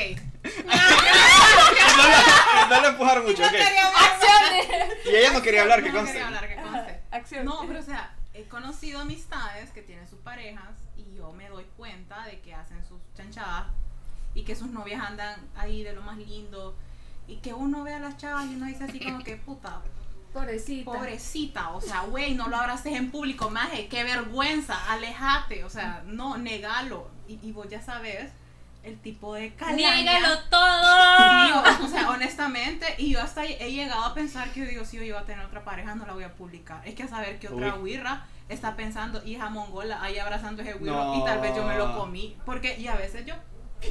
No 0.65 2.03
le, 2.09 2.69
no 2.69 2.81
le 2.83 2.89
empujaron 2.89 3.25
mucho, 3.27 3.43
ok. 3.43 3.53
Acciones. 3.97 4.67
Y 5.07 5.17
ella 5.17 5.33
no 5.33 5.43
quería 5.43 5.63
hablar, 5.63 5.83
que 5.83 5.89
No 5.91 5.95
conste. 5.99 6.13
quería 6.13 6.27
hablar, 6.29 6.49
que 6.49 6.57
conste. 6.57 7.01
Acción. 7.11 7.45
No, 7.45 7.61
pero 7.67 7.81
o 7.81 7.83
sea, 7.83 8.15
he 8.35 8.45
conocido 8.45 9.01
amistades 9.01 9.71
que 9.71 9.83
tienen 9.83 10.09
sus 10.09 10.19
parejas 10.21 10.69
y 10.97 11.15
yo 11.17 11.33
me 11.33 11.49
doy 11.49 11.65
cuenta 11.77 12.25
de 12.27 12.41
que 12.41 12.55
hacen 12.55 12.85
sus 12.87 13.01
chanchadas 13.17 13.67
y 14.35 14.45
que 14.45 14.55
sus 14.55 14.69
novias 14.69 15.03
andan 15.03 15.41
ahí 15.57 15.83
de 15.83 15.93
lo 15.93 16.03
más 16.03 16.17
lindo 16.19 16.77
y 17.31 17.37
que 17.37 17.55
uno 17.55 17.83
ve 17.85 17.95
a 17.95 18.01
las 18.01 18.17
chavas 18.17 18.47
y 18.47 18.55
uno 18.57 18.67
dice 18.67 18.85
así 18.85 18.99
como 19.01 19.23
que 19.25 19.37
puta, 19.37 19.81
Pobrecita. 20.33 20.85
pobrecita, 20.91 21.71
o 21.71 21.81
sea, 21.81 22.03
güey, 22.03 22.35
no 22.35 22.49
lo 22.49 22.57
abraces 22.57 22.95
en 22.95 23.11
público, 23.11 23.51
maje, 23.51 23.89
qué 23.89 24.05
vergüenza, 24.05 24.77
alejate, 24.93 25.65
o 25.65 25.71
sea, 25.71 26.03
no, 26.07 26.39
negalo 26.39 27.11
y, 27.27 27.39
y 27.43 27.53
vos 27.53 27.69
ya 27.69 27.81
sabes 27.83 28.31
el 28.83 28.99
tipo 28.99 29.35
de 29.35 29.53
calaña. 29.55 29.95
Niégalo 29.97 30.35
Sí, 30.37 30.41
todo. 30.49 31.83
o, 31.83 31.85
o 31.85 31.89
sea, 31.89 32.11
honestamente, 32.11 32.87
y 32.99 33.11
yo 33.13 33.21
hasta 33.21 33.45
he 33.45 33.73
llegado 33.73 34.05
a 34.05 34.15
pensar 34.15 34.51
que 34.53 34.61
yo 34.61 34.67
digo, 34.67 34.85
si 34.87 34.97
yo 34.97 35.03
iba 35.03 35.21
a 35.21 35.25
tener 35.25 35.45
otra 35.45 35.65
pareja, 35.65 35.95
no 35.97 36.07
la 36.07 36.13
voy 36.15 36.25
a 36.25 36.33
publicar. 36.33 36.81
Es 36.87 36.95
que 36.95 37.03
a 37.03 37.09
saber 37.09 37.39
que 37.39 37.49
otra 37.49 37.75
Uy. 37.77 37.83
huirra 37.97 38.25
está 38.49 38.77
pensando, 38.77 39.23
hija 39.27 39.51
mongola, 39.51 40.01
ahí 40.03 40.19
abrazando 40.19 40.63
ese 40.63 40.75
huirro, 40.77 40.95
No. 41.05 41.15
y 41.21 41.25
tal 41.25 41.41
vez 41.41 41.55
yo 41.55 41.65
me 41.65 41.77
lo 41.77 41.95
comí. 41.95 42.37
Porque, 42.47 42.79
y 42.81 42.87
a 42.87 42.95
veces 42.95 43.27
yo, 43.27 43.35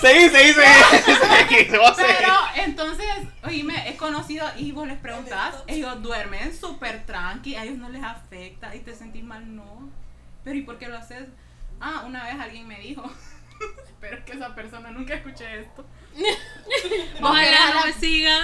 seguí, 0.00 0.28
seguí. 0.28 0.52
Seguí. 0.52 1.70
pero 1.96 2.32
entonces, 2.56 3.06
oíme, 3.44 3.88
he 3.88 3.96
conocido, 3.96 4.46
y 4.56 4.72
vos 4.72 4.86
les 4.86 4.98
preguntás, 4.98 5.54
ellos 5.66 6.02
duermen 6.02 6.54
súper 6.56 7.04
tranqui, 7.06 7.54
a 7.56 7.64
ellos 7.64 7.78
no 7.78 7.88
les 7.88 8.02
afecta, 8.02 8.74
y 8.74 8.80
te 8.80 8.94
sentís 8.94 9.24
mal, 9.24 9.54
no. 9.54 9.90
Pero, 10.44 10.56
¿y 10.58 10.62
por 10.62 10.78
qué 10.78 10.88
lo 10.88 10.96
haces? 10.96 11.28
Ah, 11.80 12.04
una 12.06 12.24
vez 12.24 12.34
alguien 12.40 12.66
me 12.66 12.78
dijo, 12.80 13.02
espero 13.86 14.24
que 14.24 14.32
esa 14.32 14.54
persona 14.54 14.90
nunca 14.90 15.14
escuche 15.14 15.60
esto. 15.60 15.84
Vos 17.20 17.38
querés 17.38 17.60
a 17.60 17.64
Ojalá 17.68 17.74
la- 17.74 17.86
me 17.86 17.92
siga. 17.92 18.38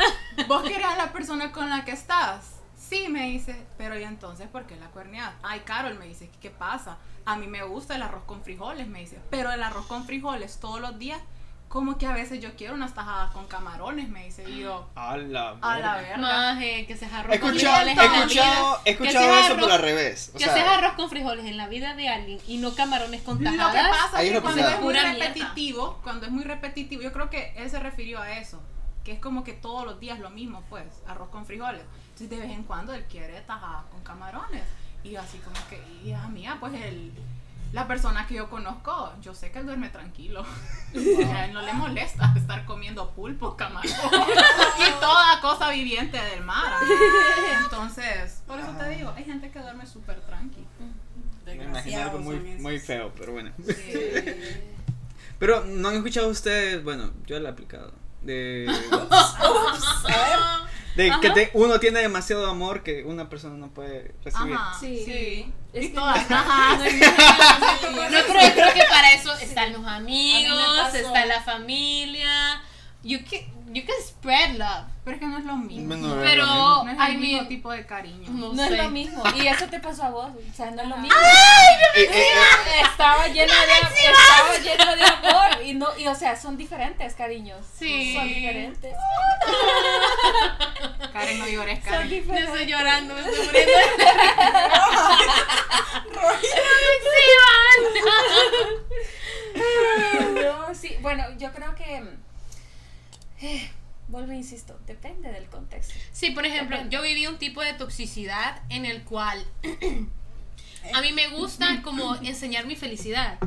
¿Vos 0.46 0.62
querés 0.62 0.86
a 0.86 0.96
la 0.96 1.12
persona 1.12 1.50
con 1.52 1.68
la 1.68 1.84
que 1.84 1.92
estás? 1.92 2.50
Sí, 2.76 3.08
me 3.08 3.22
dice, 3.30 3.66
pero 3.78 3.98
¿y 3.98 4.04
entonces 4.04 4.46
por 4.48 4.66
qué 4.66 4.76
la 4.76 4.88
cuerneas? 4.88 5.32
Ay, 5.42 5.60
Carol, 5.64 5.98
me 5.98 6.06
dice, 6.06 6.30
¿qué 6.40 6.50
pasa? 6.50 6.98
A 7.24 7.36
mí 7.36 7.46
me 7.46 7.62
gusta 7.62 7.96
el 7.96 8.02
arroz 8.02 8.24
con 8.24 8.42
frijoles, 8.44 8.86
me 8.86 9.00
dice, 9.00 9.18
pero 9.30 9.50
el 9.50 9.62
arroz 9.62 9.86
con 9.86 10.04
frijoles 10.04 10.58
todos 10.60 10.80
los 10.80 10.98
días, 10.98 11.18
como 11.68 11.98
que 11.98 12.06
a 12.06 12.12
veces 12.12 12.40
yo 12.40 12.54
quiero 12.54 12.74
unas 12.74 12.94
tajadas 12.94 13.32
con 13.32 13.46
camarones, 13.46 14.08
me 14.08 14.24
dice, 14.26 14.48
y 14.48 14.60
yo, 14.60 14.88
A 14.94 15.16
la 15.16 15.56
a 15.60 15.78
la 15.80 15.96
verga. 15.96 15.96
verga. 15.96 16.16
Maje, 16.18 16.86
que 16.86 16.96
seas 16.96 17.10
He 17.12 17.16
arroz 17.16 17.38
con 17.40 17.48
escuchado, 17.50 17.76
frijoles 17.84 17.88
he 17.98 18.04
en 18.06 18.12
la 18.12 18.18
escuchado, 18.18 18.64
vida. 18.70 18.80
he 18.84 18.90
escuchado 18.92 19.38
eso, 19.40 19.54
arroz- 19.56 19.70
al 19.72 19.78
revés. 19.82 20.30
O 20.34 20.38
Que 20.38 20.44
seas 20.44 20.54
sea, 20.54 20.74
arroz 20.78 20.92
con 20.92 21.10
frijoles 21.10 21.44
en 21.46 21.56
la 21.56 21.66
vida 21.66 21.94
de 21.94 22.08
alguien 22.08 22.38
y 22.46 22.58
no 22.58 22.74
camarones 22.76 23.22
con 23.22 23.42
Lo 23.42 23.50
que 23.50 23.56
tajadas. 23.56 23.88
pasa 24.04 24.18
Ahí 24.18 24.28
es 24.28 24.34
que 24.34 24.40
cuando 24.40 24.60
es 24.62 24.74
muy 24.76 24.82
Pura 24.84 25.02
mierda. 25.02 25.18
repetitivo, 25.26 25.98
cuando 26.04 26.26
es 26.26 26.32
muy 26.32 26.44
repetitivo, 26.44 27.02
yo 27.02 27.12
creo 27.12 27.28
que 27.28 27.52
él 27.56 27.68
se 27.68 27.80
refirió 27.80 28.20
a 28.20 28.30
eso, 28.38 28.60
que 29.02 29.10
es 29.12 29.18
como 29.18 29.42
que 29.42 29.52
todos 29.54 29.84
los 29.84 29.98
días 29.98 30.20
lo 30.20 30.30
mismo, 30.30 30.62
pues, 30.70 30.84
arroz 31.08 31.28
con 31.30 31.44
frijoles. 31.44 31.82
Entonces 32.10 32.30
de 32.30 32.36
vez 32.38 32.50
en 32.52 32.62
cuando 32.62 32.94
él 32.94 33.04
quiere 33.10 33.40
tajadas 33.40 33.84
con 33.90 34.00
camarones. 34.04 34.62
Y 35.02 35.10
yo 35.10 35.20
así 35.20 35.38
como 35.38 35.56
que, 35.68 35.82
hija 36.08 36.28
mía, 36.28 36.56
pues 36.60 36.72
él, 36.74 37.12
la 37.74 37.88
persona 37.88 38.24
que 38.28 38.34
yo 38.34 38.48
conozco, 38.48 39.12
yo 39.20 39.34
sé 39.34 39.50
que 39.50 39.58
él 39.58 39.66
duerme 39.66 39.88
tranquilo. 39.88 40.44
a 40.94 41.44
él 41.44 41.52
no 41.52 41.60
le 41.60 41.72
molesta 41.72 42.32
estar 42.36 42.64
comiendo 42.66 43.10
pulpo, 43.10 43.56
camarón 43.56 43.84
y 44.78 45.00
toda 45.00 45.40
cosa 45.40 45.70
viviente 45.70 46.16
del 46.16 46.44
mar. 46.44 46.72
Entonces, 47.64 48.42
por 48.46 48.60
eso 48.60 48.70
te 48.78 48.90
digo, 48.90 49.12
hay 49.16 49.24
gente 49.24 49.50
que 49.50 49.58
duerme 49.58 49.86
súper 49.86 50.20
tranqui. 50.20 50.64
me 51.44 51.64
imaginé 51.64 51.96
algo 51.96 52.20
muy, 52.20 52.36
muy 52.38 52.78
feo, 52.78 53.12
pero 53.18 53.32
bueno. 53.32 53.50
Eh, 53.68 54.70
Pero 55.40 55.64
no 55.64 55.88
han 55.88 55.96
escuchado 55.96 56.28
ustedes, 56.28 56.82
bueno, 56.84 57.10
yo 57.26 57.40
lo 57.40 57.48
he 57.48 57.50
aplicado. 57.50 57.92
De, 58.22 58.66
ups, 58.68 59.34
a 59.34 60.08
ver. 60.08 60.73
De 60.96 61.12
que 61.20 61.30
te- 61.30 61.50
uno 61.54 61.80
tiene 61.80 62.00
demasiado 62.00 62.46
amor 62.48 62.82
que 62.82 63.02
una 63.04 63.28
persona 63.28 63.56
no 63.56 63.68
puede 63.74 64.14
recibir. 64.24 64.54
Ajá, 64.54 64.78
Sí. 64.78 65.02
sí. 65.04 65.52
Es 65.72 65.92
todas, 65.92 66.18
ajá, 66.30 66.78
sí. 66.88 67.00
No, 67.94 68.00
pero 68.28 68.40
yo 68.42 68.52
creo 68.54 68.72
que 68.74 68.82
para 68.88 69.12
eso 69.12 69.32
están 69.38 69.72
los 69.72 69.84
amigos, 69.86 70.94
está 70.94 71.26
la 71.26 71.42
familia. 71.42 72.62
You 73.04 73.18
can, 73.22 73.40
you 73.74 73.84
can 73.84 73.94
spread 74.02 74.56
love. 74.56 74.86
Pero 75.04 75.16
es 75.16 75.20
que 75.20 75.26
no 75.26 75.36
es 75.38 75.44
lo 75.44 75.56
mismo. 75.56 75.88
Bueno, 75.88 76.16
Pero, 76.22 76.46
no 76.46 76.88
es 76.90 76.98
el 76.98 77.14
I 77.14 77.18
mismo 77.18 77.36
mean, 77.36 77.48
tipo 77.48 77.70
de 77.70 77.84
cariño. 77.84 78.30
no, 78.30 78.54
No 78.54 78.66
sé. 78.66 78.72
es 78.72 78.78
lo 78.82 78.88
mismo. 78.88 79.22
Y 79.36 79.46
eso 79.46 79.66
te 79.66 79.78
pasó 79.78 80.04
a 80.04 80.10
vos. 80.10 80.30
O 80.30 80.54
sea, 80.56 80.70
no 80.70 80.80
es 80.80 80.88
lo 80.88 80.96
mismo. 80.96 81.14
Eh, 81.94 82.02
eh, 82.02 82.08
eh, 82.10 82.82
Estaba 82.90 83.28
lleno 83.28 83.52
de 83.52 84.08
estaba 84.08 84.56
lleno 84.62 84.96
de 84.96 85.04
amor. 85.04 85.62
Y 85.62 85.74
no, 85.74 85.88
y 85.98 86.06
o 86.06 86.14
sea, 86.14 86.34
son 86.34 86.56
diferentes, 86.56 87.14
cariños. 87.14 87.58
Sí. 87.78 88.14
Son 88.14 88.26
diferentes. 88.26 88.94
Karen, 91.12 91.38
no 91.38 91.46
llores, 91.46 91.80
Son 91.84 91.92
Karen. 91.92 92.24
Yo 92.26 92.34
estoy 92.34 92.64
llorando, 92.66 93.14
me 93.14 93.20
estoy 93.20 93.36
muriendo. 93.46 93.72
No, 100.34 100.74
sí, 100.74 100.96
bueno, 101.00 101.24
yo 101.38 101.52
creo 101.52 101.74
que. 101.74 102.02
Eh, 103.44 103.70
vuelvo 104.08 104.32
e 104.32 104.36
insisto, 104.36 104.78
depende 104.86 105.30
del 105.32 105.46
contexto. 105.48 105.94
Sí, 106.12 106.30
por 106.30 106.46
ejemplo, 106.46 106.78
yo 106.88 107.02
viví 107.02 107.26
un 107.26 107.38
tipo 107.38 107.62
de 107.62 107.74
toxicidad 107.74 108.62
en 108.68 108.84
el 108.84 109.02
cual 109.04 109.44
a 110.94 111.00
mí 111.00 111.12
me 111.12 111.28
gusta 111.28 111.82
como 111.82 112.14
enseñar 112.16 112.66
mi 112.66 112.76
felicidad. 112.76 113.38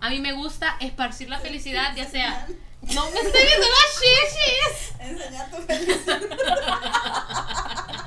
A 0.00 0.10
mí 0.10 0.20
me 0.20 0.32
gusta 0.32 0.76
esparcir 0.80 1.28
la 1.28 1.38
felicidad, 1.38 1.94
ya 1.96 2.06
sea 2.06 2.46
No 2.82 3.10
me 3.10 3.20
estoy 3.20 3.42
viendo 3.42 3.66
las 3.66 4.00
shishis. 4.00 5.00
Enseña 5.00 5.50
tu 5.50 5.56
felicidad. 5.58 6.20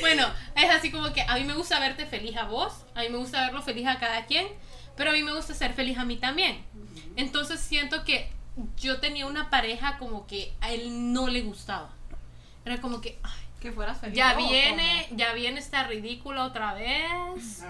Bueno, 0.00 0.32
es 0.54 0.70
así 0.70 0.92
como 0.92 1.12
que 1.12 1.22
a 1.22 1.34
mí 1.34 1.42
me 1.42 1.54
gusta 1.54 1.80
verte 1.80 2.06
feliz 2.06 2.36
a 2.36 2.44
vos, 2.44 2.84
a 2.94 3.00
mí 3.00 3.08
me 3.08 3.16
gusta 3.16 3.40
verlo 3.40 3.60
feliz 3.60 3.88
a 3.88 3.98
cada 3.98 4.24
quien, 4.26 4.46
pero 4.96 5.10
a 5.10 5.12
mí 5.12 5.22
me 5.24 5.34
gusta 5.34 5.52
ser 5.52 5.72
feliz 5.72 5.98
a 5.98 6.04
mí 6.04 6.16
también. 6.16 6.64
Entonces 7.16 7.58
siento 7.58 8.04
que 8.04 8.30
yo 8.76 9.00
tenía 9.00 9.26
una 9.26 9.50
pareja 9.50 9.98
como 9.98 10.26
que 10.26 10.54
a 10.60 10.70
él 10.70 11.12
no 11.12 11.28
le 11.28 11.42
gustaba. 11.42 11.90
Era 12.64 12.80
como 12.80 13.00
que, 13.00 13.18
ay, 13.22 13.46
Que 13.60 13.72
fueras 13.72 13.98
feliz. 13.98 14.16
ya 14.16 14.34
viene, 14.34 15.08
ya 15.12 15.32
viene 15.34 15.60
esta 15.60 15.84
ridícula 15.84 16.44
otra 16.44 16.74
vez 16.74 17.62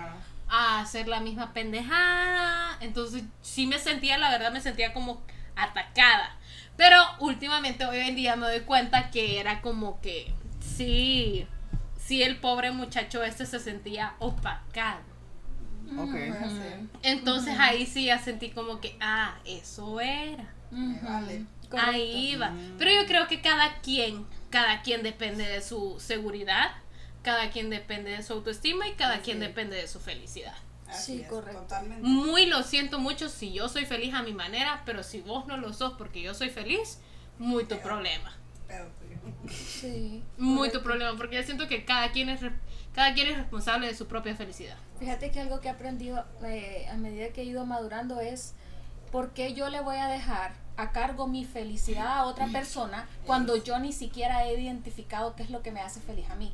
a 0.49 0.81
hacer 0.81 1.09
la 1.09 1.21
misma 1.21 1.53
pendejada. 1.53 2.79
Entonces 2.81 3.25
sí 3.43 3.67
me 3.67 3.79
sentía, 3.79 4.17
la 4.19 4.31
verdad 4.31 4.53
me 4.53 4.61
sentía 4.61 4.93
como 4.93 5.23
atacada. 5.57 6.37
Pero 6.77 6.97
últimamente, 7.21 7.85
hoy 7.87 7.99
en 7.99 8.17
día 8.17 8.37
me 8.37 8.47
doy 8.47 8.61
cuenta 8.61 9.11
que 9.11 9.41
era 9.41 9.61
como 9.63 10.01
que 10.01 10.33
sí, 10.61 11.47
sí 11.99 12.23
el 12.23 12.39
pobre 12.39 12.71
muchacho 12.71 13.23
este 13.23 13.47
se 13.47 13.59
sentía 13.59 14.15
opacado. 14.19 15.01
Ser. 15.89 16.81
Entonces 17.03 17.57
ahí 17.59 17.87
sí 17.87 18.07
ya 18.07 18.19
sentí 18.19 18.51
como 18.51 18.81
que, 18.81 18.97
ah, 19.01 19.37
eso 19.45 20.01
era. 20.01 20.53
Me 20.77 21.01
vale. 21.01 21.47
Ahí 21.77 22.37
va. 22.37 22.55
Pero 22.79 22.91
yo 22.93 23.07
creo 23.07 23.27
que 23.27 23.41
cada 23.41 23.81
quien, 23.81 24.27
cada 24.51 24.83
quien 24.83 25.03
depende 25.03 25.45
de 25.47 25.61
su 25.63 25.99
seguridad, 25.99 26.71
cada 27.23 27.51
quien 27.51 27.71
depende 27.71 28.11
de 28.11 28.23
su 28.23 28.35
autoestima 28.35 28.87
y 28.89 28.93
cada 28.95 29.15
Así 29.15 29.23
quien 29.25 29.43
es. 29.43 29.49
depende 29.49 29.77
de 29.77 29.89
su 29.89 29.99
felicidad. 29.99 30.55
Así 30.89 31.17
Sí, 31.17 31.23
es, 31.23 31.29
correcto. 31.29 31.63
Totalmente. 31.63 32.07
Muy 32.07 32.47
lo 32.47 32.63
siento 32.63 33.01
mucho 33.01 33.29
si 33.29 33.53
yo 33.53 33.69
soy 33.69 33.85
feliz 33.87 34.15
a 34.15 34.23
mi 34.23 34.33
manera, 34.33 34.83
pero 34.87 35.03
si 35.03 35.21
vos 35.21 35.47
no 35.47 35.57
lo 35.57 35.73
sos 35.73 35.95
porque 35.95 36.23
yo 36.23 36.35
soy 36.35 36.51
feliz, 36.51 37.01
muy 37.39 37.65
tu 37.65 37.79
problema. 37.81 38.37
Pero. 38.69 38.87
Sí. 39.51 40.23
Muy 40.39 40.71
tu 40.71 40.83
problema, 40.83 41.17
porque 41.17 41.37
yo 41.37 41.43
siento 41.43 41.67
que 41.67 41.85
cada 41.85 42.13
quien 42.13 42.29
es 42.29 42.41
cada 42.95 43.13
quien 43.15 43.29
es 43.29 43.37
responsable 43.37 43.89
de 43.89 43.95
su 43.95 44.07
propia 44.07 44.35
felicidad. 44.37 44.77
Fíjate 44.99 45.31
que 45.31 45.41
algo 45.41 45.61
que 45.61 45.69
he 45.69 45.71
aprendido 45.71 46.25
eh, 46.45 46.87
a 46.91 46.97
medida 46.97 47.29
que 47.31 47.43
he 47.43 47.45
ido 47.45 47.67
madurando 47.67 48.21
es 48.21 48.55
por 49.13 49.35
qué 49.35 49.53
yo 49.53 49.69
le 49.69 49.81
voy 49.81 49.97
a 49.97 50.07
dejar 50.07 50.55
a 50.77 50.93
cargo 50.93 51.27
mi 51.27 51.45
felicidad 51.45 52.19
a 52.19 52.25
otra 52.25 52.47
persona 52.49 53.09
cuando 53.25 53.57
yo 53.57 53.79
ni 53.79 53.93
siquiera 53.93 54.45
he 54.45 54.61
identificado 54.61 55.35
qué 55.35 55.43
es 55.43 55.51
lo 55.51 55.63
que 55.63 55.73
me 55.73 55.81
hace 55.81 56.01
feliz 56.01 56.29
a 56.31 56.35
mí. 56.35 56.53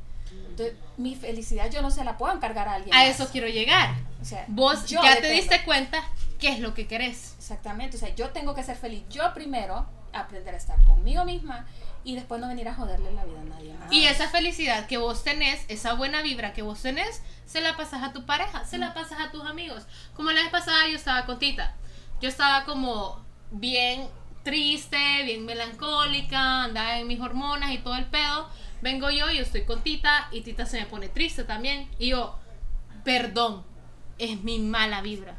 Entonces, 0.49 0.75
mi 0.97 1.15
felicidad 1.15 1.71
yo 1.71 1.83
no 1.83 1.91
se 1.91 2.05
la 2.05 2.17
puedo 2.17 2.35
encargar 2.35 2.69
a 2.69 2.75
alguien. 2.75 2.95
A 2.95 3.01
más. 3.01 3.09
eso 3.09 3.29
quiero 3.31 3.49
llegar. 3.49 3.95
O 4.21 4.25
sea, 4.25 4.45
Vos 4.49 4.87
yo 4.87 5.03
ya 5.03 5.21
te 5.21 5.31
diste 5.31 5.63
cuenta 5.65 6.03
qué 6.39 6.49
es 6.49 6.61
lo 6.61 6.75
que 6.75 6.87
querés. 6.87 7.35
Exactamente, 7.39 7.97
o 7.97 8.01
sea, 8.01 8.15
yo 8.15 8.31
tengo 8.31 8.55
que 8.55 8.63
ser 8.63 8.77
feliz 8.77 9.03
yo 9.11 9.35
primero, 9.35 9.87
aprender 10.13 10.55
a 10.55 10.59
estar 10.59 10.83
conmigo 10.85 11.25
misma 11.25 11.67
y 12.05 12.15
después 12.15 12.41
no 12.41 12.49
venir 12.49 12.69
a 12.69 12.75
joderle 12.75 13.13
la 13.13 13.25
vida 13.25 13.41
a 13.41 13.45
nadie 13.45 13.75
más. 13.75 13.93
Y 13.93 14.07
esa 14.07 14.29
felicidad 14.29 14.87
que 14.87 14.99
vos 14.99 15.23
tenés, 15.25 15.65
esa 15.69 15.95
buena 15.95 16.23
vibra 16.23 16.53
que 16.53 16.63
vos 16.63 16.81
tenés, 16.81 17.23
se 17.47 17.61
la 17.61 17.77
pasas 17.77 18.03
a 18.03 18.13
tu 18.13 18.27
pareja, 18.27 18.65
se 18.65 18.79
la 18.79 18.95
pasas 18.95 19.21
a 19.21 19.31
tus 19.31 19.45
amigos. 19.45 19.85
Como 20.15 20.31
la 20.31 20.43
vez 20.43 20.51
pasada 20.51 20.89
yo 20.89 20.97
estaba 20.97 21.27
con 21.27 21.39
Tita. 21.39 21.75
Yo 22.21 22.29
estaba 22.29 22.65
como 22.65 23.25
bien 23.53 24.09
triste, 24.43 24.97
bien 25.25 25.45
melancólica, 25.45 26.65
andaba 26.65 26.99
en 26.99 27.07
mis 27.07 27.21
hormonas 27.21 27.73
y 27.73 27.79
todo 27.79 27.97
el 27.97 28.07
pedo. 28.07 28.49
Vengo 28.81 29.11
yo, 29.11 29.31
yo 29.31 29.43
estoy 29.43 29.65
con 29.65 29.83
Tita 29.83 30.29
y 30.33 30.41
Tita 30.41 30.67
se 30.67 30.81
me 30.81 30.87
pone 30.87 31.09
triste 31.09 31.45
también. 31.45 31.89
Y 31.99 32.09
yo, 32.09 32.37
perdón, 33.05 33.65
es 34.19 34.43
mi 34.43 34.59
mala 34.59 35.03
vibra. 35.03 35.37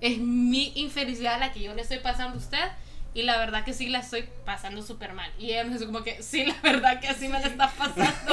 Es 0.00 0.18
mi 0.18 0.72
infelicidad 0.74 1.40
la 1.40 1.52
que 1.52 1.62
yo 1.62 1.74
le 1.74 1.82
estoy 1.82 1.98
pasando 2.00 2.34
a 2.34 2.38
usted. 2.38 2.68
Y 3.14 3.22
la 3.22 3.38
verdad 3.38 3.64
que 3.64 3.72
sí 3.72 3.88
la 3.88 4.00
estoy 4.00 4.28
pasando 4.44 4.82
súper 4.82 5.14
mal. 5.14 5.32
Y 5.38 5.46
ella 5.52 5.64
me 5.64 5.72
dice 5.72 5.86
como 5.86 6.02
que, 6.02 6.22
sí, 6.22 6.44
la 6.44 6.60
verdad 6.62 7.00
que 7.00 7.08
así 7.08 7.28
me 7.28 7.40
la 7.40 7.46
está 7.46 7.70
pasando. 7.70 8.32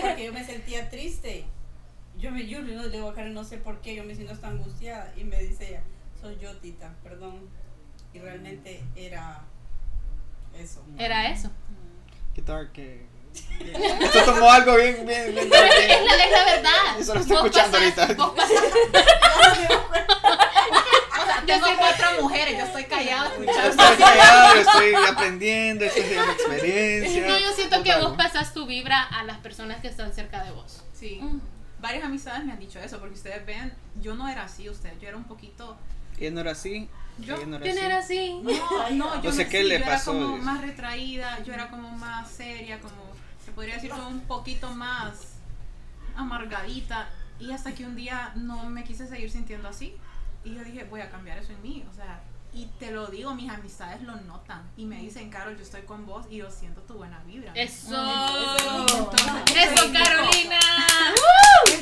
Porque 0.00 0.26
yo 0.26 0.32
me 0.32 0.44
sentía 0.44 0.88
triste. 0.88 1.44
Yo 2.18 2.30
me 2.30 2.46
yo 2.46 2.62
no 2.62 2.82
le 2.82 2.90
digo 2.90 3.10
a 3.10 3.14
Karen, 3.14 3.34
no 3.34 3.42
sé 3.42 3.58
por 3.58 3.80
qué, 3.80 3.96
yo 3.96 4.04
me 4.04 4.14
siento 4.14 4.32
hasta 4.32 4.48
angustiada. 4.48 5.12
Y 5.16 5.24
me 5.24 5.42
dice 5.42 5.70
ella, 5.70 5.82
soy 6.20 6.38
yo, 6.40 6.56
tita, 6.58 6.94
perdón. 7.02 7.48
Y 8.14 8.18
realmente 8.18 8.82
era 8.96 9.40
eso. 10.58 10.82
Era 10.98 11.30
eso. 11.30 11.50
Qué 12.34 12.42
dark 12.42 12.72
que. 12.72 13.06
Esto 14.00 14.24
tomó 14.26 14.50
algo 14.50 14.76
bien, 14.76 15.06
bien, 15.06 15.34
bien 15.34 15.48
dark. 15.48 15.70
Es 15.72 16.04
la, 16.04 16.24
es 16.24 16.30
la 16.32 16.44
verdad. 16.44 16.98
Eso 16.98 17.14
lo 17.14 17.20
estoy 17.20 17.36
escuchando 17.36 17.78
ahorita. 17.78 18.06
vos 18.14 18.32
pasás- 18.36 18.62
O 21.22 21.24
sea, 21.24 21.42
tengo 21.46 21.66
cuatro 21.78 22.06
mujeres, 22.22 22.58
yo 22.58 22.64
estoy 22.64 22.84
callada 22.84 23.30
Yo 23.36 23.42
escuchando. 23.42 23.70
estoy 23.84 23.96
callado, 23.96 24.54
estoy 24.60 24.94
aprendiendo, 25.10 25.84
estoy 25.84 26.02
teniendo 26.02 26.32
experiencia. 26.32 27.26
No, 27.28 27.38
yo 27.38 27.52
siento 27.52 27.82
que 27.82 27.94
vos 27.96 28.16
pasas 28.16 28.52
tu 28.52 28.66
vibra 28.66 29.02
a 29.02 29.22
las 29.24 29.38
personas 29.38 29.80
que 29.80 29.88
están 29.88 30.12
cerca 30.12 30.42
de 30.44 30.50
vos. 30.52 30.82
Sí. 30.92 31.18
Mm. 31.22 31.40
Varias 31.80 32.04
amistades 32.04 32.44
me 32.44 32.52
han 32.52 32.58
dicho 32.60 32.78
eso, 32.80 32.98
porque 33.00 33.14
ustedes 33.14 33.44
ven, 33.44 33.72
yo 34.00 34.14
no 34.14 34.28
era 34.28 34.44
así, 34.44 34.68
usted, 34.68 34.92
yo 35.00 35.08
era 35.08 35.16
un 35.16 35.24
poquito... 35.24 35.76
Ella 36.18 36.30
no 36.30 36.40
era 36.40 36.52
así. 36.52 36.88
Yo- 37.18 37.44
no 37.46 37.56
era 37.56 37.62
¿Quién 37.64 37.76
así. 37.78 37.86
era 37.86 37.98
así? 37.98 38.40
No, 38.42 38.90
no, 38.90 39.22
yo 39.22 39.30
No 39.30 39.36
sé 39.36 39.44
me- 39.44 39.50
qué 39.50 39.62
sí, 39.62 39.68
le 39.68 39.78
yo 39.80 39.84
pasó, 39.84 40.12
era 40.12 40.22
como 40.24 40.38
más 40.38 40.60
retraída, 40.62 41.42
yo 41.44 41.52
era 41.52 41.68
como 41.68 41.90
más 41.90 42.30
seria, 42.30 42.80
como 42.80 42.94
se 43.44 43.52
podría 43.52 43.74
decir 43.74 43.90
como 43.90 44.08
un 44.08 44.20
poquito 44.22 44.70
más 44.74 45.34
amargadita. 46.16 47.08
Y 47.38 47.50
hasta 47.52 47.74
que 47.74 47.84
un 47.84 47.96
día 47.96 48.32
no 48.36 48.64
me 48.70 48.84
quise 48.84 49.06
seguir 49.08 49.30
sintiendo 49.30 49.68
así. 49.68 49.96
Y 50.44 50.54
yo 50.54 50.62
dije, 50.64 50.84
voy 50.84 51.00
a 51.00 51.10
cambiar 51.10 51.38
eso 51.38 51.52
en 51.52 51.62
mí. 51.62 51.84
O 51.90 51.94
sea, 51.94 52.20
y 52.54 52.66
te 52.78 52.90
lo 52.92 53.06
digo, 53.08 53.34
mis 53.34 53.50
amistades 53.50 54.02
lo 54.02 54.14
notan. 54.16 54.62
Y 54.76 54.84
me 54.84 54.98
dicen, 55.00 55.30
Carol, 55.30 55.56
yo 55.56 55.62
estoy 55.62 55.82
con 55.82 56.06
vos 56.06 56.26
y 56.30 56.36
yo 56.38 56.50
siento 56.50 56.80
tu 56.82 56.94
buena 56.94 57.18
vibra. 57.26 57.52
Eso. 57.54 57.96
Entonces, 58.98 59.56
Eso. 59.56 59.92
Carolina. 59.92 60.58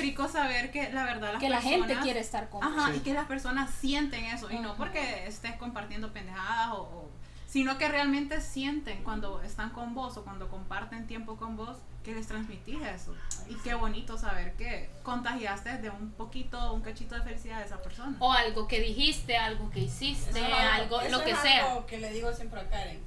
Es 0.00 0.06
rico 0.06 0.28
saber 0.28 0.70
que 0.70 0.90
la 0.92 1.04
verdad 1.04 1.32
las 1.32 1.40
que 1.40 1.48
la 1.48 1.60
gente 1.62 1.78
personas- 1.80 2.04
quiere 2.04 2.20
estar 2.20 2.48
con 2.50 2.62
Ajá, 2.64 2.90
Sí. 2.92 2.98
y 2.98 3.00
que 3.00 3.14
las 3.14 3.26
personas 3.26 3.70
sienten 3.74 4.24
eso, 4.24 4.50
y 4.50 4.58
no 4.58 4.74
porque 4.76 5.26
estés 5.26 5.54
compartiendo 5.56 6.12
pendejadas 6.12 6.68
o, 6.70 6.80
o- 6.82 7.10
sino 7.46 7.78
que 7.78 7.88
realmente 7.88 8.40
sienten 8.40 9.02
cuando 9.02 9.42
están 9.42 9.70
con 9.70 9.92
vos 9.94 10.16
o 10.16 10.22
cuando 10.24 10.48
comparten 10.48 11.06
tiempo 11.08 11.36
con 11.36 11.56
vos 11.56 11.76
que 12.04 12.14
les 12.14 12.26
transmitís 12.28 12.80
eso. 12.80 13.14
Y 13.48 13.54
qué 13.56 13.74
bonito 13.74 14.16
saber 14.16 14.54
que 14.54 14.88
contagiaste 15.02 15.78
de 15.78 15.90
un 15.90 16.12
poquito, 16.12 16.72
un 16.72 16.80
cachito 16.80 17.14
de 17.16 17.22
felicidad 17.22 17.58
a 17.58 17.64
esa 17.64 17.82
persona. 17.82 18.16
O 18.20 18.32
algo 18.32 18.68
que 18.68 18.80
dijiste, 18.80 19.36
algo 19.36 19.68
que 19.70 19.80
hiciste, 19.80 20.30
Eso 20.30 20.46
es 20.46 20.52
algo, 20.54 21.00
eso 21.00 21.18
lo 21.18 21.24
que 21.24 21.32
es 21.32 21.38
sea. 21.40 21.66
algo 21.72 21.86
que 21.86 21.98
le 21.98 22.12
digo 22.12 22.32
siempre 22.32 22.60
a 22.60 22.68
Karen. 22.70 23.02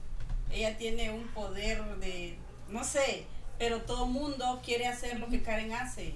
Ella 0.51 0.77
tiene 0.77 1.09
un 1.09 1.23
poder 1.29 1.81
de, 1.99 2.37
no 2.69 2.83
sé, 2.83 3.25
pero 3.57 3.81
todo 3.83 4.05
mundo 4.05 4.61
quiere 4.63 4.87
hacer 4.87 5.19
lo 5.19 5.27
que 5.29 5.41
Karen 5.41 5.71
hace. 5.73 6.13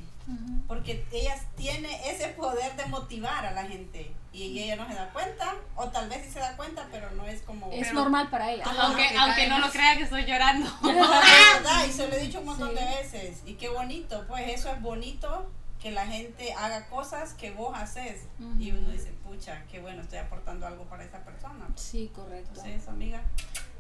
Porque 0.68 1.06
ella 1.12 1.36
tiene 1.56 2.10
ese 2.12 2.28
poder 2.30 2.76
de 2.76 2.86
motivar 2.88 3.46
a 3.46 3.52
la 3.54 3.64
gente. 3.66 4.12
Y 4.34 4.60
ella 4.62 4.76
no 4.76 4.88
se 4.88 4.94
da 4.94 5.10
cuenta, 5.10 5.56
o 5.76 5.88
tal 5.88 6.10
vez 6.10 6.26
sí 6.26 6.32
se 6.34 6.40
da 6.40 6.56
cuenta, 6.58 6.88
pero 6.92 7.10
no 7.12 7.26
es 7.26 7.42
como... 7.42 7.72
Es 7.72 7.88
Pero- 7.88 7.94
normal 8.02 8.30
para 8.30 8.52
ella. 8.52 8.66
Aunque, 8.82 9.08
que 9.08 9.18
aunque 9.18 9.48
no 9.48 9.58
lo 9.60 9.70
crea 9.72 9.96
que 9.98 10.04
estoy 10.04 10.26
llorando. 10.26 10.70
No, 10.82 10.90
verdad, 10.94 11.86
y 11.88 11.92
se 11.92 12.08
lo 12.08 12.14
he 12.16 12.20
dicho 12.20 12.40
un 12.40 12.46
montón 12.46 12.70
Sí. 12.70 12.76
de 12.76 12.86
veces. 12.86 13.42
Y 13.46 13.54
qué 13.54 13.70
bonito, 13.70 14.26
pues 14.28 14.48
eso 14.50 14.70
es 14.72 14.82
bonito 14.82 15.50
que 15.82 15.92
la 15.92 16.06
gente 16.06 16.54
haga 16.54 16.88
cosas 16.88 17.34
que 17.34 17.52
vos 17.52 17.72
haces. 17.76 18.26
Y 18.60 18.72
uno 18.72 18.90
dice, 18.90 19.14
pucha, 19.24 19.64
qué 19.72 19.80
bueno, 19.80 20.02
estoy 20.02 20.20
aportando 20.20 20.68
algo 20.68 20.84
para 20.86 21.04
esa 21.06 21.20
persona. 21.24 21.66
Sí, 21.76 22.12
correcto. 22.14 22.50
Entonces, 22.60 22.88
amiga. 22.90 23.24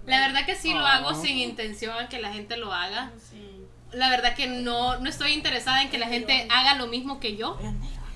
La 0.06 0.20
verdad 0.22 0.46
que 0.46 0.56
sí 0.56 0.74
lo 0.74 0.86
Ah. 0.86 0.96
hago 0.96 1.14
sin 1.14 1.38
intención 1.38 1.96
a 1.98 2.08
que 2.08 2.20
la 2.20 2.32
gente 2.32 2.56
lo 2.58 2.72
haga. 2.74 3.12
Sí. 3.30 3.66
La 3.92 4.10
verdad 4.10 4.36
que 4.36 4.48
no, 4.48 5.00
no 5.00 5.10
estoy 5.10 5.34
interesada 5.34 5.82
en 5.82 5.90
que 5.90 5.98
la 5.98 6.08
gente 6.08 6.48
haga 6.52 6.76
lo 6.76 6.88
mismo 6.88 7.20
que 7.20 7.36
yo. 7.38 7.58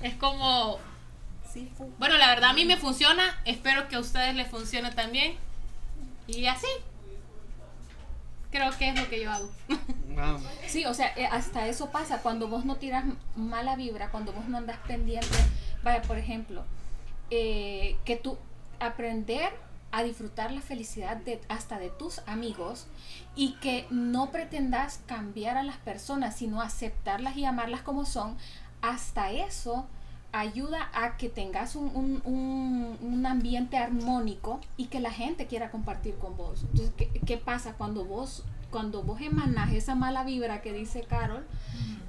Es 0.02 0.14
como, 0.14 0.78
bueno, 1.98 2.16
la 2.18 2.28
verdad 2.28 2.50
a 2.50 2.52
mí 2.52 2.64
me 2.64 2.76
funciona, 2.76 3.40
espero 3.44 3.88
que 3.88 3.96
a 3.96 4.00
ustedes 4.00 4.34
les 4.34 4.48
funcione 4.48 4.90
también. 4.90 5.36
Y 6.26 6.46
así. 6.46 6.66
Creo 8.50 8.70
que 8.76 8.90
es 8.90 9.00
lo 9.00 9.08
que 9.08 9.22
yo 9.22 9.32
hago. 9.32 9.50
Wow. 10.14 10.38
Sí, 10.66 10.84
o 10.84 10.92
sea, 10.92 11.12
eh, 11.16 11.26
hasta 11.26 11.66
eso 11.68 11.90
pasa 11.90 12.20
cuando 12.20 12.48
vos 12.48 12.66
no 12.66 12.76
tiras 12.76 13.04
mala 13.34 13.76
vibra, 13.76 14.10
cuando 14.10 14.32
vos 14.32 14.46
no 14.46 14.58
andas 14.58 14.76
pendiente. 14.86 15.38
Vaya, 15.82 16.02
por 16.02 16.18
ejemplo, 16.18 16.62
eh, 17.30 17.96
que 18.04 18.16
tú 18.16 18.36
aprender 18.78 19.52
a 19.92 20.02
disfrutar 20.02 20.50
la 20.52 20.60
felicidad 20.62 21.16
de, 21.18 21.40
hasta 21.48 21.78
de 21.78 21.90
tus 21.90 22.20
amigos 22.26 22.86
y 23.36 23.52
que 23.60 23.86
no 23.90 24.30
pretendas 24.30 25.00
cambiar 25.06 25.56
a 25.56 25.62
las 25.62 25.76
personas, 25.76 26.36
sino 26.36 26.60
aceptarlas 26.62 27.36
y 27.36 27.44
amarlas 27.44 27.82
como 27.82 28.04
son, 28.06 28.36
hasta 28.80 29.30
eso 29.30 29.86
ayuda 30.32 30.90
a 30.94 31.18
que 31.18 31.28
tengas 31.28 31.76
un, 31.76 31.94
un- 31.94 32.22
un- 32.24 32.98
un 33.02 33.26
ambiente 33.26 33.76
armónico 33.76 34.60
y 34.78 34.86
que 34.86 34.98
la 34.98 35.10
gente 35.10 35.46
quiera 35.46 35.70
compartir 35.70 36.16
con 36.16 36.36
vos. 36.38 36.62
Entonces, 36.62 36.92
¿qué, 36.96 37.10
qué 37.26 37.36
pasa 37.36 37.74
cuando 37.74 38.04
vos 38.06 38.42
cuando 38.72 39.04
vos 39.04 39.20
emanas 39.20 39.72
esa 39.72 39.94
mala 39.94 40.24
vibra 40.24 40.62
que 40.62 40.72
dice 40.72 41.04
Carol, 41.04 41.46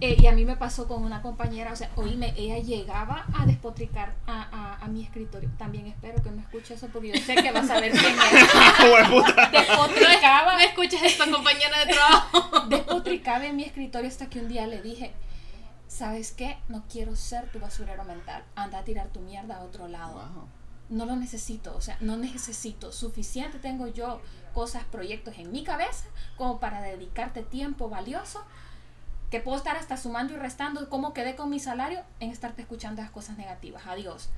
eh, 0.02 0.18
y 0.20 0.28
a 0.28 0.32
mí 0.32 0.44
me 0.44 0.58
pasó 0.58 0.88
con 0.88 1.04
una 1.04 1.22
compañera, 1.22 1.72
o 1.72 1.76
sea, 1.76 1.90
oíme, 1.96 2.34
ella 2.36 2.58
llegaba 2.58 3.26
a 3.38 3.46
despotricar 3.46 4.16
a, 4.26 4.42
a, 4.42 4.84
a 4.84 4.88
mi 4.88 5.04
escritorio. 5.04 5.50
También 5.58 5.88
espero 5.88 6.22
que 6.22 6.32
no 6.32 6.42
escuche 6.42 6.74
eso 6.74 6.88
porque 6.88 7.14
yo 7.14 7.22
sé 7.24 7.36
que 7.36 7.52
vas 7.52 7.70
a 7.70 7.80
ver 7.80 7.92
quién 7.92 8.16
es. 8.16 9.52
Despotricaba, 9.52 10.54
¿No 10.56 10.60
escuchas 10.60 11.04
esta 11.04 11.30
compañera 11.30 11.86
de 11.86 11.94
trabajo? 11.94 12.66
despotricaba 12.70 13.46
en 13.46 13.56
mi 13.56 13.64
escritorio 13.64 14.10
hasta 14.10 14.30
que 14.30 14.40
un 14.40 14.50
día 14.50 14.68
le 14.68 14.82
dije, 14.82 15.14
¿sabes 15.88 16.32
qué? 16.32 16.58
No 16.68 16.84
quiero 16.92 17.16
ser 17.16 17.50
tu 17.52 17.60
basurero 17.60 18.04
mental. 18.04 18.44
Anda 18.56 18.80
a 18.80 18.84
tirar 18.84 19.08
tu 19.08 19.22
mierda 19.22 19.58
a 19.58 19.64
otro 19.64 19.88
lado. 19.88 20.16
Wow. 20.16 20.48
No 20.90 21.06
lo 21.06 21.16
necesito, 21.16 21.76
o 21.76 21.82
sea, 21.82 21.98
no 22.02 22.18
necesito. 22.18 22.92
Suficiente 22.92 23.58
tengo 23.58 23.88
yo 23.88 24.20
cosas, 24.54 24.84
proyectos 24.86 25.38
en 25.38 25.52
mi 25.52 25.64
cabeza 25.64 26.06
como 26.38 26.60
para 26.60 26.82
dedicarte 26.82 27.44
tiempo 27.44 27.90
valioso 27.90 28.44
que 29.30 29.40
puedo 29.40 29.58
estar 29.58 29.76
hasta 29.76 29.98
sumando 29.98 30.34
y 30.34 30.38
restando 30.38 30.88
cómo 30.90 31.14
quedé 31.14 31.36
con 31.36 31.50
mi 31.50 31.60
salario 31.60 32.04
en 32.20 32.30
estarte 32.30 32.62
escuchando 32.62 33.02
las 33.02 33.12
cosas 33.12 33.38
negativas. 33.38 33.88
Adiós. 33.88 34.30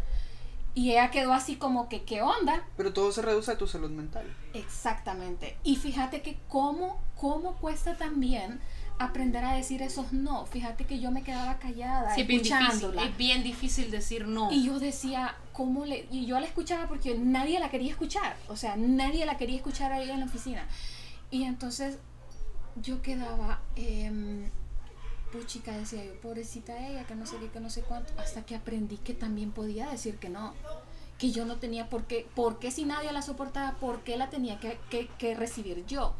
Y 0.74 0.92
ella 0.92 1.12
quedó 1.12 1.34
así 1.34 1.56
como 1.56 1.90
que, 1.90 2.04
¿qué 2.04 2.22
onda? 2.22 2.66
Pero 2.76 2.94
todo 2.94 3.12
se 3.12 3.22
reduce 3.22 3.52
a 3.52 3.58
tu 3.58 3.68
salud 3.68 3.90
mental. 3.90 4.26
Exactamente. 4.54 5.58
Y 5.64 5.76
fíjate 5.76 6.22
que 6.22 6.38
cómo, 6.50 7.02
cómo 7.20 7.56
cuesta 7.56 7.98
también 7.98 8.60
aprender 8.98 9.44
a 9.44 9.54
decir 9.54 9.82
esos 9.82 10.14
no. 10.14 10.46
Fíjate 10.46 10.86
que 10.86 11.00
yo 11.00 11.12
me 11.12 11.22
quedaba 11.24 11.60
callada 11.60 12.16
Sí, 12.16 12.22
es 12.22 12.28
bien 12.28 12.42
difícil. 12.42 12.62
escuchándola. 12.66 13.04
Es 13.04 13.18
bien 13.18 13.44
difícil 13.44 13.92
decir 13.92 14.28
no. 14.28 14.52
Y 14.52 14.66
yo 14.66 14.80
decía, 14.80 15.36
¿cómo 15.54 15.86
le.? 15.86 16.08
Y 16.12 16.26
yo 16.26 16.40
la 16.40 16.46
escuchaba 16.46 16.88
porque 16.88 17.18
nadie 17.18 17.60
la 17.60 17.70
quería 17.70 17.92
escuchar. 17.92 18.38
O 18.48 18.56
sea, 18.56 18.76
nadie 18.78 19.26
la 19.26 19.38
quería 19.38 19.58
escuchar 19.58 19.92
ahí 19.92 20.10
en 20.10 20.20
la 20.22 20.26
oficina. 20.26 20.66
Y 21.32 21.44
entonces 21.44 21.98
yo 22.82 23.02
quedaba. 23.02 23.62
em, 23.76 24.50
puchica, 25.32 25.74
decía 25.78 26.06
yo, 26.06 26.14
pobrecita 26.22 26.88
ella, 26.88 27.04
que 27.06 27.14
no 27.16 27.26
sé 27.26 27.36
qué, 27.38 27.50
que 27.50 27.60
no 27.60 27.70
sé 27.70 27.82
cuánto. 27.82 28.14
Hasta 28.18 28.46
que 28.46 28.56
aprendí 28.56 28.98
que 28.98 29.14
también 29.14 29.52
podía 29.52 29.90
decir 29.90 30.16
que 30.18 30.30
no. 30.30 30.54
Que 31.18 31.32
yo 31.32 31.46
no 31.46 31.58
tenía 31.58 31.90
por 31.90 32.06
qué. 32.06 32.26
¿Por 32.36 32.60
qué 32.60 32.72
si 32.72 32.86
nadie 32.86 33.12
la 33.12 33.22
soportaba? 33.22 33.74
¿Por 33.78 34.04
qué 34.04 34.16
la 34.16 34.30
tenía 34.30 34.60
que, 34.62 34.80
que- 34.90 35.08
que 35.18 35.36
recibir 35.36 35.86
yo? 35.86 36.14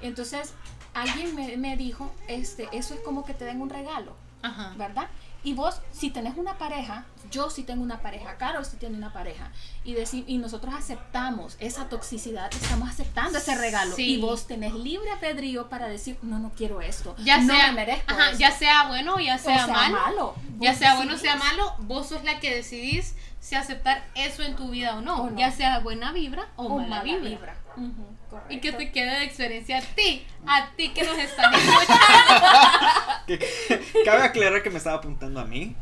Entonces, 0.00 0.52
alguien 0.94 1.34
me, 1.34 1.56
me 1.56 1.76
dijo: 1.76 2.12
este, 2.28 2.68
Eso 2.72 2.94
es 2.94 3.00
como 3.00 3.24
que 3.24 3.34
te 3.34 3.44
den 3.44 3.60
un 3.62 3.70
regalo. 3.70 4.14
Ajá. 4.44 4.72
¿verdad? 4.76 5.06
Y 5.44 5.54
vos, 5.54 5.80
si 5.92 6.10
tenés 6.10 6.36
una 6.36 6.58
pareja, 6.58 7.04
yo 7.30 7.48
sí 7.48 7.62
tengo 7.62 7.80
una 7.80 8.00
pareja, 8.00 8.36
Carol 8.38 8.64
sí 8.64 8.76
tiene 8.76 8.96
una 8.96 9.12
pareja, 9.12 9.52
y, 9.84 9.94
deci- 9.94 10.24
y 10.26 10.38
nosotros 10.38 10.74
aceptamos 10.74 11.56
esa 11.60 11.88
toxicidad, 11.88 12.52
estamos 12.52 12.88
aceptando 12.90 13.38
ese 13.38 13.56
regalo, 13.56 13.94
Sí. 13.94 14.14
y 14.16 14.20
vos 14.20 14.48
tenés 14.48 14.74
libre 14.74 15.10
albedrío 15.12 15.68
para 15.68 15.86
decir, 15.86 16.18
no, 16.22 16.40
no 16.40 16.50
quiero 16.56 16.80
esto, 16.80 17.14
Ya 17.18 17.38
no 17.38 17.54
sea, 17.54 17.68
me 17.68 17.72
merezco 17.74 18.12
ajá, 18.12 18.26
esto". 18.30 18.38
ya 18.38 18.50
sea 18.50 18.88
bueno 18.88 19.14
o 19.14 19.20
ya 19.20 19.36
O 19.36 19.38
sea, 19.38 19.66
malo. 19.68 20.34
Ya 20.58 20.74
sea 20.74 20.96
bueno 20.96 21.14
o 21.14 21.18
sea 21.18 21.34
decidís. 21.36 21.52
malo, 21.56 21.74
vos 21.80 22.08
sos 22.08 22.24
la 22.24 22.40
que 22.40 22.52
decidís 22.54 23.14
si 23.40 23.54
aceptar 23.54 24.04
eso 24.16 24.42
en 24.42 24.56
tu 24.56 24.70
vida 24.70 24.96
o 24.96 25.02
no. 25.02 25.22
O 25.22 25.30
no. 25.30 25.38
Ya 25.38 25.52
sea 25.52 25.78
buena 25.80 26.10
vibra 26.12 26.48
o, 26.56 26.64
O 26.66 26.76
mala, 26.78 26.88
mala 26.88 27.02
vibra. 27.04 27.28
vibra. 27.30 27.56
Correcto. 28.32 28.52
Y 28.54 28.60
que 28.60 28.72
te 28.72 28.90
quede 28.90 29.18
de 29.20 29.24
experiencia 29.24 29.78
a 29.78 29.82
ti, 29.82 30.26
a 30.46 30.70
ti 30.76 30.88
que 30.90 31.04
nos 31.04 31.16
estás 31.18 31.54
escuchando. 31.56 33.26
Que- 33.26 34.02
Cabe 34.04 34.22
aclarar 34.22 34.62
que 34.62 34.70
me 34.70 34.78
estaba 34.78 34.96
apuntando 34.96 35.38
a 35.40 35.44
mí. 35.44 35.76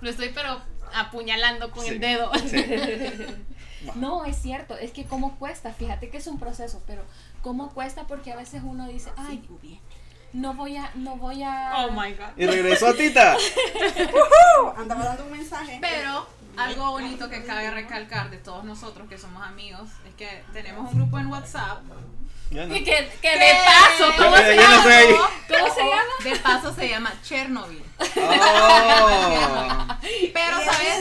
Lo 0.00 0.10
estoy 0.10 0.30
pero 0.34 0.60
apuñalando 0.94 1.70
con 1.70 1.82
Sí. 1.84 1.90
el 1.90 2.00
dedo. 2.00 2.30
No, 3.96 4.24
es 4.24 4.40
cierto, 4.40 4.78
es 4.78 4.92
que 4.92 5.04
cómo 5.04 5.36
cuesta, 5.38 5.70
fíjate 5.74 6.08
que 6.08 6.16
es 6.16 6.26
un 6.26 6.38
proceso, 6.38 6.82
pero 6.86 7.02
cómo 7.42 7.68
cuesta 7.74 8.04
porque 8.06 8.32
a 8.32 8.36
veces 8.36 8.62
uno 8.64 8.88
dice, 8.88 9.10
ay, 9.18 9.46
no 10.32 10.54
voy 10.54 10.78
a, 10.78 10.90
no 10.94 11.16
voy 11.16 11.42
a... 11.42 11.74
Oh 11.84 11.90
my 11.90 12.14
god. 12.14 12.28
Y 12.38 12.46
regresó 12.46 12.94
Tita. 12.94 13.36
Andaba 14.78 15.04
dando 15.04 15.24
un 15.26 15.32
mensaje. 15.32 15.76
Pero 15.82 16.26
algo 16.56 16.90
bonito 16.90 17.28
que 17.28 17.44
cabe 17.44 17.70
recalcar 17.70 18.30
de 18.30 18.38
todos 18.38 18.64
nosotros 18.64 19.08
que 19.08 19.18
somos 19.18 19.42
amigos 19.46 19.88
es 20.08 20.14
que 20.14 20.44
tenemos 20.52 20.92
un 20.92 21.00
grupo 21.00 21.18
en 21.18 21.26
WhatsApp. 21.28 21.82
No. 22.50 22.68
que, 22.68 22.84
que 22.84 23.38
de 23.38 23.52
paso, 23.64 24.12
¿cómo 24.16 24.36
se 24.36 24.54
no 24.54 24.62
llama? 24.62 24.84
¿Cómo 25.48 25.74
se 25.74 25.80
llama? 25.80 26.12
De 26.22 26.36
paso 26.36 26.74
se 26.74 26.88
llama 26.88 27.12
Chernobyl. 27.22 27.82
Oh. 27.98 29.86
Pero 30.32 30.56
sabes 30.64 30.94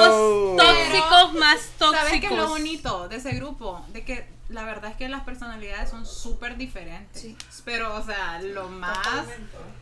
Oh. 0.00 0.56
Tóxicos 0.58 1.34
más 1.34 1.58
tóxicos. 1.78 2.08
¿Sabes 2.08 2.20
qué 2.20 2.26
es 2.26 2.32
lo 2.32 2.48
bonito 2.48 3.08
de 3.08 3.16
ese 3.16 3.32
grupo? 3.32 3.84
De 3.88 4.04
que 4.04 4.37
la 4.48 4.64
verdad 4.64 4.90
es 4.92 4.96
que 4.96 5.08
las 5.08 5.24
personalidades 5.24 5.90
son 5.90 6.06
súper 6.06 6.56
diferentes. 6.56 7.20
Sí. 7.20 7.36
Pero, 7.64 7.94
o 7.96 8.02
sea, 8.02 8.40
lo 8.40 8.68
más. 8.70 8.96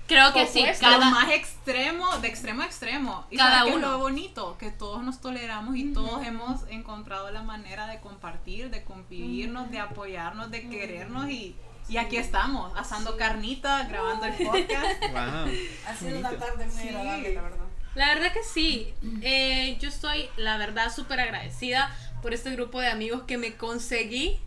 Creo 0.09 0.33
que 0.33 0.46
sí, 0.46 0.59
supuesto. 0.61 0.87
Lo 0.90 0.98
cada 0.98 1.11
más 1.11 1.31
extremo, 1.31 2.18
de 2.18 2.29
extremo 2.29 2.62
a 2.62 2.66
extremo. 2.66 3.26
Y 3.31 3.37
Cada 3.37 3.50
cada 3.50 3.66
uno. 3.66 3.76
uno. 3.76 3.88
lo 3.92 3.98
bonito, 3.98 4.57
que 4.59 4.70
todos 4.70 5.02
nos 5.05 5.20
toleramos 5.20 5.76
y 5.76 5.92
todos 5.92 6.24
hemos 6.26 6.66
encontrado 6.68 7.31
la 7.31 7.42
manera 7.42 7.87
de 7.87 8.00
compartir, 8.00 8.70
de 8.70 8.83
convivirnos, 8.85 9.70
de 9.70 9.79
apoyarnos, 9.79 10.50
de 10.50 10.68
querernos 10.68 11.31
y, 11.31 11.55
y 11.88 11.98
aquí 11.98 12.16
estamos, 12.16 12.72
asando 12.76 13.16
carnita, 13.16 13.85
grabando 13.85 14.26
el 14.26 14.35
podcast. 14.35 15.02
Wow. 15.12 15.55
Ha 15.88 15.94
sido 15.96 16.18
una 16.18 16.31
tarde 16.33 16.66
muy 16.66 16.83
Sí. 16.83 16.88
agradable, 16.88 17.35
la 17.35 17.42
verdad. 17.42 17.66
La 17.94 18.09
verdad 18.14 18.33
que 18.33 18.42
sí. 18.42 18.92
Eh, 19.22 19.79
yo 19.81 19.88
estoy, 19.88 20.29
la 20.37 20.59
verdad, 20.59 20.92
súper 20.92 21.20
agradecida 21.20 21.94
por 22.20 22.35
este 22.35 22.50
grupo 22.50 22.81
de 22.81 22.88
amigos 22.88 23.22
que 23.26 23.38
me 23.38 23.55
conseguí 23.57 24.38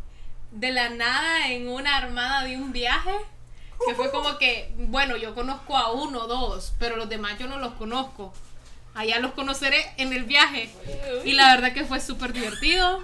de 0.51 0.71
la 0.71 0.89
nada 0.89 1.47
en 1.49 1.67
una 1.67 1.97
armada 1.97 2.43
de 2.43 2.57
un 2.57 2.71
viaje. 2.71 3.13
Que 3.87 3.95
fue 3.95 4.11
como 4.11 4.37
que, 4.37 4.73
bueno, 4.75 5.15
yo 5.15 5.33
conozco 5.33 5.77
a 5.77 5.91
uno 5.91 6.23
o 6.23 6.27
dos, 6.27 6.73
pero 6.79 6.97
los 6.97 7.07
demás 7.07 7.39
yo 7.39 7.47
no 7.47 7.59
los 7.59 7.73
conozco. 7.73 8.33
Allá 8.93 9.19
los 9.19 9.31
conoceré 9.31 9.85
en 9.95 10.11
el 10.11 10.25
viaje. 10.25 10.69
Y 11.23 11.31
la 11.31 11.55
verdad 11.55 11.73
que 11.73 11.85
fue 11.85 12.01
súper 12.01 12.33
divertido. 12.33 13.01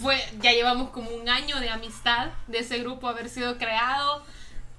Fue, 0.00 0.16
ya 0.40 0.52
llevamos 0.52 0.90
como 0.90 1.10
un 1.10 1.28
año 1.28 1.58
de 1.58 1.70
amistad 1.70 2.28
de 2.46 2.58
ese 2.58 2.78
grupo 2.78 3.08
haber 3.08 3.28
sido 3.28 3.58
creado. 3.58 4.24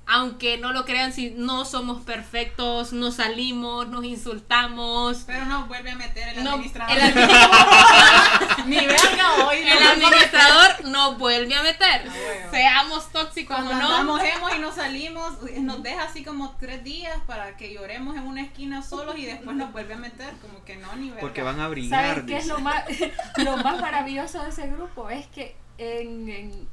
Aunque 0.08 0.60
no 0.60 0.72
lo 0.72 0.86
crean, 0.86 1.14
si 1.14 1.32
no 1.32 1.66
somos 1.66 2.04
perfectos, 2.04 2.94
nos 2.94 3.16
salimos, 3.16 3.88
nos 3.88 4.06
insultamos. 4.06 5.24
Pero 5.26 5.46
no 5.46 5.66
vuelve 5.66 5.90
a 5.92 5.96
meter 5.96 6.28
el 6.38 6.44
No, 6.44 6.52
administrador. 6.52 6.96
el 6.96 7.02
administrador, 7.02 8.66
Ni 8.68 8.76
verga 8.86 9.46
hoy. 9.48 9.58
el 9.58 9.84
administrador 9.84 10.86
no 10.86 11.16
vuelve 11.16 11.56
a 11.56 11.64
meter. 11.64 12.04
Ah, 12.08 12.14
bueno. 12.24 12.52
Seamos 12.52 13.10
tóxicos 13.12 13.56
Cuando 13.56 13.72
o 13.72 13.76
no. 13.76 13.86
andamos 13.96 14.22
hemos 14.24 14.56
y 14.56 14.60
nos 14.60 14.76
salimos, 14.76 15.34
nos 15.62 15.82
deja 15.82 16.04
así 16.04 16.24
como 16.24 16.56
tres 16.60 16.84
días 16.84 17.18
para 17.26 17.58
que 17.58 17.74
lloremos 17.74 18.16
en 18.16 18.28
una 18.28 18.42
esquina 18.44 18.84
solos 18.84 19.18
y 19.18 19.26
después 19.26 19.56
nos 19.56 19.72
vuelve 19.72 19.96
a 19.96 19.98
meter, 19.98 20.34
como 20.42 20.64
que 20.64 20.76
no, 20.78 20.96
ni 20.98 21.08
verga. 21.10 21.22
Porque 21.22 21.42
van 21.42 21.60
a 21.60 21.68
brillar. 21.68 22.10
¿Sabes 22.18 22.24
qué 22.26 22.38
es 22.38 22.46
lo 22.46 22.60
más, 22.60 22.84
lo 23.38 23.58
más 23.58 23.82
maravilloso 23.82 24.44
de 24.44 24.50
ese 24.50 24.68
grupo? 24.68 25.10
Es 25.10 25.26
que 25.28 25.56
en, 25.80 26.30
en- 26.30 26.70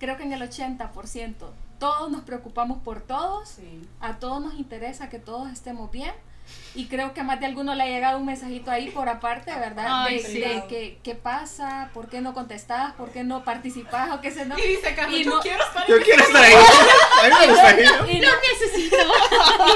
creo 0.00 0.16
que 0.16 0.24
en 0.24 0.32
el 0.32 0.42
80% 0.42 1.34
todos 1.78 2.10
nos 2.10 2.22
preocupamos 2.22 2.78
por 2.78 3.00
todos, 3.00 3.48
Sí. 3.48 3.80
a 4.00 4.18
todos 4.18 4.40
nos 4.42 4.54
interesa 4.54 5.08
que 5.08 5.18
todos 5.18 5.50
estemos 5.50 5.90
bien. 5.90 6.12
Y 6.74 6.86
creo 6.86 7.12
que 7.14 7.20
a 7.20 7.24
más 7.24 7.40
de 7.40 7.46
alguno 7.46 7.74
le 7.74 7.82
ha 7.82 7.86
llegado 7.86 8.18
un 8.18 8.26
mensajito 8.26 8.70
ahí 8.70 8.90
por 8.90 9.08
aparte, 9.08 9.52
¿verdad? 9.54 9.86
Ay, 9.88 10.18
de, 10.22 10.28
sí. 10.28 10.38
de 10.40 10.64
que, 10.68 10.98
qué 11.02 11.14
pasa, 11.14 11.90
por 11.94 12.08
qué 12.08 12.20
no 12.20 12.34
contestás, 12.34 12.92
por 12.92 13.10
qué 13.10 13.24
no 13.24 13.42
participás 13.42 14.10
o 14.12 14.20
qué 14.20 14.30
sé 14.30 14.46
no. 14.46 14.56
Y 14.58 14.62
dice 14.62 14.94
Carlos, 14.94 15.18
Y 15.18 15.24
yo 15.24 15.30
no- 15.34 15.40
quiero 15.40 15.64
estar 15.64 15.86
Yo 15.88 15.96
en 15.96 16.02
quiero 16.02 16.22
estar 16.22 16.42
ahí. 16.44 16.54
A 17.24 17.28
mí 17.28 17.34
me 17.40 17.52
gustaría. 17.52 17.90
Y 18.12 18.20
no, 18.20 18.28
necesito. 18.52 18.96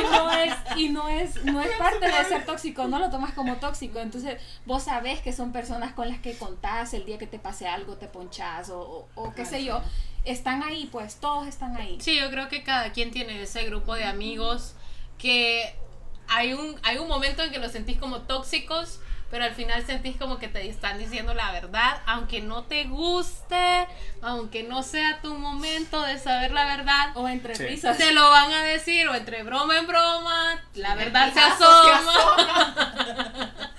y 0.00 0.02
no 0.12 0.32
es 0.32 0.54
y 0.76 0.88
no 0.90 1.08
es 1.08 1.44
no 1.44 1.60
es 1.60 1.70
parte 1.76 2.06
de 2.06 2.24
ser 2.24 2.46
tóxico 2.46 2.86
no 2.88 2.98
lo 2.98 3.10
tomas 3.10 3.32
como 3.32 3.56
tóxico 3.56 3.98
entonces 3.98 4.40
vos 4.64 4.84
sabés 4.84 5.20
que 5.20 5.32
son 5.32 5.52
personas 5.52 5.92
con 5.92 6.08
las 6.08 6.18
que 6.20 6.34
contás 6.36 6.94
el 6.94 7.04
día 7.04 7.18
que 7.18 7.26
te 7.26 7.38
pase 7.38 7.68
algo 7.68 7.96
te 7.96 8.06
ponchás 8.06 8.70
o, 8.70 8.80
o, 8.80 9.08
o 9.22 9.34
qué 9.34 9.44
sé 9.44 9.64
yo 9.64 9.82
están 10.24 10.62
ahí 10.62 10.88
pues 10.90 11.16
todos 11.16 11.46
están 11.46 11.76
ahí 11.76 11.98
Sí, 12.00 12.18
yo 12.18 12.30
creo 12.30 12.48
que 12.48 12.62
cada 12.62 12.92
quien 12.92 13.10
tiene 13.10 13.42
ese 13.42 13.64
grupo 13.64 13.94
de 13.94 14.04
amigos 14.04 14.74
que 15.18 15.74
hay 16.28 16.52
un, 16.54 16.78
hay 16.82 16.98
un 16.98 17.08
momento 17.08 17.42
en 17.42 17.50
que 17.50 17.58
los 17.58 17.72
sentís 17.72 17.98
como 17.98 18.22
tóxicos, 18.22 19.00
pero 19.30 19.44
al 19.44 19.54
final 19.54 19.84
sentís 19.86 20.16
como 20.16 20.38
que 20.38 20.48
te 20.48 20.68
están 20.68 20.98
diciendo 20.98 21.32
la 21.32 21.50
verdad, 21.52 22.02
aunque 22.06 22.42
no 22.42 22.64
te 22.64 22.84
guste, 22.84 23.86
aunque 24.20 24.62
no 24.62 24.82
sea 24.82 25.20
tu 25.22 25.34
momento 25.34 26.02
de 26.02 26.18
saber 26.18 26.50
la 26.52 26.66
verdad. 26.66 27.12
o 27.14 27.26
entre 27.28 27.54
Sí. 27.56 27.64
risas 27.64 27.96
Te 27.96 28.12
lo 28.12 28.28
van 28.30 28.52
a 28.52 28.62
decir 28.62 29.08
o 29.08 29.14
entre 29.14 29.42
broma 29.42 29.78
en 29.78 29.86
broma, 29.86 30.62
la 30.74 30.94
verdad 30.94 31.32
se 31.32 31.40
asoma. 31.40 32.12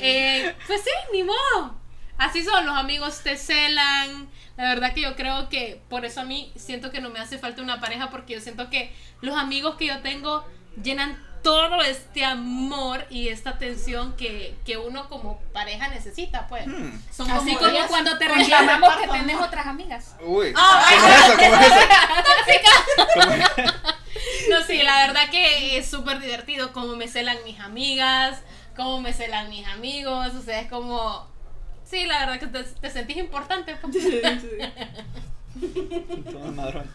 Eh, 0.00 0.54
pues 0.66 0.82
sí, 0.82 0.90
ni 1.12 1.22
modo. 1.22 1.78
Así 2.18 2.44
son, 2.44 2.66
los 2.66 2.76
amigos 2.76 3.20
te 3.22 3.36
celan. 3.36 4.28
La 4.56 4.64
verdad 4.68 4.92
que 4.94 5.00
yo 5.00 5.16
creo 5.16 5.48
que 5.48 5.80
por 5.88 6.04
eso 6.04 6.20
a 6.20 6.24
mí 6.24 6.52
siento 6.56 6.90
que 6.90 7.00
no 7.00 7.10
me 7.10 7.18
hace 7.20 7.38
falta 7.38 7.62
una 7.62 7.80
pareja 7.80 8.10
porque 8.10 8.34
yo 8.34 8.40
siento 8.40 8.68
que 8.70 8.94
los 9.20 9.36
amigos 9.36 9.76
que 9.76 9.86
yo 9.86 10.00
tengo 10.00 10.44
llenan 10.82 11.22
todo 11.44 11.80
este 11.82 12.24
amor 12.24 13.06
y 13.10 13.28
esta 13.28 13.50
atención 13.50 14.16
que, 14.16 14.56
que 14.64 14.76
uno 14.78 15.08
como 15.08 15.38
pareja 15.52 15.86
necesita, 15.88 16.48
pues. 16.48 16.66
Hmm. 16.66 16.98
Son 17.12 17.30
Así 17.30 17.54
como 17.54 17.86
cuando 17.86 18.18
te 18.18 18.26
reclamamos 18.26 18.96
que 18.96 19.06
tenés 19.06 19.40
otras 19.40 19.66
amigas. 19.68 20.16
Uy, 20.22 20.52
Ah, 20.56 20.84
¿cómo 20.90 21.06
es 21.06 21.14
eso? 21.14 21.36
¿Cómo 21.36 21.60
es 21.60 22.56
eso? 22.56 23.06
¿Cómo- 23.14 23.94
No, 24.50 24.62
sí, 24.66 24.82
la 24.82 25.06
verdad 25.06 25.30
que 25.30 25.76
es 25.78 25.88
súper 25.88 26.18
divertido 26.20 26.72
como 26.72 26.96
me 26.96 27.06
celan 27.08 27.36
mis 27.44 27.60
amigas, 27.60 28.40
cómo 28.76 29.00
me 29.00 29.12
celan 29.12 29.48
mis 29.50 29.66
amigos, 29.66 30.34
o 30.34 30.42
sea, 30.42 30.60
es 30.60 30.68
como... 30.70 31.28
Sí, 31.84 32.04
la 32.06 32.20
verdad 32.20 32.40
que 32.40 32.46
te, 32.46 32.64
te 32.64 32.90
sentís 32.90 33.18
importante. 33.18 33.76
pues. 33.76 33.94
Todo 36.30 36.52
madrón. 36.52 36.90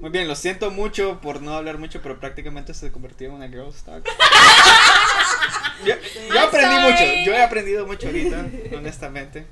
Muy 0.00 0.10
bien, 0.10 0.28
lo 0.28 0.36
siento 0.36 0.70
mucho 0.70 1.20
por 1.20 1.42
no 1.42 1.54
hablar 1.54 1.78
mucho, 1.78 2.00
pero 2.02 2.20
prácticamente 2.20 2.72
se 2.74 2.92
convirtió 2.92 3.28
en 3.28 3.34
una 3.34 3.48
girl 3.48 3.72
talk. 3.84 4.04
yo, 5.84 5.94
yo 6.32 6.40
aprendí 6.40 6.76
sorry. 6.76 6.90
mucho, 6.92 7.04
yo 7.26 7.32
he 7.34 7.42
aprendido 7.42 7.86
mucho 7.86 8.06
ahorita, 8.06 8.46
honestamente. 8.76 9.46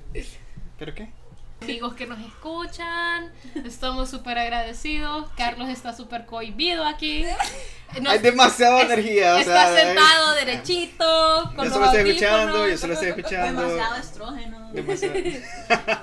¿Pero 0.79 0.95
qué? 0.95 1.11
Amigos 1.63 1.95
que 1.95 2.07
nos 2.07 2.21
escuchan, 2.21 3.33
estamos 3.65 4.11
súper 4.11 4.39
agradecidos. 4.39 5.27
Carlos 5.39 5.71
está 5.71 5.97
súper 5.97 6.27
cohibido 6.27 6.85
aquí. 6.85 7.25
Nos- 8.01 8.13
Hay 8.13 8.19
demasiada 8.19 8.83
energía, 8.83 9.37
o 9.37 9.39
está 9.39 9.75
sea, 9.75 9.85
sentado 9.87 10.35
derechito. 10.35 11.53
Con 11.57 11.67
Yo 11.67 11.73
solo 11.73 11.87
estoy 11.87 12.01
audífonos. 12.03 12.23
escuchando, 12.23 12.69
yo 12.69 12.79
solo 12.79 12.93
estoy 12.93 13.09
escuchando. 13.09 13.63
Demasiado 13.63 13.97
estrógeno. 13.97 14.71
Demasiado. 14.73 15.15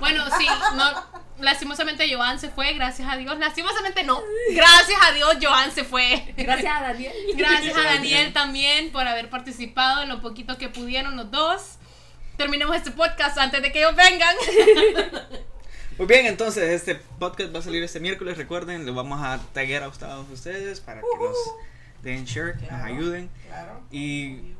Bueno, 0.00 0.24
sí, 0.38 0.46
no, 0.74 1.13
lastimosamente 1.44 2.12
Joan 2.12 2.40
se 2.40 2.48
fue, 2.48 2.72
gracias 2.74 3.08
a 3.08 3.16
Dios. 3.16 3.38
Lastimosamente 3.38 4.02
no, 4.02 4.20
gracias 4.52 4.98
a 5.02 5.12
Dios 5.12 5.36
Joan 5.40 5.70
se 5.70 5.84
fue. 5.84 6.34
Gracias 6.36 6.74
a 6.76 6.82
Daniel. 6.82 7.12
Gracias 7.36 7.76
a 7.76 7.82
Daniel 7.82 8.32
también 8.32 8.90
por 8.90 9.06
haber 9.06 9.30
participado 9.30 10.02
en 10.02 10.08
lo 10.08 10.20
poquito 10.20 10.58
que 10.58 10.68
pudieron 10.68 11.16
los 11.16 11.30
dos. 11.30 11.78
Terminemos 12.36 12.74
este 12.74 12.90
podcast 12.90 13.38
antes 13.38 13.62
de 13.62 13.70
que 13.70 13.78
ellos 13.78 13.94
vengan. 13.94 14.34
Muy 15.98 16.06
bien, 16.08 16.26
entonces 16.26 16.70
este 16.70 16.96
podcast 16.96 17.54
va 17.54 17.60
a 17.60 17.62
salir 17.62 17.82
este 17.84 18.00
miércoles. 18.00 18.36
Recuerden, 18.36 18.84
lo 18.84 18.94
vamos 18.94 19.20
a 19.22 19.38
taggear 19.52 19.84
a 19.84 19.90
todos 19.92 20.28
ustedes 20.30 20.80
para 20.80 21.00
que 21.00 21.06
nos 21.20 21.36
den 22.02 22.24
share, 22.24 22.56
nos 22.62 22.82
ayuden. 22.82 23.30
Claro. 23.46 23.80
Y 23.92 24.54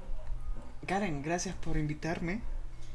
Karen, 0.87 1.22
gracias 1.22 1.57
por 1.57 1.76
invitarme 1.76 2.41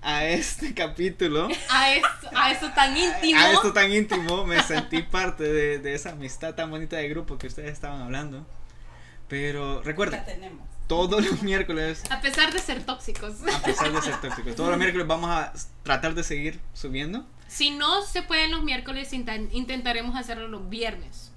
a 0.02 0.26
este 0.26 0.74
capítulo. 0.76 1.48
A 1.70 1.94
esto, 1.94 2.30
a 2.36 2.52
esto 2.52 2.72
tan 2.74 2.96
íntimo. 2.96 3.40
A 3.40 3.52
esto 3.52 3.74
tan 3.74 3.92
íntimo. 3.92 4.46
Me 4.46 4.62
sentí 4.64 5.02
parte 5.04 5.44
de, 5.44 5.80
de 5.80 5.94
esa 5.94 6.12
amistad 6.12 6.56
tan 6.56 6.70
bonita 6.72 6.98
de 6.98 7.10
grupo 7.10 7.38
que 7.38 7.48
ustedes 7.48 7.72
estaban 7.74 8.02
hablando. 8.02 8.46
Pero 9.28 9.82
recuerden, 9.84 10.22
todos 10.88 11.24
los 11.24 11.44
miércoles, 11.44 12.04
A 12.10 12.20
pesar 12.20 12.52
de 12.52 12.60
ser 12.60 12.84
tóxicos. 12.84 13.36
a 13.54 13.62
pesar 13.62 13.92
de 13.92 14.02
ser 14.02 14.20
tóxicos, 14.22 14.56
todos 14.56 14.70
los 14.72 14.78
miércoles 14.80 15.06
vamos 15.06 15.30
a 15.30 15.54
tratar 15.84 16.16
de 16.16 16.24
seguir 16.24 16.60
subiendo. 16.74 17.26
Si 17.48 17.70
no 17.72 18.02
se 18.04 18.22
pueden 18.24 18.52
los 18.52 18.64
miércoles, 18.64 19.12
inten- 19.14 19.50
intentaremos 19.52 20.16
hacerlo 20.16 20.48
los 20.48 20.68
viernes. 20.70 21.32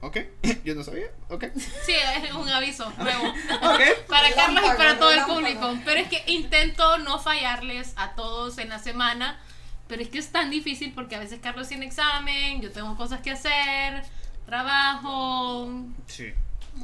¿Ok? 0.00 0.18
Yo 0.64 0.74
no 0.74 0.84
sabía. 0.84 1.06
¿Ok? 1.30 1.44
Sí, 1.56 1.92
es 2.22 2.32
un 2.34 2.48
aviso 2.48 2.90
nuevo. 2.98 3.28
¿Ok? 3.28 3.80
Para 4.08 4.32
Carlos 4.34 4.62
y 4.66 4.76
para 4.76 4.98
todo 4.98 5.10
el 5.12 5.24
público. 5.24 5.74
Pero 5.84 6.00
es 6.00 6.08
que 6.08 6.22
intento 6.30 6.98
no 6.98 7.18
fallarles 7.18 7.94
a 7.96 8.14
todos 8.14 8.58
en 8.58 8.68
la 8.68 8.78
semana. 8.78 9.40
Pero 9.88 10.02
es 10.02 10.08
que 10.08 10.18
es 10.18 10.30
tan 10.30 10.50
difícil 10.50 10.92
porque 10.94 11.16
a 11.16 11.18
veces 11.18 11.40
Carlos 11.42 11.68
tiene 11.68 11.86
examen, 11.86 12.60
yo 12.62 12.70
tengo 12.72 12.96
cosas 12.96 13.20
que 13.20 13.30
hacer, 13.32 14.02
trabajo, 14.46 15.68
Sí. 16.06 16.32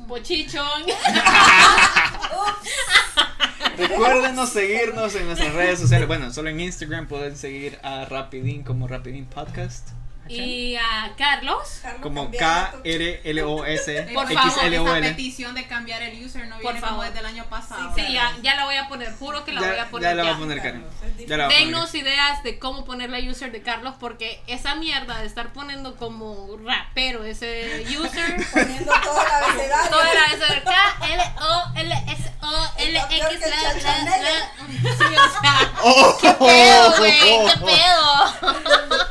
bochichón. 0.06 0.82
Recuérdenos 3.78 4.50
seguirnos 4.50 5.14
en 5.14 5.26
nuestras 5.26 5.54
redes 5.54 5.80
sociales. 5.80 6.06
Bueno, 6.08 6.30
solo 6.32 6.50
en 6.50 6.60
Instagram 6.60 7.06
pueden 7.08 7.36
seguir 7.36 7.78
a 7.82 8.04
Rapidín 8.04 8.62
como 8.64 8.86
Rapidín 8.86 9.24
Podcast. 9.26 9.88
Y 10.32 10.76
a 10.76 11.12
Carlos, 11.16 11.80
Carlos, 11.82 12.02
Como 12.02 12.30
K-R-L-O-S 12.30 14.08
Por 14.14 14.30
X 14.30 14.40
favor, 14.40 14.64
L 14.64 14.78
O 14.78 14.96
Esa 14.96 15.00
petición 15.08 15.54
de 15.54 15.66
cambiar 15.66 16.02
el 16.02 16.24
user 16.24 16.46
no 16.46 16.56
Por 16.56 16.72
viene 16.72 16.80
como 16.80 16.92
favor. 16.92 17.06
desde 17.06 17.18
el 17.20 17.26
año 17.26 17.44
pasado. 17.50 17.92
sí, 17.94 18.12
ya, 18.12 18.36
ya 18.42 18.54
la 18.56 18.64
voy 18.64 18.76
a 18.76 18.88
poner, 18.88 19.12
juro 19.18 19.44
que 19.44 19.52
la 19.52 19.60
voy 19.60 19.78
a 19.78 19.90
poner. 19.90 20.10
ya 20.10 20.14
la 20.14 20.22
va 20.22 20.30
ya. 20.30 20.36
a 20.36 20.38
poner 20.38 20.62
Karen. 20.62 20.86
La. 21.26 21.48
Denos 21.48 21.94
ideas 21.94 22.42
de 22.42 22.58
cómo 22.58 22.84
poner 22.84 23.10
la 23.10 23.18
user 23.18 23.50
de 23.52 23.62
Carlos 23.62 23.94
porque 23.98 24.40
esa 24.46 24.74
mierda 24.76 25.18
de 25.20 25.26
estar 25.26 25.52
poniendo 25.52 25.96
como 25.96 26.56
rapero 26.64 27.24
ese 27.24 27.84
user 27.88 28.46
Poniendo 28.52 28.92
todo 29.02 29.20
el 29.22 29.28
abecedario. 29.44 29.90
Todo 29.90 30.02
era 30.02 30.24
eso 30.26 30.54
de 30.54 30.62
K, 30.62 30.72
L, 31.12 31.22
O, 31.40 31.72
L, 31.76 31.94
S, 32.08 32.32
O, 32.42 32.72
L, 32.78 32.96
Está 32.98 33.08
peor 33.08 33.32
X, 33.32 33.38
que 33.38 33.44
el 33.44 33.50
la, 33.50 33.56
la, 33.62 33.80
Chachanel. 33.80 34.22
la. 34.24 34.90
Sí, 34.96 35.04
o 35.16 35.40
sea, 35.40 35.72
¡Oh! 35.82 36.18
¿qué 36.20 36.30
pedo, 36.32 36.96
güey? 36.98 37.18
¿Qué 37.20 37.52
pedo? 37.64 38.60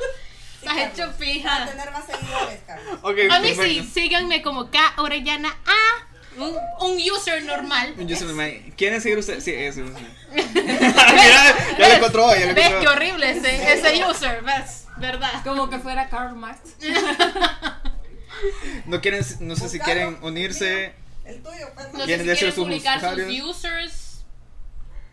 Estás 0.69 0.93
hecho 0.93 1.07
Va 1.07 1.13
a 1.13 1.17
pija. 1.17 1.65
tener 1.67 1.91
más 1.91 2.05
seguidores, 2.05 2.59
Carlos. 2.67 2.99
Ok, 3.01 3.17
A 3.31 3.39
mí 3.39 3.55
sí, 3.55 3.89
síganme 3.93 4.41
como 4.41 4.69
K, 4.71 4.79
Orellana 4.97 5.49
A, 5.49 6.41
un, 6.41 6.55
un 6.81 6.97
user 7.11 7.43
normal. 7.43 7.93
Un 7.97 8.05
user 8.11 8.27
normal. 8.27 8.61
¿Quieren 8.77 9.01
seguir 9.01 9.17
ustedes? 9.17 9.43
Sí, 9.43 9.51
ese 9.53 9.83
user. 9.83 10.19
Ya 11.79 11.87
lo 11.89 11.93
encontró, 11.95 12.35
ya 12.35 12.45
lo 12.47 12.53
¿Ves 12.53 12.71
qué 12.79 12.87
horrible 12.87 13.31
ese, 13.31 13.73
ese 13.73 14.05
user? 14.05 14.41
¿Ves? 14.43 14.85
¿Verdad? 14.97 15.31
Como 15.43 15.69
que 15.69 15.79
fuera 15.79 16.09
Karl 16.09 16.35
Marx. 16.35 16.59
No 18.85 19.01
quieren, 19.01 19.25
no 19.41 19.55
sé 19.55 19.69
si 19.69 19.79
quieren 19.79 20.17
unirse. 20.21 20.93
El 21.25 21.41
tuyo, 21.43 21.67
pues. 21.75 21.93
No 21.93 21.99
sé 21.99 22.05
¿Quieren 22.05 22.25
si 22.25 22.31
quieren 22.33 22.53
sus 22.55 22.63
publicar 22.63 22.99
sus 22.99 23.09
usuarios? 23.11 23.45
users. 23.57 24.08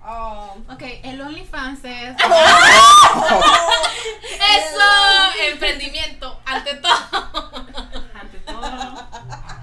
Oh, 0.08 0.56
Ok, 0.70 0.82
el 1.02 1.20
OnlyFans 1.20 1.80
es. 1.84 2.16
Eso, 4.56 4.88
emprendimiento, 5.50 6.40
ante 6.44 6.74
todo. 6.74 7.66
Ante 8.14 8.38
todo, 8.46 9.08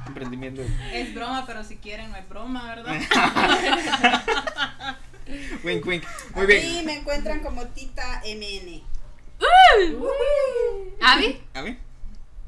Emprendimiento. 0.08 0.62
es 0.92 1.14
broma, 1.16 1.46
pero 1.46 1.64
si 1.64 1.78
quieren, 1.78 2.12
no 2.12 2.18
es 2.18 2.28
broma, 2.28 2.76
¿verdad? 2.76 2.94
Wink, 5.64 5.86
wink. 5.86 6.04
Muy 6.36 6.44
a 6.44 6.48
bien. 6.48 6.62
mí 6.76 6.82
me 6.84 6.96
encuentran 6.98 7.40
como 7.40 7.66
Tita 7.68 8.22
MN. 8.26 8.84
¿Avi? 11.02 11.42
¿A 11.54 11.62
mí? 11.62 11.78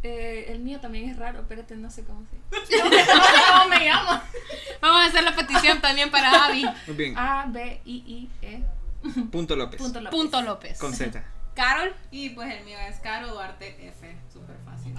Eh, 0.07 0.51
el 0.51 0.59
mío 0.59 0.79
también 0.79 1.09
es 1.09 1.17
raro, 1.17 1.39
espérate, 1.39 1.75
no 1.77 1.89
sé 1.89 2.03
cómo 2.03 2.23
se 2.29 2.37
¿Cómo 2.77 3.69
me 3.69 3.79
llamo? 3.79 4.21
Vamos 4.79 5.01
a 5.01 5.05
hacer 5.05 5.23
la 5.23 5.35
petición 5.35 5.81
también 5.81 6.11
para 6.11 6.45
Avi. 6.45 6.63
Muy 6.85 6.95
bien. 6.95 7.17
A, 7.17 7.47
B, 7.47 7.81
I, 7.85 8.03
I, 8.05 8.29
E. 8.43 8.63
Punto 9.31 9.55
López. 9.55 9.81
Punto 9.81 10.01
López. 10.01 10.19
Punto 10.19 10.41
López. 10.43 10.77
Con 10.77 10.93
Z. 10.93 11.23
Carol. 11.55 11.91
Y 12.11 12.29
pues 12.29 12.53
el 12.53 12.63
mío 12.65 12.77
es 12.87 12.99
Caro 12.99 13.29
Duarte 13.29 13.87
F, 13.87 14.15
súper 14.31 14.57
fácil. 14.63 14.93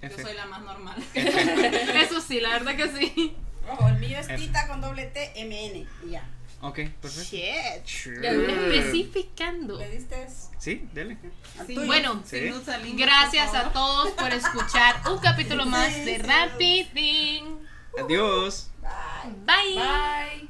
F. 0.00 0.16
Yo 0.16 0.22
soy 0.28 0.36
la 0.36 0.46
más 0.46 0.62
normal. 0.62 1.02
Eso 1.14 2.20
sí, 2.20 2.38
la 2.38 2.50
verdad 2.50 2.76
que 2.76 2.88
sí. 2.96 3.36
Ojo, 3.68 3.88
el 3.88 3.98
mío 3.98 4.16
es 4.16 4.28
F. 4.28 4.36
Tita 4.36 4.68
con 4.68 4.80
doble 4.80 5.06
T 5.06 5.32
MN. 5.44 5.88
Y 6.06 6.12
ya. 6.12 6.22
Ok, 6.62 6.78
perfecto. 7.00 7.36
Shit. 7.36 7.86
Sure. 7.86 8.76
Especificando. 8.78 9.78
¿Le 9.78 9.90
diste 9.90 10.22
eso? 10.22 10.50
Sí, 10.58 10.88
dele. 10.92 11.18
Sí. 11.66 11.74
Bueno, 11.74 12.22
Sí. 12.24 12.52
Gracias 12.94 13.52
a 13.52 13.72
todos 13.72 14.12
por 14.12 14.32
escuchar 14.32 15.02
un 15.10 15.18
capítulo 15.18 15.66
más 15.66 15.92
de. 16.04 16.18
Rapiding. 16.18 17.58
Adiós. 17.98 18.70
Bye. 18.80 19.32
Bye. 19.44 19.74
Bye. 19.74 20.48